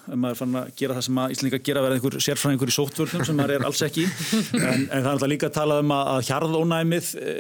er 0.06 0.20
maður 0.22 0.40
fann 0.44 0.58
að 0.60 0.72
gera 0.78 0.98
það 0.98 1.06
sem 1.08 1.20
að 1.22 1.36
Íslinga 1.36 1.60
gera 1.66 1.84
verða 1.86 1.98
einhver 1.98 2.18
sérfræðingur 2.22 2.72
í 2.72 2.76
sóttvörnum 2.76 3.26
sem 3.26 3.40
maður 3.40 3.56
er 3.56 3.68
alls 3.70 3.84
ekki. 3.88 4.06
En, 4.68 4.84
en 4.86 4.90
það 4.90 5.08
er 5.08 5.12
alltaf 5.14 5.32
líka 5.32 5.48
að 5.50 5.56
tala 5.58 5.80
um 5.82 5.94
að 5.96 6.26
hjarðónæmið 6.28 7.10
e, 7.22 7.36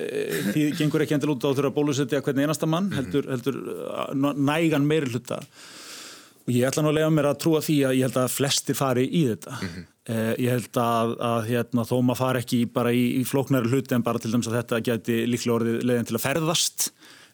því 0.53 0.63
gengur 0.80 1.03
ekki 1.03 1.17
endur 1.17 1.34
út 1.36 1.45
á 1.45 1.49
þurfa 1.51 1.73
bólusetja 1.75 2.21
hvernig 2.25 2.47
einasta 2.47 2.69
mann 2.69 2.89
heldur, 2.95 3.28
heldur 3.30 3.59
nægan 4.38 4.88
meiri 4.88 5.11
hluta 5.11 5.41
og 6.47 6.55
ég 6.55 6.63
ætla 6.69 6.84
nú 6.84 6.93
að 6.93 6.97
lega 7.01 7.11
mér 7.11 7.28
að 7.34 7.39
trúa 7.43 7.59
því 7.63 7.75
að 7.89 7.97
ég 7.97 8.07
held 8.07 8.19
að 8.21 8.32
flestir 8.32 8.78
fari 8.80 9.03
í 9.03 9.23
þetta. 9.28 9.57
Mm 9.57 9.69
-hmm. 9.73 9.88
eh, 10.13 10.34
ég 10.45 10.53
held 10.55 10.80
að, 10.80 11.15
að 11.30 11.49
hérna, 11.51 11.84
þó 11.84 11.95
maður 11.99 12.21
fari 12.21 12.41
ekki 12.43 12.59
bara 12.71 12.93
í, 12.95 13.03
í 13.19 13.23
flóknæri 13.28 13.67
hluti 13.67 13.95
en 13.95 14.05
bara 14.07 14.19
til 14.19 14.32
dæmis 14.32 14.47
að 14.47 14.57
þetta 14.61 14.80
geti 14.89 15.17
líklega 15.28 15.57
orðið 15.57 15.84
leiðin 15.84 16.07
til 16.07 16.15
að 16.15 16.23
ferðast 16.23 16.91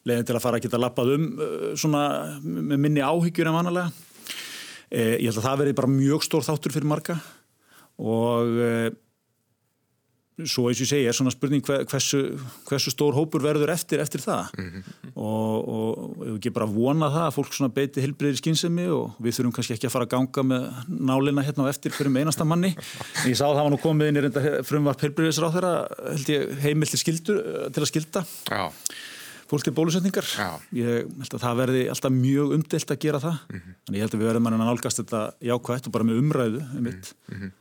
leiðin 0.07 0.27
til 0.27 0.35
að 0.35 0.43
fara 0.43 0.59
að 0.59 0.65
geta 0.67 0.81
lappað 0.81 1.13
um 1.17 1.29
uh, 1.37 1.69
svona 1.79 2.03
með 2.43 2.77
minni 2.77 3.03
áhyggjur 3.03 3.51
en 3.51 3.59
vanalega. 3.59 4.09
Eh, 4.93 5.15
ég 5.23 5.31
held 5.31 5.39
að 5.41 5.47
það 5.47 5.63
verði 5.63 5.79
bara 5.79 5.89
mjög 5.89 6.27
stór 6.27 6.45
þáttur 6.45 6.73
fyrir 6.75 6.89
marga. 6.91 7.15
Og 8.03 8.59
eh, 8.61 8.91
svo 10.49 10.67
eins 10.69 10.81
og 10.81 10.83
ég 10.85 10.89
segi 10.89 11.07
er 11.09 11.15
svona 11.17 11.31
spurning 11.33 11.63
hversu, 11.65 12.19
hversu 12.67 12.93
stór 12.93 13.15
hópur 13.17 13.41
verður 13.41 13.71
eftir 13.73 14.01
eftir 14.03 14.21
það. 14.21 14.51
Mm 14.57 14.67
-hmm. 14.69 15.13
og, 15.15 15.69
og 15.73 16.27
ég 16.27 16.35
ekki 16.37 16.53
bara 16.53 16.69
vona 16.69 17.09
það 17.09 17.25
að 17.25 17.35
fólk 17.37 17.57
svona 17.57 17.73
beiti 17.73 18.03
hilbriðir 18.05 18.37
skynsemi 18.41 18.85
og 18.89 19.17
við 19.17 19.37
þurfum 19.37 19.55
kannski 19.55 19.73
ekki 19.77 19.89
að 19.89 19.95
fara 19.95 20.05
að 20.05 20.13
ganga 20.13 20.43
með 20.51 20.61
nálina 20.89 21.45
hérna 21.45 21.65
á 21.65 21.71
eftir 21.73 21.91
fyrir 21.91 22.11
með 22.11 22.25
einasta 22.25 22.45
manni. 22.45 22.75
En 23.23 23.31
ég 23.31 23.37
sá 23.37 23.45
að 23.49 23.55
það 23.55 23.63
var 23.63 23.73
nú 23.73 23.81
komið 23.81 24.07
inn 24.07 24.17
í 24.17 24.21
reynda 24.21 24.63
frumvarp 24.63 25.01
hilbriðisráð 25.01 25.57
þeirra 25.57 25.73
held 26.11 26.29
ég 26.29 26.61
heimil 26.61 26.89
til, 26.89 26.99
skildur, 27.01 27.41
til 27.73 27.81
að 27.81 27.89
skilda 27.89 28.25
Já 28.49 28.69
fólk 29.53 29.67
til 29.67 29.73
bólusetningar 29.77 30.25
Já. 30.25 30.49
ég 30.73 31.09
held 31.21 31.35
að 31.37 31.43
það 31.43 31.59
verði 31.59 31.81
alltaf 31.93 32.13
mjög 32.15 32.53
umdelt 32.57 32.93
að 32.93 33.01
gera 33.03 33.19
það 33.21 33.35
mm 33.37 33.59
-hmm. 33.59 33.75
þannig 33.85 33.99
ég 33.99 34.05
held 34.05 34.15
að 34.15 34.21
við 34.21 34.29
verðum 34.29 34.47
að 34.49 34.63
nálgast 34.63 35.01
þetta 35.01 35.21
jákvægt 35.49 35.87
og 35.87 35.93
bara 35.93 36.07
með 36.09 36.21
umræðu 36.21 36.61
um 36.63 36.83
mm 36.83 37.01
-hmm. 37.29 37.51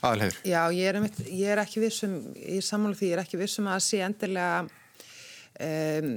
Aðalhegur 0.00 0.38
Já, 0.44 0.62
ég 0.72 0.88
er, 0.88 0.94
einmitt, 0.96 1.18
ég 1.26 1.48
er 1.52 1.58
ekki 1.58 1.80
vissum 1.80 2.14
ég 2.36 2.62
samála 2.64 2.94
því, 2.94 3.06
ég 3.06 3.12
er 3.12 3.24
ekki 3.24 3.38
vissum 3.38 3.66
að 3.66 3.80
sé 3.80 4.00
endilega 4.00 4.66
um, 5.60 6.10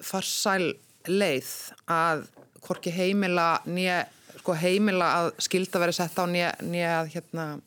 farsæl 0.00 0.74
leið 1.06 1.50
að 1.86 2.26
hvorki 2.64 2.90
heimila 2.90 3.60
nýja, 3.66 4.06
sko 4.38 4.52
heimila 4.52 5.10
að 5.18 5.30
skilda 5.38 5.78
verið 5.78 5.94
sett 5.94 6.16
á 6.16 6.24
nýja, 6.24 6.50
nýja 6.62 7.00
að 7.02 7.12
hérna 7.14 7.60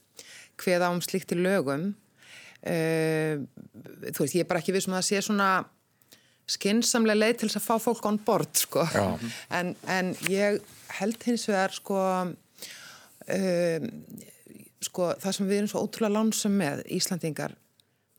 hveða 0.58 0.90
um 0.90 1.02
slíkt 1.02 1.32
í 1.32 1.38
lögum 1.38 1.94
uh, 2.66 3.34
þú 4.14 4.20
veist, 4.24 4.36
ég 4.36 4.46
er 4.46 4.50
bara 4.50 4.60
ekki 4.60 4.74
vissum 4.74 4.94
að 4.94 5.04
það 5.04 5.10
sé 5.10 5.22
svona 5.22 5.52
skinsamlega 6.48 7.20
leið 7.20 7.38
til 7.42 7.50
þess 7.50 7.60
að 7.60 7.68
fá 7.68 7.86
fólk 7.90 8.08
on 8.08 8.20
board 8.24 8.56
sko. 8.56 8.88
en, 9.52 9.76
en 9.84 10.14
ég 10.32 10.62
held 10.98 11.24
hins 11.28 11.48
vegar 11.50 11.76
sko, 11.76 12.02
um, 13.36 13.88
sko 14.88 15.14
það 15.20 15.38
sem 15.38 15.50
við 15.50 15.62
erum 15.62 15.72
svo 15.74 15.84
ótrúlega 15.86 16.16
lánsum 16.16 16.58
með 16.60 16.86
Íslandingar 16.98 17.56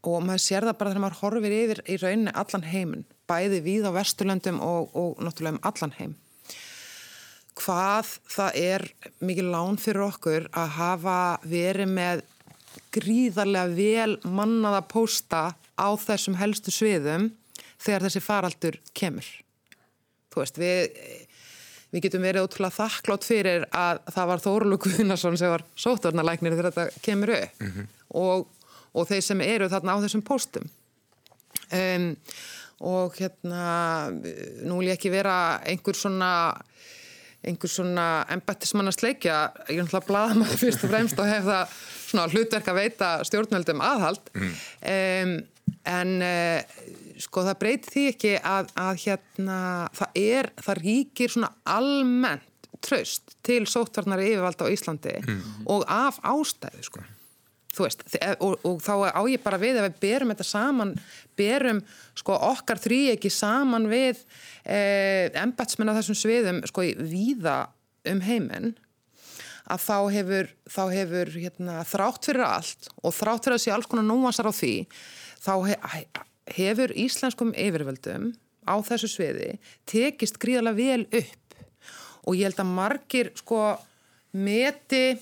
og 0.08 0.22
maður 0.24 0.44
sér 0.44 0.66
það 0.68 0.78
bara 0.78 0.92
þegar 0.92 1.04
maður 1.04 1.20
horfir 1.22 1.56
yfir 1.58 1.82
í 1.88 1.98
rauninni 2.00 2.34
allan 2.38 2.66
heimin 2.68 3.04
bæði 3.28 3.60
við 3.64 3.88
á 3.88 3.96
Vesturlöndum 3.96 4.60
og, 4.64 4.94
og 4.96 5.20
náttúrulega 5.24 5.56
um 5.58 5.64
allan 5.68 5.94
heim 5.98 6.16
hvað 7.58 8.12
það 8.30 8.58
er 8.60 8.84
mikið 9.24 9.48
lán 9.52 9.78
fyrir 9.82 10.04
okkur 10.06 10.46
að 10.56 10.74
hafa 10.76 11.18
verið 11.48 11.90
með 11.96 12.22
gríðarlega 12.94 13.74
vel 13.74 14.14
mannaða 14.22 14.84
pósta 14.90 15.42
á 15.74 15.88
þessum 15.98 16.38
helstu 16.38 16.74
sviðum 16.74 17.32
þegar 17.82 18.06
þessi 18.06 18.22
faraldur 18.24 18.78
kemur. 18.96 19.28
Þú 20.32 20.42
veist, 20.42 20.60
við, 20.60 21.00
við 21.94 22.04
getum 22.06 22.26
verið 22.26 22.46
ótrúlega 22.46 22.78
þakklátt 22.78 23.26
fyrir 23.26 23.66
að 23.70 24.02
það 24.14 24.30
var 24.32 24.44
Þórulu 24.44 24.78
Guðnarsson 24.84 25.40
sem 25.40 25.54
var 25.54 25.64
sótvarnalæknir 25.78 26.56
þegar 26.56 26.70
þetta 26.72 27.04
kemur 27.04 27.34
upp 27.38 27.62
mm 27.62 27.72
-hmm. 27.72 27.88
og, 28.22 28.46
og 28.92 29.08
þeir 29.08 29.24
sem 29.24 29.40
eru 29.46 29.68
þarna 29.72 29.98
á 29.98 30.02
þessum 30.04 30.24
póstum. 30.26 30.70
Um, 31.72 32.14
og 32.78 33.16
hérna, 33.18 34.10
nú 34.62 34.78
vil 34.78 34.88
ég 34.88 34.98
ekki 34.98 35.10
vera 35.10 35.58
einhver 35.66 35.96
svona 35.98 36.30
einhver 37.46 37.70
svona 37.70 38.06
embættismann 38.34 38.90
að 38.90 38.98
sleikja 38.98 39.36
ég 39.70 39.80
er 39.80 39.86
náttúrulega 39.86 40.38
maður 40.38 40.60
fyrst 40.62 40.84
og 40.84 40.92
fremst 40.92 41.20
og 41.22 41.28
hef 41.30 41.44
það 41.46 41.74
svona 42.08 42.30
hlutverk 42.32 42.70
að 42.70 42.78
veita 42.78 43.10
stjórnveldum 43.28 43.82
aðhald 43.84 44.32
mm. 44.34 44.56
um, 44.94 45.34
en 45.92 46.14
uh, 46.24 46.80
sko 47.22 47.44
það 47.46 47.60
breyti 47.62 47.92
því 47.94 48.04
ekki 48.12 48.32
að, 48.38 48.72
að 48.78 49.02
hérna 49.04 49.60
það 49.96 50.20
er, 50.22 50.50
það 50.62 50.82
ríkir 50.84 51.34
svona 51.34 51.52
almennt 51.68 52.68
tröst 52.84 53.36
til 53.46 53.64
sóttvarnar 53.66 54.22
yfirvalda 54.22 54.68
á 54.68 54.72
Íslandi 54.72 55.14
mm. 55.18 55.46
og 55.72 55.86
af 55.90 56.20
ástæðu 56.22 56.84
sko 56.86 57.04
þú 57.74 57.86
veist 57.86 58.04
og, 58.42 58.58
og 58.66 58.82
þá 58.82 58.92
á 59.14 59.22
ég 59.30 59.42
bara 59.42 59.60
við 59.60 59.80
ef 59.80 59.86
við 59.88 59.98
berum 60.02 60.32
þetta 60.32 60.46
saman, 60.46 60.92
berum 61.38 61.80
sko 62.18 62.36
okkar 62.48 62.80
þrý 62.82 63.00
ekki 63.14 63.30
saman 63.32 63.88
við 63.90 64.20
eh, 64.64 65.28
embetsmenn 65.38 65.90
á 65.92 65.98
þessum 65.98 66.18
sviðum 66.18 66.62
sko 66.70 66.86
í 66.86 66.94
víða 66.98 67.60
um 68.08 68.22
heiminn 68.24 68.74
að 69.68 69.84
þá 69.84 69.96
hefur, 70.14 70.50
þá 70.70 70.82
hefur 70.94 71.34
hérna, 71.34 71.80
þrátt 71.84 72.30
fyrir 72.30 72.46
allt 72.46 72.88
og 73.02 73.14
þrátt 73.14 73.44
fyrir 73.44 73.58
að 73.58 73.64
sé 73.66 73.74
alls 73.74 73.90
konar 73.90 74.06
núansar 74.08 74.48
á 74.48 74.52
því 74.54 74.74
þá 75.44 75.52
hef, 75.68 76.22
hefur 76.56 76.92
íslenskum 76.96 77.52
yfirvöldum 77.56 78.32
á 78.68 78.74
þessu 78.84 79.10
sviði 79.10 79.50
tekist 79.88 80.38
gríðarlega 80.42 80.78
vel 80.78 81.22
upp. 81.22 81.58
Og 82.28 82.36
ég 82.36 82.48
held 82.48 82.60
að 82.60 82.72
margir 82.76 83.32
sko 83.38 83.62
meti 84.36 85.16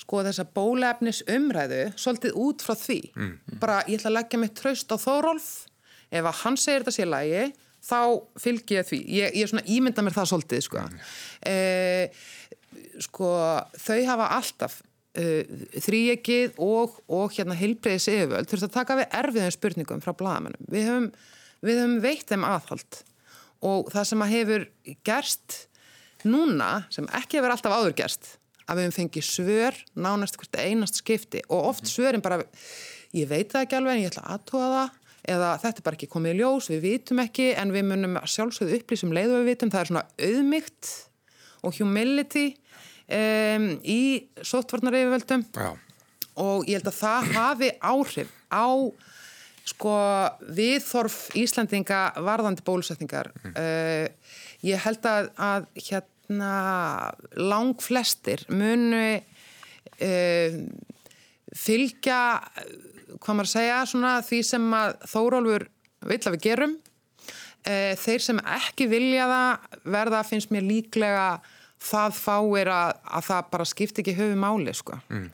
sko 0.00 0.22
þessa 0.24 0.46
bólefnis 0.54 1.22
umræðu 1.28 1.82
svolítið 1.98 2.40
út 2.40 2.64
frá 2.64 2.76
því. 2.78 3.00
Mm, 3.12 3.30
mm. 3.34 3.60
bara 3.60 3.82
ég 3.88 3.98
ætla 3.98 4.12
að 4.12 4.18
leggja 4.20 4.40
mitt 4.40 4.56
traust 4.56 4.92
á 4.94 4.96
Þórólf. 5.02 5.48
Ef 6.14 6.22
að 6.22 6.42
hann 6.44 6.58
segir 6.62 6.84
þetta 6.84 6.94
sé 6.94 7.06
lægi 7.10 7.46
þá 7.86 8.00
fylgir 8.40 8.78
ég 8.78 8.88
því. 8.88 9.00
Ég, 9.18 9.38
ég 9.42 9.50
svona 9.50 9.66
ímynda 9.66 10.04
mér 10.06 10.16
það 10.16 10.30
svolítið 10.32 10.66
sko. 10.68 10.84
Mm. 10.86 11.08
eh, 11.50 12.26
sko 13.02 13.32
þau 13.82 13.98
hafa 14.06 14.30
alltaf 14.38 14.80
uh, 15.18 15.66
þrýegið 15.84 16.58
og, 16.62 16.98
og 17.08 17.34
hérna 17.36 17.56
heilbreyðis 17.58 18.08
yfirvöld 18.12 18.50
þurft 18.50 18.68
að 18.68 18.74
taka 18.78 18.98
við 19.00 19.18
erfiðum 19.20 19.54
spurningum 19.54 20.02
frá 20.04 20.12
blagamennum. 20.16 20.66
Við 20.72 20.90
höfum, 20.90 21.10
við 21.66 21.80
höfum 21.82 22.00
veitt 22.04 22.26
þeim 22.32 22.48
aðhald 22.48 23.00
og 23.66 23.88
það 23.92 24.10
sem 24.10 24.24
að 24.24 24.34
hefur 24.34 24.66
gerst 25.06 25.60
núna, 26.26 26.84
sem 26.92 27.06
ekki 27.16 27.40
hefur 27.40 27.54
alltaf 27.54 27.74
áður 27.76 27.96
gerst, 27.96 28.36
að 28.66 28.78
við 28.78 28.86
höfum 28.86 28.98
fengið 29.00 29.26
svör 29.30 29.80
nánast 29.94 30.38
hvert 30.40 30.60
einast 30.60 31.00
skipti 31.00 31.42
og 31.46 31.72
oft 31.72 31.90
svörin 31.90 32.24
bara, 32.24 32.42
ég 33.16 33.28
veit 33.30 33.52
það 33.52 33.66
ekki 33.66 33.78
alveg 33.78 33.96
en 33.96 34.04
ég 34.04 34.14
ætla 34.14 34.30
aðtóa 34.36 34.70
það 34.74 35.02
eða 35.26 35.50
þetta 35.62 35.80
er 35.80 35.86
bara 35.86 35.98
ekki 35.98 36.10
komið 36.10 36.34
í 36.34 36.38
ljós, 36.40 36.68
við 36.70 36.84
vitum 36.84 37.20
ekki 37.22 37.48
en 37.58 37.72
við 37.74 37.88
munum 37.90 38.18
sjálfsögðu 38.30 38.78
upplýsum 38.80 39.14
leið 39.14 39.34
og 39.34 39.42
við 39.42 39.50
vitum, 39.50 39.72
það 39.74 39.82
er 39.82 39.90
svona 39.90 40.04
auðmygt 40.28 40.92
og 41.66 41.78
humility 41.80 42.46
um, 43.06 43.68
í 43.82 44.26
sóttvarnareyfjöldum 44.42 45.44
og 46.36 46.66
ég 46.68 46.80
held 46.80 46.90
að 46.90 46.98
það 47.00 47.30
hafi 47.36 47.70
áhrif 47.80 48.32
á 48.52 48.68
sko 49.66 49.94
viðþorf 50.56 51.16
Íslandinga 51.38 52.00
varðandi 52.22 52.62
bólusetningar. 52.66 53.32
Mm. 53.42 53.54
uh, 53.58 54.42
ég 54.66 54.82
held 54.84 55.08
að, 55.10 55.30
að 55.34 55.68
hérna 55.88 56.50
lang 57.34 57.82
flestir 57.82 58.44
munu 58.52 59.16
uh, 59.16 60.60
fylgja 61.56 62.20
hvað 63.16 63.32
maður 63.32 63.48
að 63.48 63.54
segja 63.54 63.80
svona 63.88 64.16
því 64.26 64.40
sem 64.44 64.66
að 64.76 64.96
Þórólfur 65.10 65.66
vill 66.06 66.20
að 66.20 66.36
við 66.36 66.46
gerum. 66.46 66.78
Uh, 67.66 67.92
þeir 67.98 68.22
sem 68.22 68.42
ekki 68.60 68.86
vilja 68.90 69.26
það 69.30 69.78
verða 69.96 70.24
finnst 70.28 70.52
mér 70.54 70.66
líklega 70.68 71.28
það 71.86 72.16
fáir 72.18 72.70
að, 72.72 72.94
að 73.18 73.28
það 73.30 73.50
bara 73.54 73.68
skipti 73.72 74.02
ekki 74.02 74.16
höfu 74.18 74.38
máli 74.40 74.74
sko. 74.76 74.98
Mm. 75.12 75.28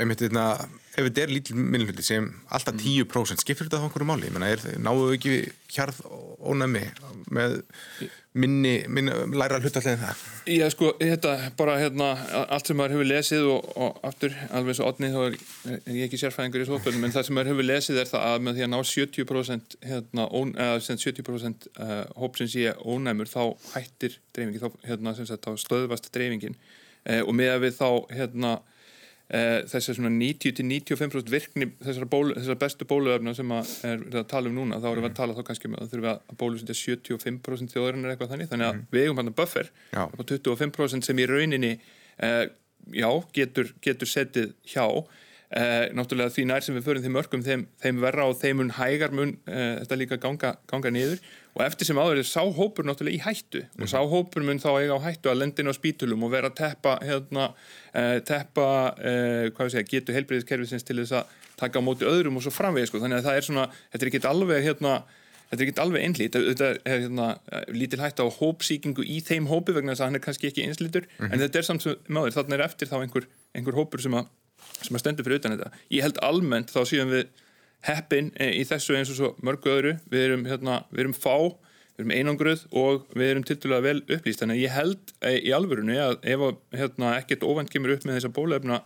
Einmitt, 0.00 0.24
eitna, 0.24 0.46
hérna, 0.56 0.81
ef 0.92 1.06
þetta 1.06 1.22
er 1.24 1.30
lítil 1.32 1.56
minnluti 1.56 2.04
sem 2.04 2.26
alltaf 2.52 2.76
10% 2.76 3.40
skiptir 3.40 3.68
þetta 3.68 3.80
á 3.80 3.84
einhverju 3.86 4.08
máli? 4.08 4.32
Menna, 4.32 4.50
er, 4.52 4.64
náðu 4.82 5.14
ekki 5.16 5.36
hjarð 5.72 6.02
ónæmi 6.42 6.82
með 7.32 7.62
minni, 8.36 8.74
minni 8.92 9.12
læra 9.36 9.60
hlutallegin 9.60 10.00
það? 10.00 10.24
Já 10.52 10.66
sko, 10.72 10.90
þetta 11.00 11.34
bara 11.56 11.78
hérna, 11.80 12.10
allt 12.42 12.68
sem 12.68 12.76
maður 12.76 12.96
hefur 12.96 13.08
lesið 13.08 13.48
og, 13.54 13.70
og 13.76 14.02
aftur, 14.08 14.36
alveg 14.52 14.78
svo 14.78 14.88
odnið 14.90 15.16
þá 15.16 15.22
er, 15.24 15.38
er 15.78 15.96
ég 15.96 16.08
ekki 16.08 16.20
sérfæðingur 16.20 16.64
í 16.64 16.68
svoppunum 16.68 17.06
en 17.08 17.14
það 17.14 17.28
sem 17.28 17.38
maður 17.38 17.52
hefur 17.52 17.68
lesið 17.68 18.02
er 18.02 18.10
það 18.12 18.26
að 18.28 18.44
með 18.46 18.58
því 18.58 18.66
að 18.66 18.72
ná 18.72 18.78
70% 18.92 19.78
hérna, 19.92 20.26
ón, 20.40 20.52
eða 20.66 20.82
70% 20.88 21.68
uh, 21.72 21.94
hópsins 22.20 22.58
ég 22.60 22.84
ónæmur 22.84 23.32
þá 23.32 23.42
hættir 23.72 24.18
dreifingi, 24.36 24.60
þá, 24.60 24.84
hérna, 24.88 25.16
sagt, 25.16 25.48
þá 25.48 25.64
stöðvast 25.64 26.12
dreifingin 26.12 26.56
uh, 26.56 27.22
og 27.22 27.32
með 27.36 27.56
að 27.56 27.64
við 27.66 27.80
þá 27.80 27.88
hérna 28.12 28.58
þessar 29.32 29.96
svona 29.96 30.10
90-95% 30.12 31.30
virkni 31.32 31.70
þessar, 31.80 32.04
bólu, 32.12 32.34
þessar 32.36 32.58
bestu 32.60 32.86
bóluöfna 32.88 33.32
sem 33.36 33.54
er 33.56 34.02
að 34.10 34.26
tala 34.28 34.50
um 34.50 34.58
núna, 34.58 34.80
þá 34.82 34.88
erum 34.90 35.06
við 35.06 35.10
að 35.10 35.18
tala 35.22 35.36
þá 35.38 35.44
kannski 35.48 35.70
um 35.70 35.76
að 35.78 35.92
þurfum 35.94 36.04
við 36.04 36.10
að 36.12 36.34
bólusetja 36.42 36.76
75% 36.80 37.72
þjóðurinn 37.72 38.04
er 38.04 38.12
eitthvað 38.12 38.34
þannig, 38.34 38.50
þannig 38.50 38.68
að 38.68 38.82
við 38.92 39.06
eigum 39.06 39.22
hann 39.22 39.32
að 39.32 39.38
buffer 39.40 39.72
og 40.02 40.24
25% 40.28 41.08
sem 41.08 41.22
í 41.22 41.28
rauninni 41.30 41.72
uh, 41.78 42.44
já, 42.92 43.08
getur, 43.38 43.72
getur 43.84 44.10
setið 44.10 44.52
hjá 44.68 44.84
uh, 45.52 45.84
náttúrulega 45.96 46.32
því 46.34 46.44
nær 46.48 46.64
sem 46.64 46.76
við 46.76 46.86
förum 46.86 47.04
því 47.04 47.12
mörgum 47.14 47.44
þeim, 47.46 47.62
þeim 47.82 48.00
verra 48.02 48.26
og 48.30 48.36
þeim 48.40 48.58
mun 48.60 48.72
hægar 48.76 49.14
mun 49.16 49.36
uh, 49.46 49.78
þetta 49.82 49.98
líka 50.00 50.18
ganga, 50.22 50.54
ganga 50.70 50.92
niður. 50.94 51.22
Og 51.52 51.64
eftir 51.66 51.88
sem 51.88 52.00
áður 52.00 52.22
er 52.22 52.28
sá 52.28 52.40
hópur 52.42 52.88
náttúrulega 52.88 53.18
í 53.18 53.22
hættu. 53.26 53.64
Og 53.78 53.92
sá 53.92 53.98
hópur 54.00 54.44
mun 54.46 54.60
þá 54.62 54.70
eiga 54.80 54.96
á 54.96 55.04
hættu 55.04 55.32
að 55.32 55.40
lendina 55.42 55.72
á 55.72 55.76
spítulum 55.76 56.24
og 56.26 56.32
vera 56.32 56.52
að 56.52 56.58
teppa 56.62 56.98
hérna, 57.04 57.48
uh, 57.92 58.18
teppa 58.28 58.68
hvað 58.96 59.64
við 59.66 59.74
segja, 59.76 59.90
getur 59.96 60.18
heilbreyðiskerfisins 60.18 60.86
til 60.88 61.00
þess 61.02 61.18
að 61.20 61.40
taka 61.60 61.80
á 61.80 61.86
móti 61.86 62.08
öðrum 62.08 62.40
og 62.40 62.46
svo 62.46 62.54
framvegið 62.54 62.90
sko. 62.90 63.02
þannig 63.02 63.20
að 63.20 63.28
það 63.28 63.40
er 63.40 63.48
svona, 63.48 63.66
þetta 63.92 64.06
er 64.06 64.12
ekki 64.12 64.24
alveg 64.32 64.64
hérna 64.66 65.02
Þetta 65.52 65.60
er 65.60 65.68
ekki 65.68 65.80
alveg 65.82 66.04
einlít, 66.06 66.36
þetta 66.48 66.68
er 66.70 66.78
hérna, 66.88 67.24
lítil 67.76 67.98
hægt 68.00 68.22
á 68.24 68.26
hópsíkingu 68.38 69.04
í 69.04 69.18
þeim 69.20 69.50
hópi 69.50 69.74
vegna 69.76 69.92
þess 69.92 70.00
að 70.00 70.08
hann 70.08 70.16
er 70.16 70.22
kannski 70.24 70.48
ekki 70.48 70.64
einslítur 70.64 71.04
en 71.26 71.42
þetta 71.42 71.60
er 71.60 71.66
samt 71.66 71.84
sem 71.84 71.98
maður, 72.08 72.32
þannig 72.38 72.56
er 72.56 72.62
eftir 72.64 72.88
þá 72.88 72.94
einhver, 73.02 73.26
einhver 73.52 73.76
hópur 73.76 74.00
sem 74.00 74.16
að, 74.16 74.30
sem 74.86 74.98
að 74.98 75.04
stendur 75.04 75.28
fyrir 75.28 75.42
utan 75.42 75.56
þetta. 75.56 75.82
Ég 75.94 76.06
held 76.06 76.22
almennt 76.24 76.72
þá 76.72 76.80
síðan 76.88 77.12
við 77.12 77.28
heppin 77.86 78.30
í 78.38 78.62
þessu 78.68 78.96
eins 78.98 79.10
og 79.10 79.18
svo 79.18 79.30
mörgu 79.42 79.72
öðru, 79.72 79.96
við 80.10 80.26
erum, 80.28 80.44
hérna, 80.46 80.82
við 80.92 81.04
erum 81.06 81.16
fá, 81.16 81.36
við 81.96 82.04
erum 82.04 82.14
einangruð 82.16 82.66
og 82.78 83.08
við 83.18 83.32
erum 83.32 83.46
tildulega 83.46 83.86
vel 83.88 84.02
upplýst, 84.06 84.42
þannig 84.42 84.60
að 84.60 84.62
ég 84.62 84.76
held 84.76 85.14
í 85.34 85.54
alvörunni 85.56 85.98
að 86.00 86.14
ef 86.22 86.44
hérna, 86.78 87.16
ekkert 87.18 87.46
óvænt 87.48 87.72
kemur 87.72 87.96
upp 87.96 88.06
með 88.06 88.20
þessa 88.20 88.34
bólefna 88.36 88.82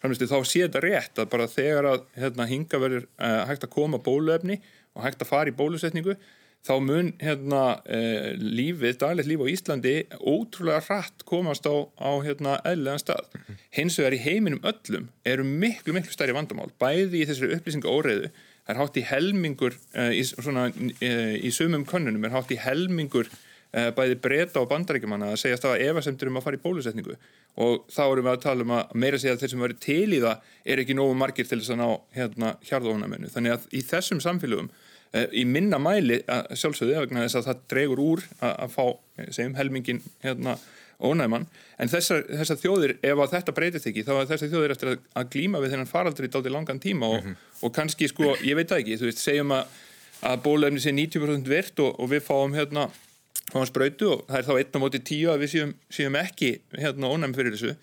framlistu 0.00 0.28
þá 0.30 0.38
sé 0.48 0.64
þetta 0.64 0.82
rétt 0.84 1.20
að 1.20 1.30
bara 1.34 1.48
þegar 1.50 1.88
að 1.90 2.04
hérna, 2.18 2.48
hinga 2.48 2.80
verður 2.80 3.06
uh, 3.20 3.42
hægt 3.50 3.66
að 3.66 3.74
koma 3.74 4.00
bólefni 4.02 4.60
og 4.96 5.04
hægt 5.04 5.22
að 5.22 5.30
fara 5.30 5.52
í 5.52 5.56
bólusetningu 5.56 6.16
þá 6.66 6.74
mun 6.84 7.10
hérna 7.20 7.62
uh, 7.80 8.30
lífið, 8.36 8.98
daglegt 9.00 9.30
líf 9.30 9.42
á 9.44 9.52
Íslandi 9.52 9.94
ótrúlega 10.20 10.84
hratt 10.86 11.24
komast 11.28 11.64
á, 11.64 11.74
á 11.96 12.10
hérna 12.24 12.58
eðlega 12.68 13.00
stað. 13.00 13.36
Hins 13.76 13.98
vegar 14.00 14.16
í 14.16 14.22
heiminum 14.24 14.64
öllum 14.66 15.08
eru 15.24 15.46
miklu, 15.46 15.94
miklu 15.96 16.12
stærri 16.14 16.36
vandamál 16.36 16.70
bæði 16.80 17.22
í 17.22 17.28
þessari 17.28 17.56
upplýsinga 17.56 17.92
óreiðu 17.92 18.32
það 18.32 18.74
er 18.74 18.80
hátt 18.82 18.98
í 19.00 19.06
helmingur 19.08 19.78
uh, 19.96 20.10
í, 20.12 20.24
svona, 20.28 20.68
í 20.70 21.54
sumum 21.54 21.86
könnunum 21.88 22.28
er 22.28 22.36
hátt 22.36 22.52
í 22.54 22.60
helmingur 22.60 23.30
bæði 23.70 24.16
breyta 24.18 24.58
og 24.58 24.66
bandaríkjumanna 24.66 25.28
að 25.30 25.36
segja 25.44 25.58
að 25.70 25.84
efasemtur 25.84 26.26
um 26.26 26.40
að 26.40 26.42
fara 26.42 26.58
í 26.58 26.62
bólusetningu 26.64 27.14
og 27.62 27.84
þá 27.86 28.00
erum 28.02 28.26
við 28.26 28.32
að 28.32 28.40
tala 28.42 28.64
um 28.66 28.72
að 28.74 28.96
meira 28.98 29.20
segja 29.22 29.36
að 29.36 29.44
þeir 29.44 29.52
sem 29.52 29.62
verður 29.62 29.78
til 29.84 30.16
í 30.16 30.18
það 30.24 30.48
er 30.74 30.82
ekki 30.82 30.96
nógu 30.98 31.14
margir 31.20 31.46
til 31.46 31.60
þess 31.60 31.74
að 31.76 31.78
ná 31.78 31.86
hérna 32.16 32.50
hjarðónamennu 32.66 33.30
þannig 33.30 33.54
að 33.54 33.68
í 33.70 33.84
þessum 33.86 34.22
samfélögum 34.24 34.72
í 35.10 35.44
minna 35.48 35.78
mæli 35.82 36.20
sjálfsögðu 36.54 37.00
vegna 37.02 37.24
þess 37.24 37.40
að 37.40 37.48
það 37.48 37.64
dregur 37.72 38.02
úr 38.04 38.24
að, 38.46 38.68
fá 38.74 38.84
segjum 39.34 39.56
helmingin 39.58 40.02
hérna 40.22 40.56
ónæman. 41.00 41.46
En 41.80 41.90
þessar, 41.90 42.26
þessar 42.28 42.58
þjóðir 42.60 42.96
ef 43.02 43.22
að 43.24 43.34
þetta 43.34 43.54
breytist 43.56 43.88
ekki 43.90 44.04
þá 44.06 44.12
er 44.16 44.30
þessar 44.30 44.52
þjóðir 44.52 44.74
eftir 44.74 44.90
að, 44.92 45.04
að 45.16 45.30
glíma 45.34 45.62
við 45.62 45.74
þennan 45.74 45.90
faraldri 45.90 46.30
dátir 46.30 46.54
langan 46.54 46.82
tíma 46.82 47.08
og, 47.08 47.22
mm 47.22 47.30
-hmm. 47.30 47.54
og 47.66 47.74
kannski 47.76 48.08
sko, 48.10 48.34
ég 48.44 48.58
veit 48.58 48.68
það 48.68 48.82
ekki, 48.84 48.98
þú 49.00 49.08
veist, 49.08 49.22
segjum 49.24 49.54
að, 49.56 49.78
að 50.30 50.42
bólefni 50.44 50.82
sé 50.84 50.92
90% 50.92 51.48
virt 51.48 51.80
og, 51.80 51.94
og 51.96 52.10
við 52.12 52.26
fáum 52.26 52.54
hérna 52.54 52.90
fáum 53.50 53.66
spröytu 53.66 54.10
og 54.14 54.26
það 54.28 54.38
er 54.38 54.46
þá 54.48 54.52
einn 54.58 54.76
á 54.76 54.82
móti 54.82 55.00
tíu 55.02 55.30
að 55.32 55.44
við 55.44 55.52
séum, 55.54 55.72
séum 55.90 56.18
ekki 56.20 56.52
hérna 56.78 57.10
ónæmi 57.10 57.38
fyrir 57.38 57.56
þessu. 57.56 57.74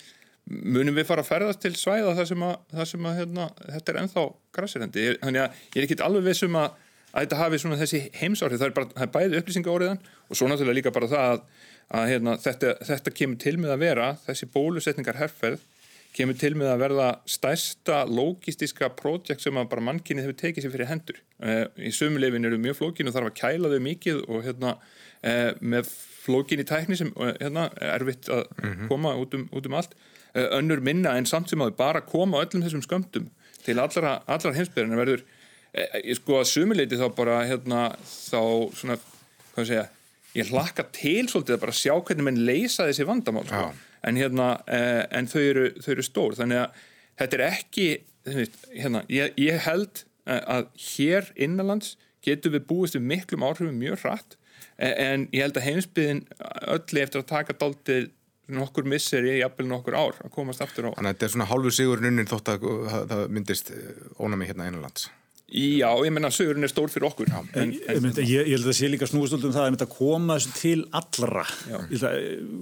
Munum 0.48 0.96
við 0.96 1.04
fara 1.04 1.20
að 1.20 1.28
ferðast 1.28 1.60
til 1.60 1.74
svæða 1.76 2.14
þar 2.16 2.28
sem 2.30 2.44
að, 2.46 2.54
þar 2.72 2.88
sem 2.88 3.08
að 3.08 3.18
hérna, 3.18 3.48
þetta 3.66 3.92
er 3.92 3.98
ennþá 4.02 4.22
græsirendi, 4.56 5.08
þannig 5.20 5.42
að 5.42 5.58
ég 5.74 5.82
er 5.82 5.86
ekki 5.86 5.98
alveg 6.06 6.24
vissum 6.24 6.56
að, 6.56 6.78
að 7.18 7.24
þetta 7.24 7.40
hafi 7.42 7.58
svona 7.62 7.78
þessi 7.80 8.02
heimsárið, 8.18 8.60
það 8.60 8.68
er 8.68 8.76
bara, 8.76 8.90
það 8.94 9.06
er 9.06 9.14
bæði 9.16 9.40
upplýsinga 9.40 9.74
óriðan 9.74 10.04
og 10.28 10.38
svo 10.38 10.50
náttúrulega 10.50 10.78
líka 10.78 10.94
bara 10.94 11.10
það 11.10 11.32
að, 11.32 11.40
að 11.98 12.12
hérna, 12.12 12.36
þetta, 12.44 12.74
þetta 12.90 13.14
kemur 13.18 13.42
til 13.42 13.56
með 13.58 13.74
að 13.74 13.82
vera 13.82 14.12
þessi 14.26 14.48
bólusetningar 14.54 15.18
herrferð 15.18 15.66
kemur 16.16 16.38
til 16.38 16.54
með 16.58 16.72
að 16.72 16.82
verða 16.82 17.08
stærsta 17.28 18.02
logistiska 18.08 18.90
prójekt 18.98 19.44
sem 19.44 19.58
að 19.60 19.70
bara 19.72 19.84
mannkinni 19.90 20.24
hefur 20.24 20.38
tekið 20.40 20.64
sér 20.64 20.74
fyrir 20.74 20.90
hendur. 20.90 21.18
Í 21.76 21.92
sömulegin 21.94 22.48
eru 22.48 22.60
mjög 22.62 22.78
flókin 22.80 23.10
og 23.10 23.16
þarf 23.16 23.30
að 23.30 23.38
kæla 23.38 23.72
þau 23.72 23.82
mikið 23.84 24.22
og 24.26 24.46
hérna 24.46 24.74
eh, 25.22 25.50
með 25.60 25.90
flókin 26.24 26.62
í 26.62 26.66
tækni 26.68 26.98
sem 26.98 27.12
hérna, 27.40 27.68
er 27.76 27.98
erfitt 27.98 28.30
að 28.32 28.46
-hmm. 28.56 28.88
koma 28.90 29.14
út 29.20 29.36
um, 29.36 29.48
út 29.52 29.68
um 29.68 29.78
allt 29.78 29.94
eh, 30.34 30.48
önnur 30.58 30.80
minna 30.80 31.16
en 31.16 31.26
samt 31.26 31.50
sem 31.50 31.62
að 31.62 31.76
bara 31.76 32.00
koma 32.00 32.42
öllum 32.42 32.64
þessum 32.64 32.84
skömmtum 32.84 33.28
til 33.64 33.78
allra, 33.78 34.22
allra 34.26 34.54
heimsbyrjana 34.56 34.98
verður 34.98 35.22
eh, 35.22 35.37
sko 36.18 36.40
að 36.40 36.50
sumuleiti 36.50 36.98
þá 36.98 37.06
bara 37.16 37.42
hérna, 37.48 37.84
þá 38.02 38.40
svona, 38.78 38.98
hvað 39.54 39.68
sé 39.68 39.78
ég 39.78 39.94
ég 40.36 40.50
hlakka 40.52 40.86
til 40.94 41.28
svolítið 41.28 41.56
að 41.56 41.62
bara 41.64 41.76
sjá 41.76 41.94
hvernig 41.94 42.26
mann 42.26 42.42
leysa 42.46 42.88
þessi 42.88 43.06
vandamál 43.08 43.46
sko. 43.48 43.68
en, 44.06 44.20
hérna, 44.20 44.48
eh, 44.66 45.04
en 45.10 45.30
þau, 45.30 45.40
eru, 45.42 45.70
þau 45.82 45.92
eru 45.94 46.04
stór 46.06 46.36
þannig 46.38 46.62
að 46.62 46.82
þetta 47.22 47.38
er 47.38 47.44
ekki 47.48 47.88
hérna, 48.28 49.04
ég, 49.12 49.32
ég 49.40 49.64
held 49.64 50.04
að 50.28 50.68
hér 50.76 51.30
innanlands 51.40 51.96
getur 52.24 52.52
við 52.52 52.66
búist 52.68 52.98
við 52.98 53.08
miklum 53.08 53.46
áhrifum 53.46 53.80
mjög 53.80 54.02
hratt 54.04 54.36
en 54.76 55.24
ég 55.32 55.46
held 55.46 55.56
að 55.56 55.68
heimsbyðin 55.70 56.22
öllu 56.74 57.02
eftir 57.02 57.22
að 57.22 57.30
taka 57.32 57.56
dáltið 57.58 58.10
nokkur 58.52 58.86
misseri, 58.88 59.38
jafnvel 59.40 59.66
nokkur 59.68 59.96
ár 59.96 60.20
að 60.24 60.32
komast 60.32 60.62
aftur 60.64 60.88
á. 60.88 60.96
Þannig 60.96 61.08
að 61.10 61.16
þetta 61.16 61.26
er 61.26 61.32
svona 61.34 61.48
hálfu 61.50 61.72
sigurinn 61.74 62.10
unnin 62.12 62.28
þótt 62.28 62.52
að 62.54 62.68
það 63.10 63.24
myndist 63.36 63.72
ónami 64.16 64.48
hérna 64.48 64.68
einanlands. 64.68 65.08
Já, 65.48 65.88
ég 66.04 66.12
menna 66.12 66.28
að 66.28 66.34
sögurinn 66.36 66.66
er 66.66 66.68
stór 66.68 66.90
fyrir 66.92 67.06
okkur. 67.08 67.28
Já, 67.32 67.38
en, 67.56 67.70
en, 67.88 68.06
en, 68.10 68.18
ég, 68.20 68.42
ég 68.50 68.50
held 68.52 68.66
að 68.66 68.68
það 68.68 68.74
sé 68.76 68.88
líka 68.92 69.06
snúistöldum 69.08 69.54
það 69.54 69.78
að 69.78 69.92
koma 69.94 70.34
þessu 70.36 70.50
til 70.58 70.82
allra. 70.98 71.44
Að, 71.72 72.16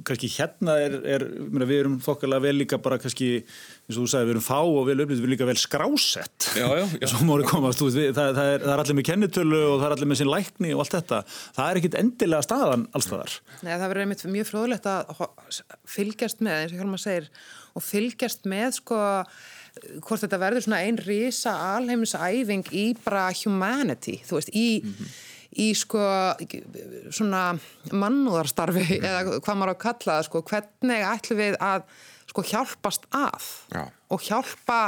kannski 0.07 0.31
hérna 0.37 0.77
er, 0.85 0.95
er 1.17 1.25
meina, 1.51 1.67
við 1.67 1.81
erum 1.83 1.97
þokkarlega 2.05 2.45
vel 2.45 2.53
líka 2.61 2.79
bara 2.85 3.01
kannski, 3.03 3.31
eins 3.43 3.99
og 3.99 4.05
þú 4.05 4.13
sagði, 4.13 4.29
við 4.29 4.35
erum 4.37 4.45
fá 4.47 4.61
og 4.61 4.79
vel 4.87 4.97
upplýtt, 5.03 5.19
við 5.19 5.25
erum 5.25 5.35
líka 5.35 5.49
vel 5.51 5.57
skrásett. 5.59 6.49
Svo 7.11 7.27
móri 7.27 7.49
komast, 7.51 7.83
veist, 7.83 7.99
við, 7.99 8.13
það, 8.15 8.31
það, 8.39 8.53
er, 8.53 8.63
það 8.69 8.77
er 8.77 8.85
allir 8.85 8.99
með 9.01 9.09
kennitölu 9.11 9.65
og 9.65 9.77
það 9.81 9.89
er 9.89 9.97
allir 9.97 10.13
með 10.13 10.23
sín 10.23 10.31
lækni 10.31 10.73
og 10.77 10.85
allt 10.85 10.97
þetta, 11.01 11.21
það 11.59 11.73
er 11.73 11.83
ekkit 11.83 12.01
endilega 12.05 12.47
staðan 12.47 12.87
allstaðar. 12.95 13.37
Nei, 13.67 13.73
það 13.73 13.87
verður 13.89 14.07
einmitt 14.07 14.27
mjög 14.39 14.51
fróðlegt 14.53 14.89
að 14.95 15.27
fylgjast 15.97 16.47
með, 16.47 16.63
eins 16.63 16.79
og 16.79 16.85
Hjálmar 16.85 17.03
segir, 17.03 17.31
og 17.75 17.89
fylgjast 17.91 18.47
með 18.47 18.79
sko 18.79 19.03
hvort 20.01 20.25
þetta 20.25 20.41
verður 20.41 20.67
svona 20.67 20.83
einn 20.87 20.99
risa 21.05 21.55
alheimisæfing 21.77 22.69
í 22.73 22.87
bara 23.05 23.29
humanity, 23.37 24.19
þú 24.27 24.39
veist, 24.39 24.53
í, 24.55 24.69
mm 24.83 24.93
-hmm. 24.99 25.15
í 25.67 25.69
sko 25.77 26.03
svona 27.11 27.45
mannúðarstarfi 27.93 29.01
eða 29.01 29.41
hvað 29.41 29.57
maður 29.57 29.73
á 29.73 29.77
að 29.77 29.85
kalla 29.85 30.13
það, 30.13 30.27
sko, 30.29 30.43
hvernig 30.51 31.09
ætlum 31.13 31.43
við 31.43 31.59
að 31.61 31.83
sko 32.27 32.43
hjálpast 32.43 33.07
að 33.15 33.47
Já. 33.73 33.87
og 34.13 34.27
hjálpa 34.27 34.81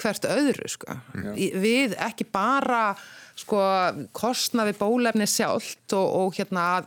hvert 0.00 0.26
öðru, 0.30 0.68
sko. 0.70 0.96
Við 1.34 1.96
ekki 1.98 2.26
bara 2.30 2.94
sko 3.34 3.58
kostnaði 4.14 4.76
bólefni 4.78 5.26
sjálft 5.26 5.94
og, 5.98 6.06
og 6.06 6.36
hérna 6.38 6.84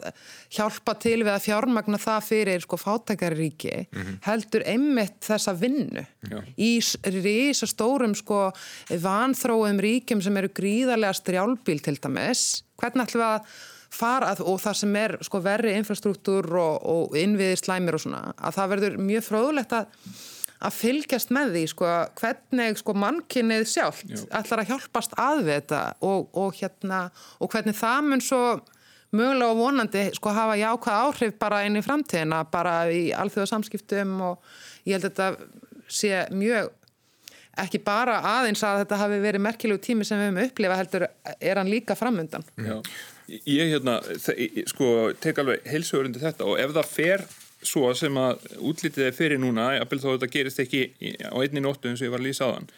hjálpa 0.54 0.96
til 1.04 1.20
við 1.26 1.34
að 1.34 1.46
fjármagna 1.50 2.00
það 2.00 2.28
fyrir 2.30 2.64
sko 2.64 2.80
fátækaríki 2.80 3.74
mm 3.84 4.02
-hmm. 4.02 4.20
heldur 4.24 4.64
einmitt 4.64 5.20
þessa 5.28 5.54
vinnu 5.60 6.06
Já. 6.24 6.40
í 6.58 6.80
risa 7.04 7.68
stórum 7.68 8.16
sko 8.16 8.52
vanþróum 8.90 9.80
ríkjum 9.84 10.24
sem 10.24 10.38
eru 10.38 10.48
gríðarlega 10.48 11.14
strjálbíl 11.14 11.84
til 11.84 12.00
dæmis 12.00 12.64
hvernig 12.80 13.04
ætlum 13.04 13.22
við 13.22 13.34
að 13.36 13.42
fara 13.98 14.32
að, 14.34 14.46
og 14.48 14.62
það 14.64 14.80
sem 14.82 14.98
er 15.02 15.18
sko 15.26 15.42
verri 15.44 15.76
infrastruktúr 15.78 16.50
og, 16.62 16.88
og 16.88 17.20
innviðir 17.20 17.62
slæmir 17.62 17.98
og 17.98 18.04
svona 18.06 18.24
að 18.38 18.58
það 18.60 18.74
verður 18.74 18.98
mjög 19.10 19.28
fróðlegt 19.28 19.78
að 19.78 20.02
að 20.58 20.74
fylgjast 20.74 21.34
með 21.36 21.52
því 21.54 21.64
sko, 21.70 21.90
hvernig 22.18 22.80
sko, 22.82 22.96
mannkynnið 22.98 23.68
sjálft 23.70 24.10
Jú. 24.10 24.24
ætlar 24.34 24.64
að 24.64 24.72
hjálpast 24.72 25.14
að 25.22 25.44
við 25.44 25.54
þetta 25.60 25.82
og, 26.08 26.32
og, 26.34 26.56
hérna, 26.58 27.02
og 27.38 27.52
hvernig 27.54 27.78
það 27.78 28.08
mun 28.08 28.24
svo 28.26 28.42
mögulega 29.16 29.52
og 29.54 29.60
vonandi 29.62 30.08
sko, 30.18 30.34
hafa 30.36 30.58
jákvæð 30.60 31.04
áhrif 31.04 31.38
bara 31.40 31.62
inn 31.68 31.80
í 31.80 31.84
framtíðina 31.86 32.42
bara 32.52 32.80
í 32.92 33.08
alþjóðasamskiptum 33.16 34.18
og 34.32 34.50
ég 34.90 34.98
held 34.98 35.08
að 35.08 35.14
þetta 35.14 35.94
sé 36.00 36.26
mjög 36.36 36.74
ekki 37.58 37.80
bara 37.86 38.18
aðeins 38.38 38.62
að 38.66 38.84
þetta 38.84 39.00
hafi 39.02 39.22
verið 39.24 39.46
merkilegu 39.46 39.84
tími 39.84 40.06
sem 40.06 40.20
við 40.20 40.28
hefum 40.30 40.42
upplifað 40.44 40.82
heldur 40.82 41.08
er 41.38 41.62
hann 41.62 41.72
líka 41.72 41.96
framöndan 41.98 42.46
Já. 42.58 42.82
Ég 43.28 43.74
hérna, 43.74 44.00
sko, 44.72 45.12
tek 45.20 45.42
alveg 45.44 45.66
heilsugur 45.68 46.08
undir 46.08 46.24
þetta 46.24 46.48
og 46.48 46.62
ef 46.64 46.76
það 46.78 46.94
fer 46.94 47.26
svo 47.66 47.90
sem 47.98 48.16
að 48.22 48.46
útlítið 48.62 49.10
er 49.10 49.16
fyrir 49.18 49.42
núna, 49.42 49.74
jafnvel 49.76 50.00
þó 50.04 50.12
þetta 50.14 50.30
gerist 50.32 50.62
ekki 50.64 50.84
á 51.28 51.36
einni 51.42 51.64
nóttu 51.64 51.90
eins 51.90 52.04
og 52.04 52.08
ég 52.08 52.14
var 52.14 52.22
að 52.24 52.30
lýsa 52.30 52.48
á 52.48 52.56
þann 52.56 52.70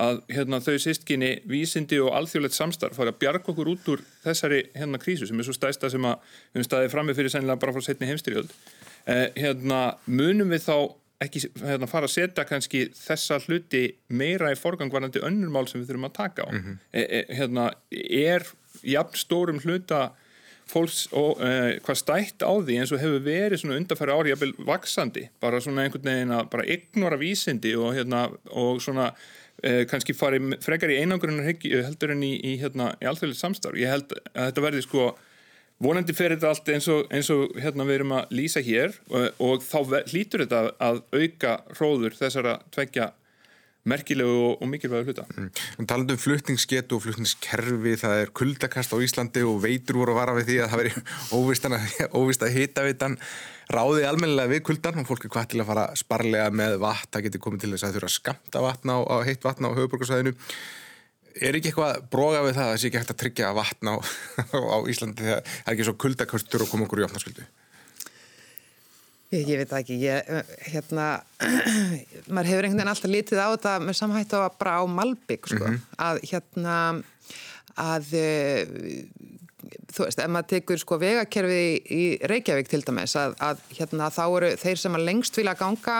að 0.00 0.22
hérna, 0.32 0.60
þau 0.64 0.78
sístkinni 0.80 1.32
vísindi 1.48 1.98
og 2.00 2.14
alþjóðlegt 2.16 2.56
samstarf 2.56 2.96
fara 2.96 3.12
að 3.12 3.20
bjarga 3.20 3.52
okkur 3.52 3.70
út 3.74 3.90
úr 3.92 4.02
þessari 4.24 4.62
hérna 4.76 5.00
krísu 5.00 5.28
sem 5.28 5.38
er 5.38 5.48
svo 5.48 5.56
stæsta 5.56 5.90
sem 5.92 6.06
að 6.08 6.16
við 6.24 6.56
höfum 6.56 6.68
staðið 6.68 6.94
frammi 6.94 7.16
fyrir 7.18 7.34
sennilega 7.34 7.60
bara 7.60 7.74
frá 7.76 7.84
setni 7.84 8.08
heimstyrjöld. 8.08 8.54
Eh, 9.04 9.26
hérna 9.36 9.82
munum 10.06 10.52
við 10.52 10.64
þá 10.64 10.76
ekki 11.22 11.44
hérna, 11.60 11.90
fara 11.90 12.08
að 12.08 12.14
setja 12.16 12.46
kannski 12.48 12.86
þessa 12.96 13.38
hluti 13.44 13.84
meira 14.08 14.50
í 14.50 14.58
forgangvarandi 14.58 15.22
önnur 15.26 15.52
mál 15.52 15.68
sem 15.70 15.82
við 15.82 15.92
þurfum 15.92 16.08
að 16.08 16.16
taka 16.16 16.48
á? 16.48 16.50
E, 16.90 17.02
e, 17.02 17.20
hérna, 17.36 17.68
er 17.92 18.48
jafn 18.84 19.18
stórum 19.18 19.60
hluta 19.62 20.10
fólks 20.72 21.04
og 21.16 21.40
e, 21.42 21.78
hvað 21.84 21.98
stætt 22.00 22.44
á 22.44 22.52
því 22.52 22.78
eins 22.80 22.92
og 22.94 23.02
hefur 23.02 23.24
verið 23.24 23.62
svona 23.62 23.78
undarfæri 23.80 24.14
ári 24.14 24.32
jafnvel 24.32 24.52
vaksandi, 24.68 25.26
bara 25.42 25.60
svona 25.62 25.86
einhvern 25.86 26.08
veginn 26.08 26.34
að 26.36 26.50
bara 26.54 26.68
ignora 26.76 27.18
vísindi 27.20 27.74
og 27.76 27.92
hérna 27.96 28.24
og 28.50 28.80
svona 28.84 29.10
e, 29.62 29.84
kannski 29.90 30.16
fari 30.16 30.40
frekar 30.64 30.92
í 30.92 31.00
einangrunnar 31.02 31.50
heldur 31.50 32.14
en 32.14 32.24
í, 32.26 32.32
í 32.38 32.56
hérna 32.62 32.92
í 33.02 33.10
alþjóðilegt 33.10 33.42
samstarf. 33.42 33.78
Ég 33.80 33.92
held 33.92 34.14
að 34.32 34.48
þetta 34.48 34.66
verði 34.68 34.84
sko 34.86 35.08
vonandi 35.82 36.14
fer 36.16 36.36
þetta 36.36 36.52
allt 36.52 36.70
eins 36.76 36.88
og, 36.92 37.08
eins 37.10 37.30
og 37.34 37.56
hérna 37.58 37.86
við 37.88 38.00
erum 38.00 38.14
að 38.20 38.36
lýsa 38.38 38.62
hér 38.64 38.94
og, 39.10 39.42
og 39.42 39.66
þá 39.66 39.78
hlýtur 40.12 40.46
þetta 40.46 40.62
að 40.78 41.02
auka 41.10 41.56
hróður 41.74 42.16
þessara 42.20 42.60
tveggja 42.74 43.10
merkilegu 43.88 44.34
og, 44.48 44.60
og 44.62 44.68
mikilvægu 44.70 45.08
hluta. 45.10 45.24
Mm. 45.36 45.86
Talandum 45.90 46.20
flutningsgetu 46.20 46.98
og 46.98 47.04
flutningskerfi, 47.06 47.96
það 47.98 48.20
er 48.20 48.34
kuldakast 48.36 48.94
á 48.94 48.96
Íslandi 49.02 49.42
og 49.46 49.58
veitur 49.64 49.98
voru 50.02 50.14
að 50.14 50.20
vara 50.20 50.36
við 50.38 50.50
því 50.50 50.58
að 50.62 50.70
það 50.72 50.82
veri 50.82 50.92
óvist 52.20 52.46
að 52.46 52.54
hita 52.56 52.86
vitan 52.86 53.18
ráði 53.72 54.04
almennilega 54.06 54.52
við 54.52 54.62
kuldan 54.68 55.02
og 55.02 55.08
fólk 55.08 55.26
er 55.26 55.32
hvað 55.32 55.50
til 55.52 55.62
að 55.62 55.72
fara 55.72 55.88
sparlega 55.98 56.52
með 56.54 56.78
vatn, 56.82 57.10
það 57.14 57.26
getur 57.26 57.44
komið 57.46 57.64
til 57.64 57.72
þess 57.74 57.88
að 57.88 57.98
þurfa 57.98 58.14
skamta 58.18 58.62
vatna 58.62 58.98
á, 58.98 59.00
á 59.02 59.16
heitt 59.26 59.46
vatna 59.46 59.72
á 59.72 59.76
höfuborgarsæðinu. 59.78 60.34
Er 61.32 61.56
ekki 61.56 61.70
eitthvað 61.70 62.02
broga 62.12 62.42
við 62.44 62.58
það 62.58 62.66
að 62.66 62.72
það 62.74 62.80
sé 62.82 62.88
ekki 62.90 63.00
hægt 63.00 63.14
að 63.14 63.20
tryggja 63.22 63.52
vatna 63.56 63.96
á, 63.96 63.98
á 64.76 64.78
Íslandi 64.92 65.24
þegar 65.24 65.44
það 65.48 65.66
er 65.70 65.74
ekki 65.74 65.88
svo 65.88 65.98
kuldakastur 66.04 66.66
og 66.66 66.72
koma 66.72 66.86
okkur 66.86 67.02
í 67.02 67.06
opnarsköldu? 67.08 67.46
Ég, 69.32 69.48
ég 69.48 69.62
veit 69.62 69.70
ekki, 69.78 69.96
ég, 69.96 70.32
hérna, 70.68 71.06
maður 72.34 72.50
hefur 72.50 72.66
einhvern 72.66 72.82
veginn 72.82 72.92
alltaf 72.92 73.12
litið 73.12 73.40
á 73.40 73.48
þetta 73.54 73.76
með 73.80 73.96
samhættu 73.96 74.36
að 74.36 74.58
bara 74.60 74.74
á 74.76 74.82
Malbygg, 74.84 75.48
sko, 75.48 75.64
mm 75.64 75.72
-hmm. 75.72 76.00
að 76.04 76.20
hérna, 76.28 76.74
að 77.80 78.10
þú 79.92 80.06
veist, 80.06 80.20
ef 80.20 80.30
maður 80.32 80.50
tekur 80.52 80.82
sko 80.82 80.98
vegakerfi 81.00 81.64
í 81.96 82.02
Reykjavík 82.28 82.68
til 82.70 82.82
dæmis, 82.84 83.16
að, 83.16 83.36
að 83.40 83.64
hérna 83.78 84.10
þá 84.12 84.22
eru 84.26 84.52
þeir 84.60 84.82
sem 84.82 84.98
að 84.98 85.06
lengst 85.08 85.40
vilja 85.40 85.56
ganga, 85.58 85.96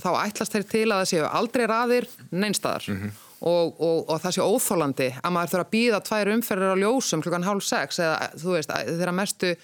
þá 0.00 0.10
ætlast 0.22 0.56
þeir 0.56 0.66
til 0.72 0.86
að 0.88 0.96
það 1.02 1.10
séu 1.12 1.28
aldrei 1.28 1.66
raðir 1.68 2.08
neinstadar. 2.30 2.88
Mm 2.88 2.98
-hmm. 3.02 3.20
Og, 3.42 3.80
og, 3.82 4.04
og 4.08 4.20
það 4.22 4.34
sé 4.36 4.42
óþólandi 4.46 5.06
að 5.18 5.32
maður 5.34 5.50
þurfa 5.50 5.64
að 5.66 5.72
býða 5.72 5.98
tvær 6.06 6.28
umferðir 6.30 6.74
á 6.78 6.82
ljósum 6.82 7.22
klukkan 7.22 7.42
hálf 7.42 7.64
sex 7.66 7.98
eða 7.98 8.28
þú 8.38 8.52
veist 8.54 8.70
þeirra 8.70 9.12
mestu 9.12 9.56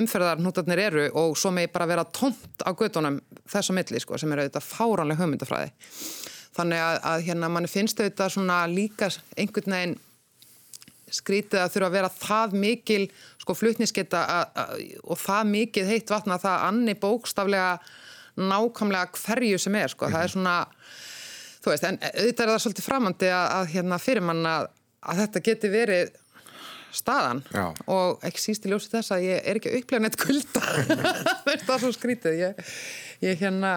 umferðarnútarnir 0.00 0.82
eru 0.86 1.06
og 1.20 1.38
svo 1.38 1.52
með 1.54 1.70
bara 1.74 1.88
vera 1.90 2.04
tómt 2.04 2.64
á 2.64 2.70
gödunum 2.74 3.20
þess 3.44 3.70
að 3.70 3.76
milli 3.78 4.02
sko 4.02 4.18
sem 4.18 4.32
eru 4.32 4.46
auðvitað 4.46 4.68
fáranlega 4.68 5.22
hugmyndafræði. 5.22 5.72
Þannig 6.56 6.84
að, 6.84 7.00
að 7.12 7.26
hérna 7.28 7.50
mann 7.52 7.70
finnst 7.70 8.00
auðvitað 8.00 8.32
svona 8.34 8.60
líka 8.70 9.10
einhvern 9.38 9.76
veginn 9.76 9.98
skrítið 11.10 11.58
að 11.62 11.72
þurfa 11.74 11.88
að 11.88 11.96
vera 11.96 12.10
það 12.14 12.56
mikil 12.62 13.04
sko 13.42 13.56
flutnisketta 13.58 14.20
og 15.02 15.18
það 15.18 15.52
mikið 15.54 15.90
heitt 15.90 16.12
vatna 16.12 16.36
að 16.38 16.44
það 16.46 16.66
anni 16.68 16.96
bókstaflega 17.02 17.70
nákvæmlega 18.40 19.22
hverju 19.24 19.58
sem 19.58 19.78
er 19.80 19.90
sko. 19.92 20.10
Það 20.10 20.26
er 20.26 20.34
svona 20.34 20.56
þú 21.60 21.72
veist, 21.72 21.86
en 21.86 21.98
auðvitað 22.00 22.44
er 22.44 22.52
það 22.52 22.62
svolítið 22.64 22.86
framandi 22.86 23.30
að, 23.34 23.46
að 23.58 23.72
hérna 23.74 24.00
fyrir 24.00 24.26
mann 24.26 24.46
að, 24.48 24.68
að 25.00 25.22
þetta 25.24 25.44
geti 25.50 25.72
verið 25.72 26.12
staðan 26.96 27.42
Já. 27.54 27.64
og 27.90 28.24
ekki 28.26 28.42
síst 28.42 28.66
í 28.66 28.72
ljósi 28.72 28.90
þess 28.92 29.14
að 29.14 29.26
ég 29.28 29.42
er 29.44 29.60
ekki 29.60 29.74
upplegað 29.78 30.04
neitt 30.06 30.18
kulda 30.20 30.62
það 31.66 31.74
er 31.76 31.82
svo 31.84 31.92
skrítið 31.96 32.38
ég, 32.40 32.62
ég 33.24 33.42
hérna, 33.42 33.74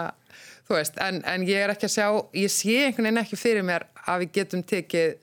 þú 0.67 0.77
veist 0.79 0.99
en, 1.03 1.21
en 1.29 1.45
ég 1.47 1.65
er 1.65 1.73
ekki 1.75 1.89
að 1.89 1.95
sjá, 1.97 2.07
ég 2.43 2.53
sé 2.53 2.79
einhvern 2.87 3.09
veginn 3.09 3.23
ekki 3.23 3.39
fyrir 3.39 3.67
mér 3.67 3.87
að 4.03 4.25
við 4.25 4.33
getum 4.39 4.65
tekið 4.73 5.17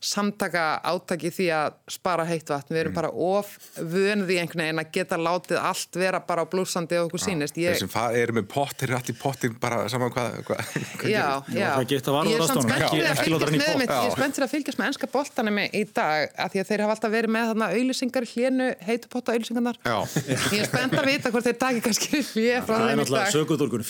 samtaka 0.00 0.80
átaki 0.84 1.30
því 1.34 1.46
að 1.56 1.74
spara 1.90 2.24
heitt 2.28 2.48
vatn, 2.50 2.74
við 2.74 2.80
erum 2.80 2.92
mm. 2.92 2.98
bara 2.98 3.10
of 3.10 3.46
vönuði 3.76 4.38
einhvern 4.40 4.62
veginn 4.64 4.82
að 4.82 4.90
geta 4.96 5.16
látið 5.20 5.58
allt 5.60 5.98
vera 6.00 6.20
bara 6.26 6.42
á 6.44 6.46
blúsandi 6.50 6.98
og 7.00 7.04
okkur 7.08 7.22
sínist 7.22 7.56
ég... 7.60 7.76
Þeir 7.76 7.82
sem 7.86 8.20
eru 8.22 8.32
með 8.38 8.46
pottir, 8.52 8.88
allir 8.96 9.16
pottir 9.20 9.50
bara 9.60 9.76
saman 9.92 10.10
hvað 10.14 10.28
hva, 10.46 10.56
hva 10.56 11.10
Já, 11.10 11.42
já, 11.52 11.80
ég 11.86 11.96
er 11.96 12.02
spennt 14.12 14.34
fyrir 14.36 14.46
að 14.46 14.52
fylgjast 14.52 14.78
með 14.80 14.86
ennska 14.90 15.06
boltanum 15.12 15.56
í 15.64 15.84
dag, 15.94 16.20
af 16.34 16.48
því 16.52 16.58
að 16.62 16.68
þeir 16.70 16.80
hafa 16.84 16.92
alltaf 16.96 17.12
verið 17.12 17.30
með 17.36 17.44
þarna 17.50 17.66
auðlisingar 17.76 18.24
hlénu, 18.32 18.68
heitupotta 18.86 19.28
auðlisingarnar 19.36 19.76
ég 19.86 20.60
er 20.60 20.68
spennt 20.68 20.94
að 20.98 21.06
vita 21.10 21.32
hvort 21.34 21.46
þeir 21.46 21.58
taki 21.60 21.80
kannski 21.86 22.08
hljé 22.32 22.54
frá 22.66 22.76
þeim 22.76 22.86
í 22.86 22.86
dag. 22.86 22.86
Það 22.86 22.90
er 22.90 22.98
náttúrulega 23.00 23.30
sögudorgun, 23.36 23.84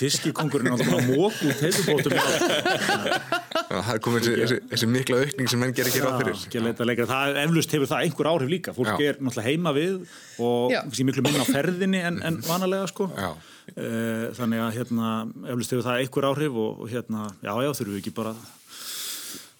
fiskikongurinn 6.06 6.70
er 6.70 6.76
náttúrulega 6.76 6.76
mók 6.76 6.84
út 6.86 6.86
heitupotum 6.86 6.86
Það 6.86 6.86
er 6.86 6.96
ekki 6.96 7.06
ráð 7.06 7.26
fyrir. 7.26 7.42
Eflust 7.46 7.76
hefur 7.76 7.90
það 7.90 8.04
einhver 8.06 8.30
áhrif 8.30 8.52
líka. 8.52 8.74
Fólk 8.76 8.92
já. 8.92 9.08
er 9.08 9.20
náttúrulega 9.20 9.48
heima 9.50 9.72
við 9.76 9.94
og 10.38 10.74
miklu 11.10 11.22
minna 11.26 11.44
á 11.44 11.46
ferðinni 11.46 12.02
en, 12.10 12.20
en 12.22 12.40
vanalega 12.46 12.86
sko. 12.90 13.08
Já. 13.16 13.30
Eh, 13.76 14.28
þannig 14.36 14.62
að 14.62 14.76
hérna, 14.78 15.14
eflust 15.50 15.74
hefur 15.74 15.88
það 15.88 16.04
einhver 16.04 16.28
áhrif 16.30 16.60
og, 16.66 16.84
og 16.84 16.92
hérna, 16.92 17.26
já 17.42 17.52
já 17.66 17.72
þurfum 17.74 17.96
við 17.96 18.02
ekki 18.04 18.14
bara 18.14 18.36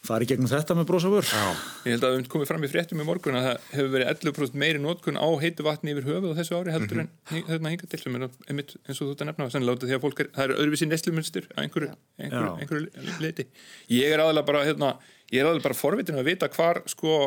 fari 0.06 0.28
gegnum 0.28 0.50
þetta 0.50 0.76
með 0.76 0.86
brósafur 0.90 1.26
Ég 1.26 1.96
held 1.96 2.06
að 2.06 2.14
við 2.14 2.28
komum 2.30 2.48
fram 2.48 2.66
í 2.66 2.70
fréttum 2.70 3.02
í 3.02 3.06
morgun 3.06 3.38
að 3.38 3.46
það 3.46 3.66
hefur 3.72 3.90
verið 3.94 4.10
11% 4.12 4.60
meiri 4.62 4.82
nótkun 4.82 5.18
á 5.18 5.28
heitu 5.42 5.66
vatni 5.66 5.94
yfir 5.94 6.06
höfuð 6.10 6.36
á 6.36 6.38
þessu 6.38 6.58
ári 6.58 6.74
heldur 6.74 7.00
mm 7.02 7.08
-hmm. 7.08 7.40
en 7.40 7.48
þarna 7.50 7.72
hinga 7.74 7.90
til 7.90 8.00
sem 8.02 8.16
er 8.16 8.28
einmitt 8.46 8.76
eins 8.86 9.00
og 9.00 9.02
þú 9.02 9.10
þetta 9.12 9.28
nefna 9.30 9.50
sannlega 9.50 9.86
því 9.86 9.96
að 9.96 10.04
fólk 10.04 10.22
er, 10.22 10.30
það 10.36 10.44
eru 10.44 10.58
öðruvísi 10.60 10.88
nestlumunstur 10.90 11.48
á 11.50 11.58
einhverju, 11.64 11.90
einhverju, 12.18 12.52
einhverju 12.60 13.18
leiti 13.20 13.46
Ég 13.90 14.12
er 14.12 14.22
aðalega 14.22 14.46
bara 14.46 14.64
hérna, 14.64 14.94
ég 15.32 15.40
er 15.40 15.48
aðalega 15.48 15.66
bara 15.68 15.78
forvitin 15.78 16.18
að 16.20 16.30
vita 16.30 16.48
hvar 16.52 16.82
sko 16.90 17.18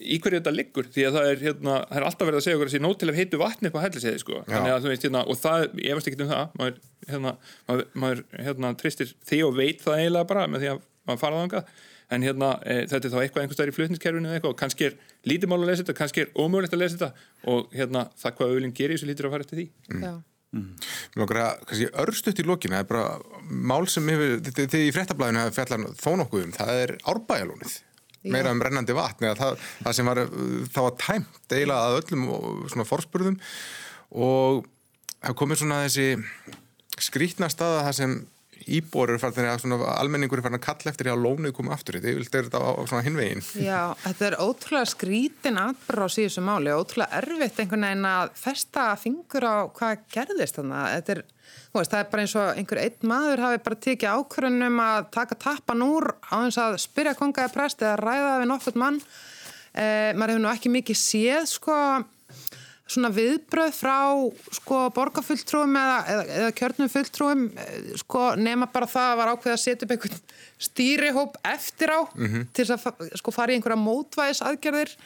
í 0.00 0.18
hverju 0.22 0.40
þetta 0.40 0.52
liggur, 0.54 0.88
því 0.92 1.04
að 1.06 1.16
það 1.16 1.28
er, 1.28 1.40
hérna, 1.46 1.74
það 1.88 1.98
er 1.98 2.06
alltaf 2.08 2.28
verið 2.28 2.38
að 2.38 2.44
segja 2.46 2.58
okkur 2.58 2.70
að 2.70 2.74
sé 2.74 2.80
nót 2.82 3.00
til 3.02 3.10
að 3.10 3.18
heitu 3.20 3.40
vatni 3.42 3.68
upp 3.68 3.76
á 3.76 3.84
helliseiði 3.84 4.22
sko, 4.22 4.40
þannig 4.48 4.72
að 4.72 4.80
þú 4.84 4.92
veist, 4.92 5.06
hérna, 5.06 5.22
og 5.28 5.38
það 5.42 5.64
ég 5.84 5.98
veist 5.98 6.10
ekki 6.10 6.22
um 6.24 6.32
það, 6.32 6.56
maður, 6.58 6.80
hérna, 7.10 7.32
maður, 7.68 7.84
maður 8.04 8.22
hérna, 8.48 8.72
tristir 8.80 9.14
því 9.28 9.40
og 9.46 9.54
veit 9.58 9.84
það 9.84 10.00
eiginlega 10.00 10.30
bara 10.32 10.48
með 10.48 10.64
því 10.64 10.72
að 10.72 10.82
maður 11.08 11.22
fara 11.26 11.42
þangað. 11.42 11.72
En 12.12 12.24
hérna 12.26 12.48
e, 12.68 12.74
þetta 12.90 13.08
er 13.08 13.12
þá 13.12 13.20
eitthvað 13.22 13.42
einhvers 13.42 13.56
staðar 13.56 13.70
í 13.70 13.76
flutniskerfinu 13.76 14.28
eða 14.28 14.36
eitthvað 14.36 14.52
og 14.52 14.58
kannski 14.60 14.84
er 14.90 14.96
lítið 15.30 15.48
mál 15.48 15.62
að 15.62 15.70
lesa 15.70 15.80
þetta, 15.80 15.94
kannski 15.96 16.24
er 16.24 16.34
ómögulegt 16.36 16.74
að 16.76 16.82
lesa 16.82 16.98
þetta 16.98 17.52
og 17.54 17.72
hérna 17.72 18.02
það 18.20 18.34
hvað 18.36 18.52
auðvitað 18.52 18.74
gerir 18.80 18.98
þessu 18.98 19.08
lítur 19.08 19.28
að 19.28 19.32
fara 19.32 19.46
eftir 19.46 19.60
því. 19.60 19.64
Mm. 19.88 20.18
Mér 20.52 21.24
okkar 21.24 21.40
að, 21.40 21.62
kannski 21.68 21.86
örstuðt 22.02 22.42
í 22.42 22.44
lókinu 22.44 22.76
það 22.76 22.82
er 22.82 22.90
bara 22.90 23.52
mál 23.72 23.86
sem 23.88 24.10
hefur 24.12 24.34
þegar 24.44 24.82
í 24.82 24.92
frettablaðinu 24.92 25.44
hefur 25.46 25.56
fjallan 25.56 25.86
þó 25.96 26.10
nokkuð 26.20 26.44
um 26.44 26.52
það 26.58 26.80
er 26.82 26.92
árbæjalónið 27.12 27.78
meira 28.32 28.52
um 28.54 28.60
rennandi 28.62 28.94
vatn 28.94 29.32
það, 29.38 29.62
það 29.82 29.96
sem 29.96 30.10
var, 30.10 30.20
það 30.74 30.86
var 30.86 30.98
tæmt 31.00 31.54
eiginlega 31.56 31.86
að 31.88 31.96
öllum 32.02 32.26
svona 32.70 32.86
forspurðum 32.86 33.38
og 34.12 34.60
það 35.22 35.38
komið 35.40 35.62
svona 35.62 35.80
þessi 35.86 37.00
skrítna 37.02 37.48
staða 37.50 37.86
það 37.88 37.98
sem 37.98 38.14
íbor 38.66 39.10
eru 39.12 39.20
farin 39.22 39.50
að 39.50 39.84
almenningur 39.96 40.38
eru 40.38 40.46
farin 40.46 40.60
að 40.60 40.66
kalla 40.66 40.92
eftir 40.92 41.08
því 41.08 41.14
að 41.14 41.24
lónið 41.26 41.54
koma 41.56 41.74
aftur. 41.76 41.98
Þetta 42.02 42.38
er 42.38 42.48
þetta 42.48 42.62
á 42.62 42.70
svona 42.90 43.04
hinvegin. 43.06 43.44
Já, 43.58 43.82
þetta 44.06 44.28
er 44.28 44.38
ótrúlega 44.42 44.90
skrítin 44.92 45.60
atbyrra 45.62 46.08
á 46.08 46.14
síðusu 46.14 46.44
máli, 46.46 46.74
ótrúlega 46.74 47.22
erfitt 47.22 47.62
einhvern 47.62 47.88
veginn 47.88 48.10
að 48.12 48.34
festa 48.42 48.88
fingur 49.00 49.48
á 49.48 49.56
hvað 49.74 50.08
gerðist 50.14 50.60
þannig 50.60 51.12
er 51.16 51.24
veist, 51.72 51.92
það 51.92 51.98
er 51.98 52.08
bara 52.12 52.24
eins 52.24 52.34
og 52.36 52.58
einhver 52.60 52.80
einn 52.82 53.08
maður 53.08 53.44
hafi 53.46 53.60
bara 53.66 53.82
tekið 53.86 54.16
ákvörðunum 54.16 54.80
að 54.84 55.04
taka 55.16 55.38
tappan 55.40 55.84
úr 55.86 56.08
á 56.28 56.36
þess 56.44 56.60
að 56.62 56.80
spyrja 56.84 57.14
kongaði 57.18 57.54
prest 57.54 57.84
eða 57.84 58.00
ræða 58.00 58.32
við 58.42 58.50
nokkurt 58.50 58.80
mann. 58.80 58.98
Eh, 59.72 60.12
maður 60.12 60.34
hefur 60.34 60.44
nú 60.44 60.50
ekki 60.52 60.72
mikið 60.72 60.98
séð 61.00 61.46
sko 61.48 61.76
svona 62.92 63.10
viðbröð 63.14 63.74
frá 63.76 63.96
sko 64.58 64.78
borgarfulltrúum 64.96 65.76
eða, 65.78 65.98
eða, 66.14 66.24
eða 66.38 66.54
kjörnum 66.58 66.90
fulltrúum 66.92 67.44
eh, 67.64 67.92
sko 68.02 68.24
nema 68.40 68.68
bara 68.72 68.88
það 68.90 69.12
að 69.12 69.20
var 69.20 69.32
ákveð 69.32 69.54
að 69.54 69.62
setja 69.64 69.86
upp 69.86 69.94
einhvern 69.96 70.20
stýrihóp 70.68 71.38
eftir 71.52 71.94
á 71.94 72.00
mm 72.04 72.26
-hmm. 72.26 72.48
til 72.52 72.66
þess 72.66 72.86
að 72.86 73.16
sko 73.20 73.34
fara 73.34 73.52
í 73.52 73.58
einhverja 73.58 73.84
mótvæðis 73.84 74.42
aðgerðir 74.46 74.96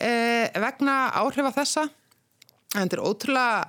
eh, 0.00 0.46
vegna 0.54 1.10
áhrifa 1.14 1.52
þessa 1.58 1.88
en 2.74 2.84
þetta 2.84 2.96
er 2.96 3.04
ótrúlega 3.04 3.68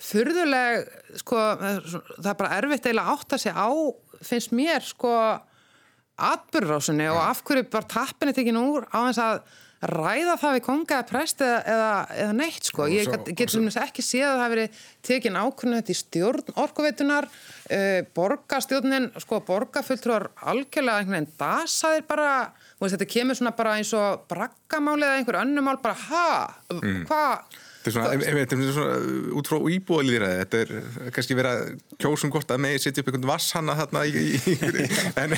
fyrðuleg 0.00 0.88
sko 1.20 1.36
það 1.36 2.30
er 2.32 2.38
bara 2.38 2.56
erfitt 2.56 2.86
eiginlega 2.86 3.16
að 3.36 3.42
segja 3.42 3.56
á 3.60 3.70
finnst 4.24 4.52
mér 4.52 4.84
sko 4.84 5.12
atbyrðrásunni 6.20 7.04
ja. 7.04 7.14
og 7.14 7.22
af 7.24 7.42
hverju 7.44 7.68
bara 7.72 7.88
tappinni 7.88 8.34
tekinn 8.36 8.60
úr 8.60 8.86
á 8.92 8.98
þess 9.08 9.22
að 9.24 9.42
ræða 9.80 10.34
það 10.40 10.56
við 10.56 10.64
kongaða 10.66 11.06
prest 11.08 11.40
eða, 11.44 11.60
eða, 11.72 11.92
eða 12.24 12.34
neitt 12.36 12.68
sko. 12.68 12.88
Ég 12.92 13.08
get 13.32 13.52
sem 13.52 13.64
þess 13.64 13.80
ekki 13.80 14.04
séð 14.04 14.26
að 14.26 14.34
það 14.34 14.42
hefur 14.42 14.54
verið 14.56 14.82
tekin 15.08 15.38
ákvörðun 15.40 15.78
þetta 15.78 15.94
í 15.94 16.00
stjórn 16.00 16.58
orkuveitunar, 16.64 17.30
uh, 17.30 18.00
borgastjórnin, 18.18 19.08
sko 19.24 19.40
borgafulltrúar 19.48 20.28
algjörlega 20.52 21.00
einhvern 21.00 21.16
veginn 21.16 21.32
dasaðir 21.40 22.04
bara, 22.10 22.34
veist, 22.76 22.98
þetta 22.98 23.10
kemur 23.16 23.40
svona 23.40 23.56
bara 23.56 23.78
eins 23.80 23.94
og 23.96 24.28
braggamáli 24.30 25.08
eða 25.08 25.22
einhver 25.22 25.40
önnumál 25.46 25.80
bara 25.80 25.98
ha, 26.10 26.30
mm. 26.76 27.02
hvað 27.08 27.66
Þetta 27.80 27.88
er 27.88 27.94
svona, 27.94 28.32
þetta 28.36 28.56
er 28.56 28.72
svona 28.76 29.36
út 29.40 29.48
frá 29.48 29.68
íbúalýðræði, 29.72 30.40
þetta 30.42 30.58
er 30.60 31.12
kannski 31.16 31.36
verið 31.38 31.54
að 31.62 31.94
kjósum 32.04 32.32
hvort 32.34 32.52
að 32.52 32.60
megi 32.66 32.82
setja 32.84 33.00
upp 33.00 33.08
einhvern 33.08 33.30
vasshanna 33.30 33.76
þarna 33.78 34.02
í, 34.04 34.24
í, 34.28 34.52
í 34.52 34.84
en, 35.22 35.32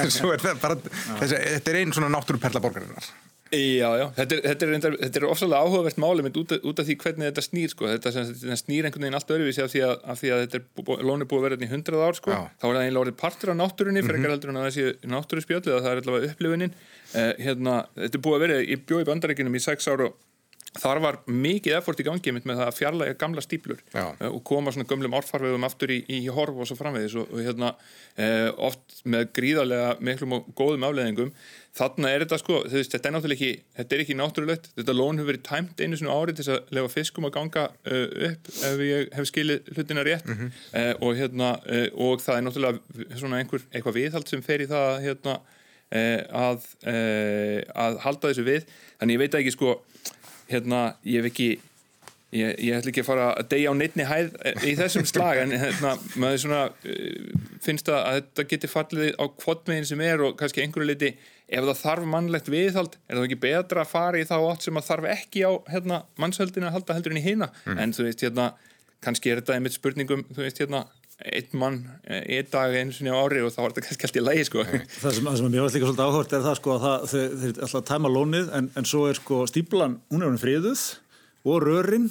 en 0.00 0.12
svo 0.14 0.32
er 0.32 0.40
það 0.40 0.62
bara, 0.62 0.78
þessi, 1.20 1.42
þetta 1.58 1.74
er 1.74 1.78
einn 1.82 1.92
svona 1.92 2.08
náttúruperla 2.16 2.64
borgarinnar. 2.64 3.10
Já, 3.54 3.88
já, 3.94 4.04
þetta 4.16 4.34
er, 4.34 4.40
þetta 4.42 4.66
er, 4.66 4.94
þetta 5.04 5.20
er 5.20 5.24
ofsalega 5.28 5.62
áhugavert 5.62 5.98
máli 6.02 6.24
mynd 6.26 6.38
út, 6.40 6.54
út 6.66 6.80
af 6.82 6.88
því 6.88 6.96
hvernig 7.04 7.28
þetta 7.28 7.44
snýr 7.44 7.70
sko. 7.70 7.86
þetta, 7.92 8.12
þetta 8.16 8.56
snýr 8.58 8.88
einhvern 8.88 9.06
veginn 9.06 9.18
allt 9.20 9.30
öðruvísi 9.36 9.62
af 9.62 9.70
því 9.70 9.82
að, 9.86 9.94
af 10.02 10.20
því 10.22 10.32
að 10.34 10.42
þetta 10.42 10.58
er 10.58 11.04
lónið 11.06 11.30
búið 11.30 11.38
að 11.38 11.46
vera 11.46 11.58
í 11.62 11.70
hundrað 11.70 12.02
ár 12.02 12.18
sko. 12.18 12.34
Þá 12.34 12.66
er 12.66 12.74
það 12.74 12.82
einlega 12.82 13.02
orðið 13.04 13.18
partur 13.22 13.52
af 13.52 13.58
náttúrunni 13.60 14.02
frekar 14.06 14.34
heldur 14.34 14.52
en 14.52 14.58
að 14.58 14.66
þessi 14.66 15.12
náttúruspjöld 15.14 15.70
eða 15.70 15.84
það 15.84 15.92
er 15.92 16.02
allavega 16.02 16.32
upplifunin 16.32 16.74
uh, 16.74 17.32
hérna, 17.46 17.76
þetta 17.94 18.18
er 18.18 18.24
búið 18.26 18.38
að 18.38 18.44
vera, 18.46 18.58
ég 18.66 18.82
bjóð 18.90 19.04
í 19.04 19.08
bandarækjunum 19.12 19.60
í 19.60 19.62
sex 19.62 19.90
ár 19.92 20.08
og 20.08 20.18
þar 20.82 21.02
var 21.04 21.20
mikið 21.26 21.78
effort 21.78 22.00
í 22.02 22.06
gangi 22.06 22.34
með 22.36 22.48
það 22.52 22.64
að 22.66 22.78
fjarlæga 22.78 23.18
gamla 23.20 23.44
stíplur 23.44 23.82
Já. 23.92 24.06
uh, 24.12 24.30
og 24.30 24.40
koma 24.46 24.74
svona 24.74 24.88
gömlum 24.90 25.18
árfarvegum 25.18 25.68
aftur 25.68 25.94
í, 25.94 26.00
í 26.08 26.22
horf 26.32 26.56
og 26.56 26.70
svo 26.70 26.78
framvegis 26.78 27.18
og, 27.20 27.30
og 27.32 27.44
hérna 27.46 27.74
uh, 27.76 28.50
oft 28.70 29.00
með 29.04 29.30
gríðarlega 29.36 29.94
miklum 30.04 30.38
og 30.40 30.50
góðum 30.58 30.88
afleðingum 30.88 31.32
þarna 31.76 32.10
er 32.12 32.24
þetta 32.24 32.38
sko, 32.40 32.60
veist, 32.72 32.92
þetta 32.94 33.10
er 33.10 33.14
náttúrulega 33.16 33.36
ekki 33.36 33.64
þetta 33.76 33.96
er 33.96 34.02
ekki 34.04 34.16
náttúrulegt, 34.16 34.70
þetta 34.78 34.94
lón 34.96 35.20
hefur 35.20 35.32
verið 35.32 35.42
tæmt 35.44 35.82
einu 35.82 35.98
svona 36.00 36.16
ári 36.16 36.34
til 36.36 36.46
þess 36.46 36.54
að 36.54 36.72
lefa 36.78 36.92
fiskum 36.94 37.28
að 37.28 37.34
ganga 37.36 37.64
uh, 37.68 38.06
upp 38.30 38.50
ef 38.70 38.84
ég 38.86 39.12
hef 39.16 39.28
skilið 39.30 39.70
hlutina 39.74 40.06
rétt. 40.06 40.30
Uh, 40.30 40.94
og 41.04 41.18
hérna 41.18 41.52
uh, 41.66 41.86
og 42.06 42.24
það 42.24 42.38
er 42.38 42.46
náttúrulega 42.46 43.18
svona 43.20 43.42
einhver 43.42 43.66
eitthvað 43.70 43.98
viðhald 44.00 44.32
sem 44.32 44.44
fer 44.46 44.64
í 44.64 44.70
það 44.70 44.88
að, 44.88 44.98
hérna, 45.04 45.36
uh, 46.00 46.20
að, 46.46 46.70
að 47.84 48.00
halda 48.06 48.32
þessu 48.32 48.46
við. 48.46 48.72
Þannig 48.96 49.18
ég 49.18 49.24
veit 49.24 49.38
ekki 49.40 49.54
sko 49.54 49.76
hérna, 50.50 50.82
ég 51.06 51.22
hef 51.22 51.32
ekki 51.32 51.50
Ég, 52.34 52.56
ég 52.58 52.74
ætla 52.74 52.90
ekki 52.90 53.04
að 53.04 53.06
fara 53.06 53.26
að 53.38 53.46
deyja 53.52 53.70
á 53.70 53.74
neittni 53.78 54.04
hæð 54.04 54.32
eh, 54.42 54.64
í 54.66 54.72
þessum 54.76 55.04
slag 55.06 55.38
en 55.44 55.52
hérna, 55.54 55.92
maður 56.18 56.40
svona 56.42 56.62
uh, 56.74 57.44
finnst 57.62 57.86
að, 57.86 58.08
þetta 58.16 58.44
geti 58.50 58.70
fallið 58.70 59.12
á 59.14 59.24
kvotmegin 59.38 59.86
sem 59.86 60.02
er 60.02 60.24
og 60.26 60.34
kannski 60.40 60.64
einhverju 60.64 60.88
liti 60.90 61.12
ef 61.46 61.62
það 61.68 61.80
þarf 61.84 62.08
mannlegt 62.10 62.50
viðhald 62.50 62.98
er 63.06 63.20
það 63.20 63.28
ekki 63.28 63.38
betra 63.46 63.84
að 63.84 63.92
fara 63.92 64.18
í 64.18 64.26
þá 64.26 64.34
átt 64.40 64.66
sem 64.66 64.80
að 64.80 64.88
þarf 64.88 65.08
ekki 65.14 65.44
á 65.46 65.52
hérna, 65.70 66.00
mannshöldinu 66.18 66.66
að 66.66 66.76
halda 66.80 66.98
heldur 66.98 67.14
en 67.14 67.22
í 67.22 67.24
hina? 67.28 67.48
En 67.76 67.94
þú 67.94 68.08
veist 68.08 68.26
hérna 68.26 68.50
kannski 69.06 69.30
er 69.30 69.40
þetta 69.40 69.60
einmitt 69.60 69.78
spurningum 69.78 70.26
þú 70.32 70.42
veist 70.42 70.60
hérna 70.64 70.82
einn 71.16 71.56
mann, 71.56 71.78
eh, 72.04 72.20
einn 72.36 72.50
dag 72.52 72.74
einu 72.76 72.92
sinni 72.92 73.12
á 73.12 73.16
ári 73.16 73.40
og 73.40 73.54
þá 73.54 73.62
er 73.62 73.72
þetta 73.72 73.84
kannski 73.86 74.08
allt 74.08 74.18
í 74.20 74.24
lægi 74.24 74.48
sko 74.50 74.64
Það 74.66 75.14
sem, 75.16 75.24
það 75.24 75.38
sem 75.38 75.48
mér 75.48 75.64
var 75.64 75.72
líka 75.72 75.88
svolítið 75.88 76.10
áhört 76.10 76.34
er 76.36 76.44
það 76.44 76.58
sko 76.58 76.74
að 76.74 76.84
það, 76.84 77.06
þeir, 77.12 77.30
þeir 77.40 77.62
ætla 77.66 77.80
að 77.80 77.86
tæma 77.92 78.12
lónið 78.12 78.52
en, 78.58 78.68
en 78.76 78.90
svo 78.90 79.06
er 79.08 79.16
sko 79.20 79.38
stíplan, 79.48 79.96
hún 80.12 80.22
er 80.22 80.28
hann 80.28 80.42
friðuð 80.42 80.84
og 81.46 81.64
rörin 81.64 82.10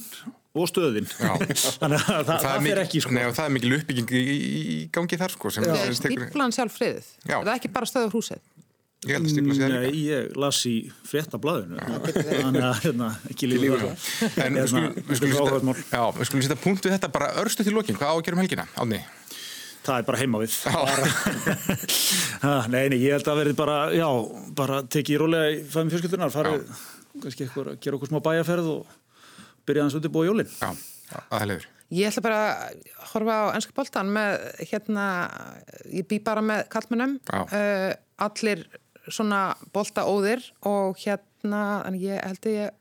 og 0.55 0.69
stöðin 0.71 1.07
þannig 1.11 2.01
að 2.01 2.25
það, 2.31 2.31
það, 2.31 2.57
mikil, 2.63 2.71
fer 2.71 2.83
ekki 2.85 3.03
sko 3.05 3.15
Nei, 3.15 3.23
og 3.29 3.37
það 3.37 3.49
er 3.49 3.55
mikil 3.59 3.77
uppbygging 3.77 4.15
í, 4.15 4.23
í, 4.25 4.49
í 4.65 4.77
gangi 4.95 5.19
þar 5.19 5.35
sko. 5.35 5.51
Stíplan 5.51 6.55
sjálf 6.55 6.77
friðið. 6.79 7.09
Já. 7.27 7.37
Er 7.41 7.49
það 7.49 7.55
ekki 7.57 7.71
bara 7.75 7.89
stöður 7.89 8.15
húsið? 8.15 8.41
Ég 9.05 9.17
held 9.17 9.27
að 9.27 9.33
stípla 9.33 9.57
sér 9.57 9.75
Nei, 9.75 9.89
ég 10.05 10.39
las 10.39 10.61
í 10.69 10.75
fréttablaðinu. 11.09 11.81
Þannig 12.15 12.65
að 12.69 12.79
hérna, 12.85 13.11
ekki 13.31 13.51
lífur 13.51 13.83
það. 13.83 14.07
En 14.45 14.57
við 14.61 14.71
skulum, 14.71 14.97
setja, 15.11 15.75
já, 15.91 16.03
við 16.17 16.31
skulum 16.31 16.47
setja 16.47 16.63
punkt 16.63 16.87
við 16.87 16.97
þetta 16.97 17.11
bara 17.13 17.29
örstu 17.43 17.67
til 17.67 17.75
lokin. 17.75 17.99
Hvað 17.99 18.11
á 18.11 18.15
að 18.15 18.25
gera 18.27 18.39
um 18.39 18.43
helgina? 18.43 18.67
Átni? 18.75 19.03
það 19.85 20.01
er 20.01 20.07
bara 20.07 20.21
heima 20.21 20.41
við. 20.41 20.57
Nei, 22.73 22.83
nei, 22.91 22.97
ég 23.01 23.15
held 23.15 23.29
að 23.29 23.39
verði 23.41 23.55
bara 23.57 23.77
já, 23.95 24.07
bara 24.57 24.81
tekið 24.91 25.15
í 25.15 25.19
rólega 25.21 25.53
í 25.53 25.61
fæðum 25.69 25.91
fjölskyldunar 25.93 26.33
farið, 26.33 26.65
kannski 27.23 27.45
eitthvað 27.45 27.71
að 27.73 27.79
gera 27.85 27.99
okkur 27.99 28.11
smá 28.11 28.19
bæjarferð 28.25 28.71
og 28.73 28.95
byrja 29.65 29.85
hans 29.85 29.97
undirbúa 29.99 30.27
jólin. 30.27 30.51
Já, 30.59 30.69
aðalegur. 31.29 31.67
Ég 31.93 32.09
ætla 32.09 32.23
bara 32.25 32.39
að 32.41 32.87
horfa 33.11 33.35
á 33.37 33.45
ennsku 33.53 33.75
boltan 33.77 34.09
með, 34.13 34.47
hérna, 34.71 35.05
ég 35.93 36.07
bý 36.09 36.19
bara 36.25 36.41
með 36.45 36.65
kallmennum, 36.73 37.19
uh, 37.29 37.91
allir 38.25 38.65
svona 39.09 39.41
boltaóðir 39.75 40.43
og 40.65 40.97
hérna, 41.03 41.83
en 41.87 41.99
ég 41.99 42.21
held 42.23 42.49
að 42.49 42.57
ég, 42.57 42.79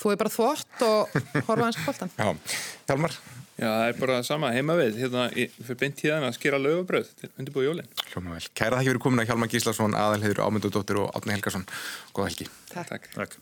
þú 0.00 0.14
er 0.14 0.22
bara 0.22 0.32
þvott 0.36 0.86
og 0.86 1.20
horfa 1.48 1.60
á 1.60 1.68
ennsku 1.68 1.86
boltan. 1.88 2.14
Já, 2.16 2.56
Hjalmar, 2.88 3.18
Já, 3.60 3.66
það 3.68 3.86
er 3.90 3.98
bara 4.00 4.22
sama 4.24 4.50
heima 4.54 4.72
við 4.78 5.02
hérna, 5.02 5.26
fyrir 5.34 5.78
beint 5.82 5.98
tíðan 6.00 6.24
að 6.24 6.38
skera 6.38 6.60
lögabröð 6.62 7.10
til 7.20 7.28
undirbúið 7.34 7.68
jólinn 7.68 7.92
hljóma 8.08 8.38
vel. 8.38 8.46
Kæra 8.56 8.78
það 8.78 8.80
ekki 8.80 8.92
verið 8.94 9.04
komin 9.04 9.24
að 9.24 9.30
Hjalmar 9.34 9.52
Gíslason, 9.52 9.98
aðalheður 10.00 10.42
Ámyndu 10.46 10.72
Dóttir 10.72 11.02
og 11.04 11.12
Átni 11.12 11.36
Helgason. 11.36 11.68
Góða 12.16 12.32
helgi. 12.32 12.50
Takk. 12.72 12.96
Takk 12.96 13.14
Takk 13.18 13.40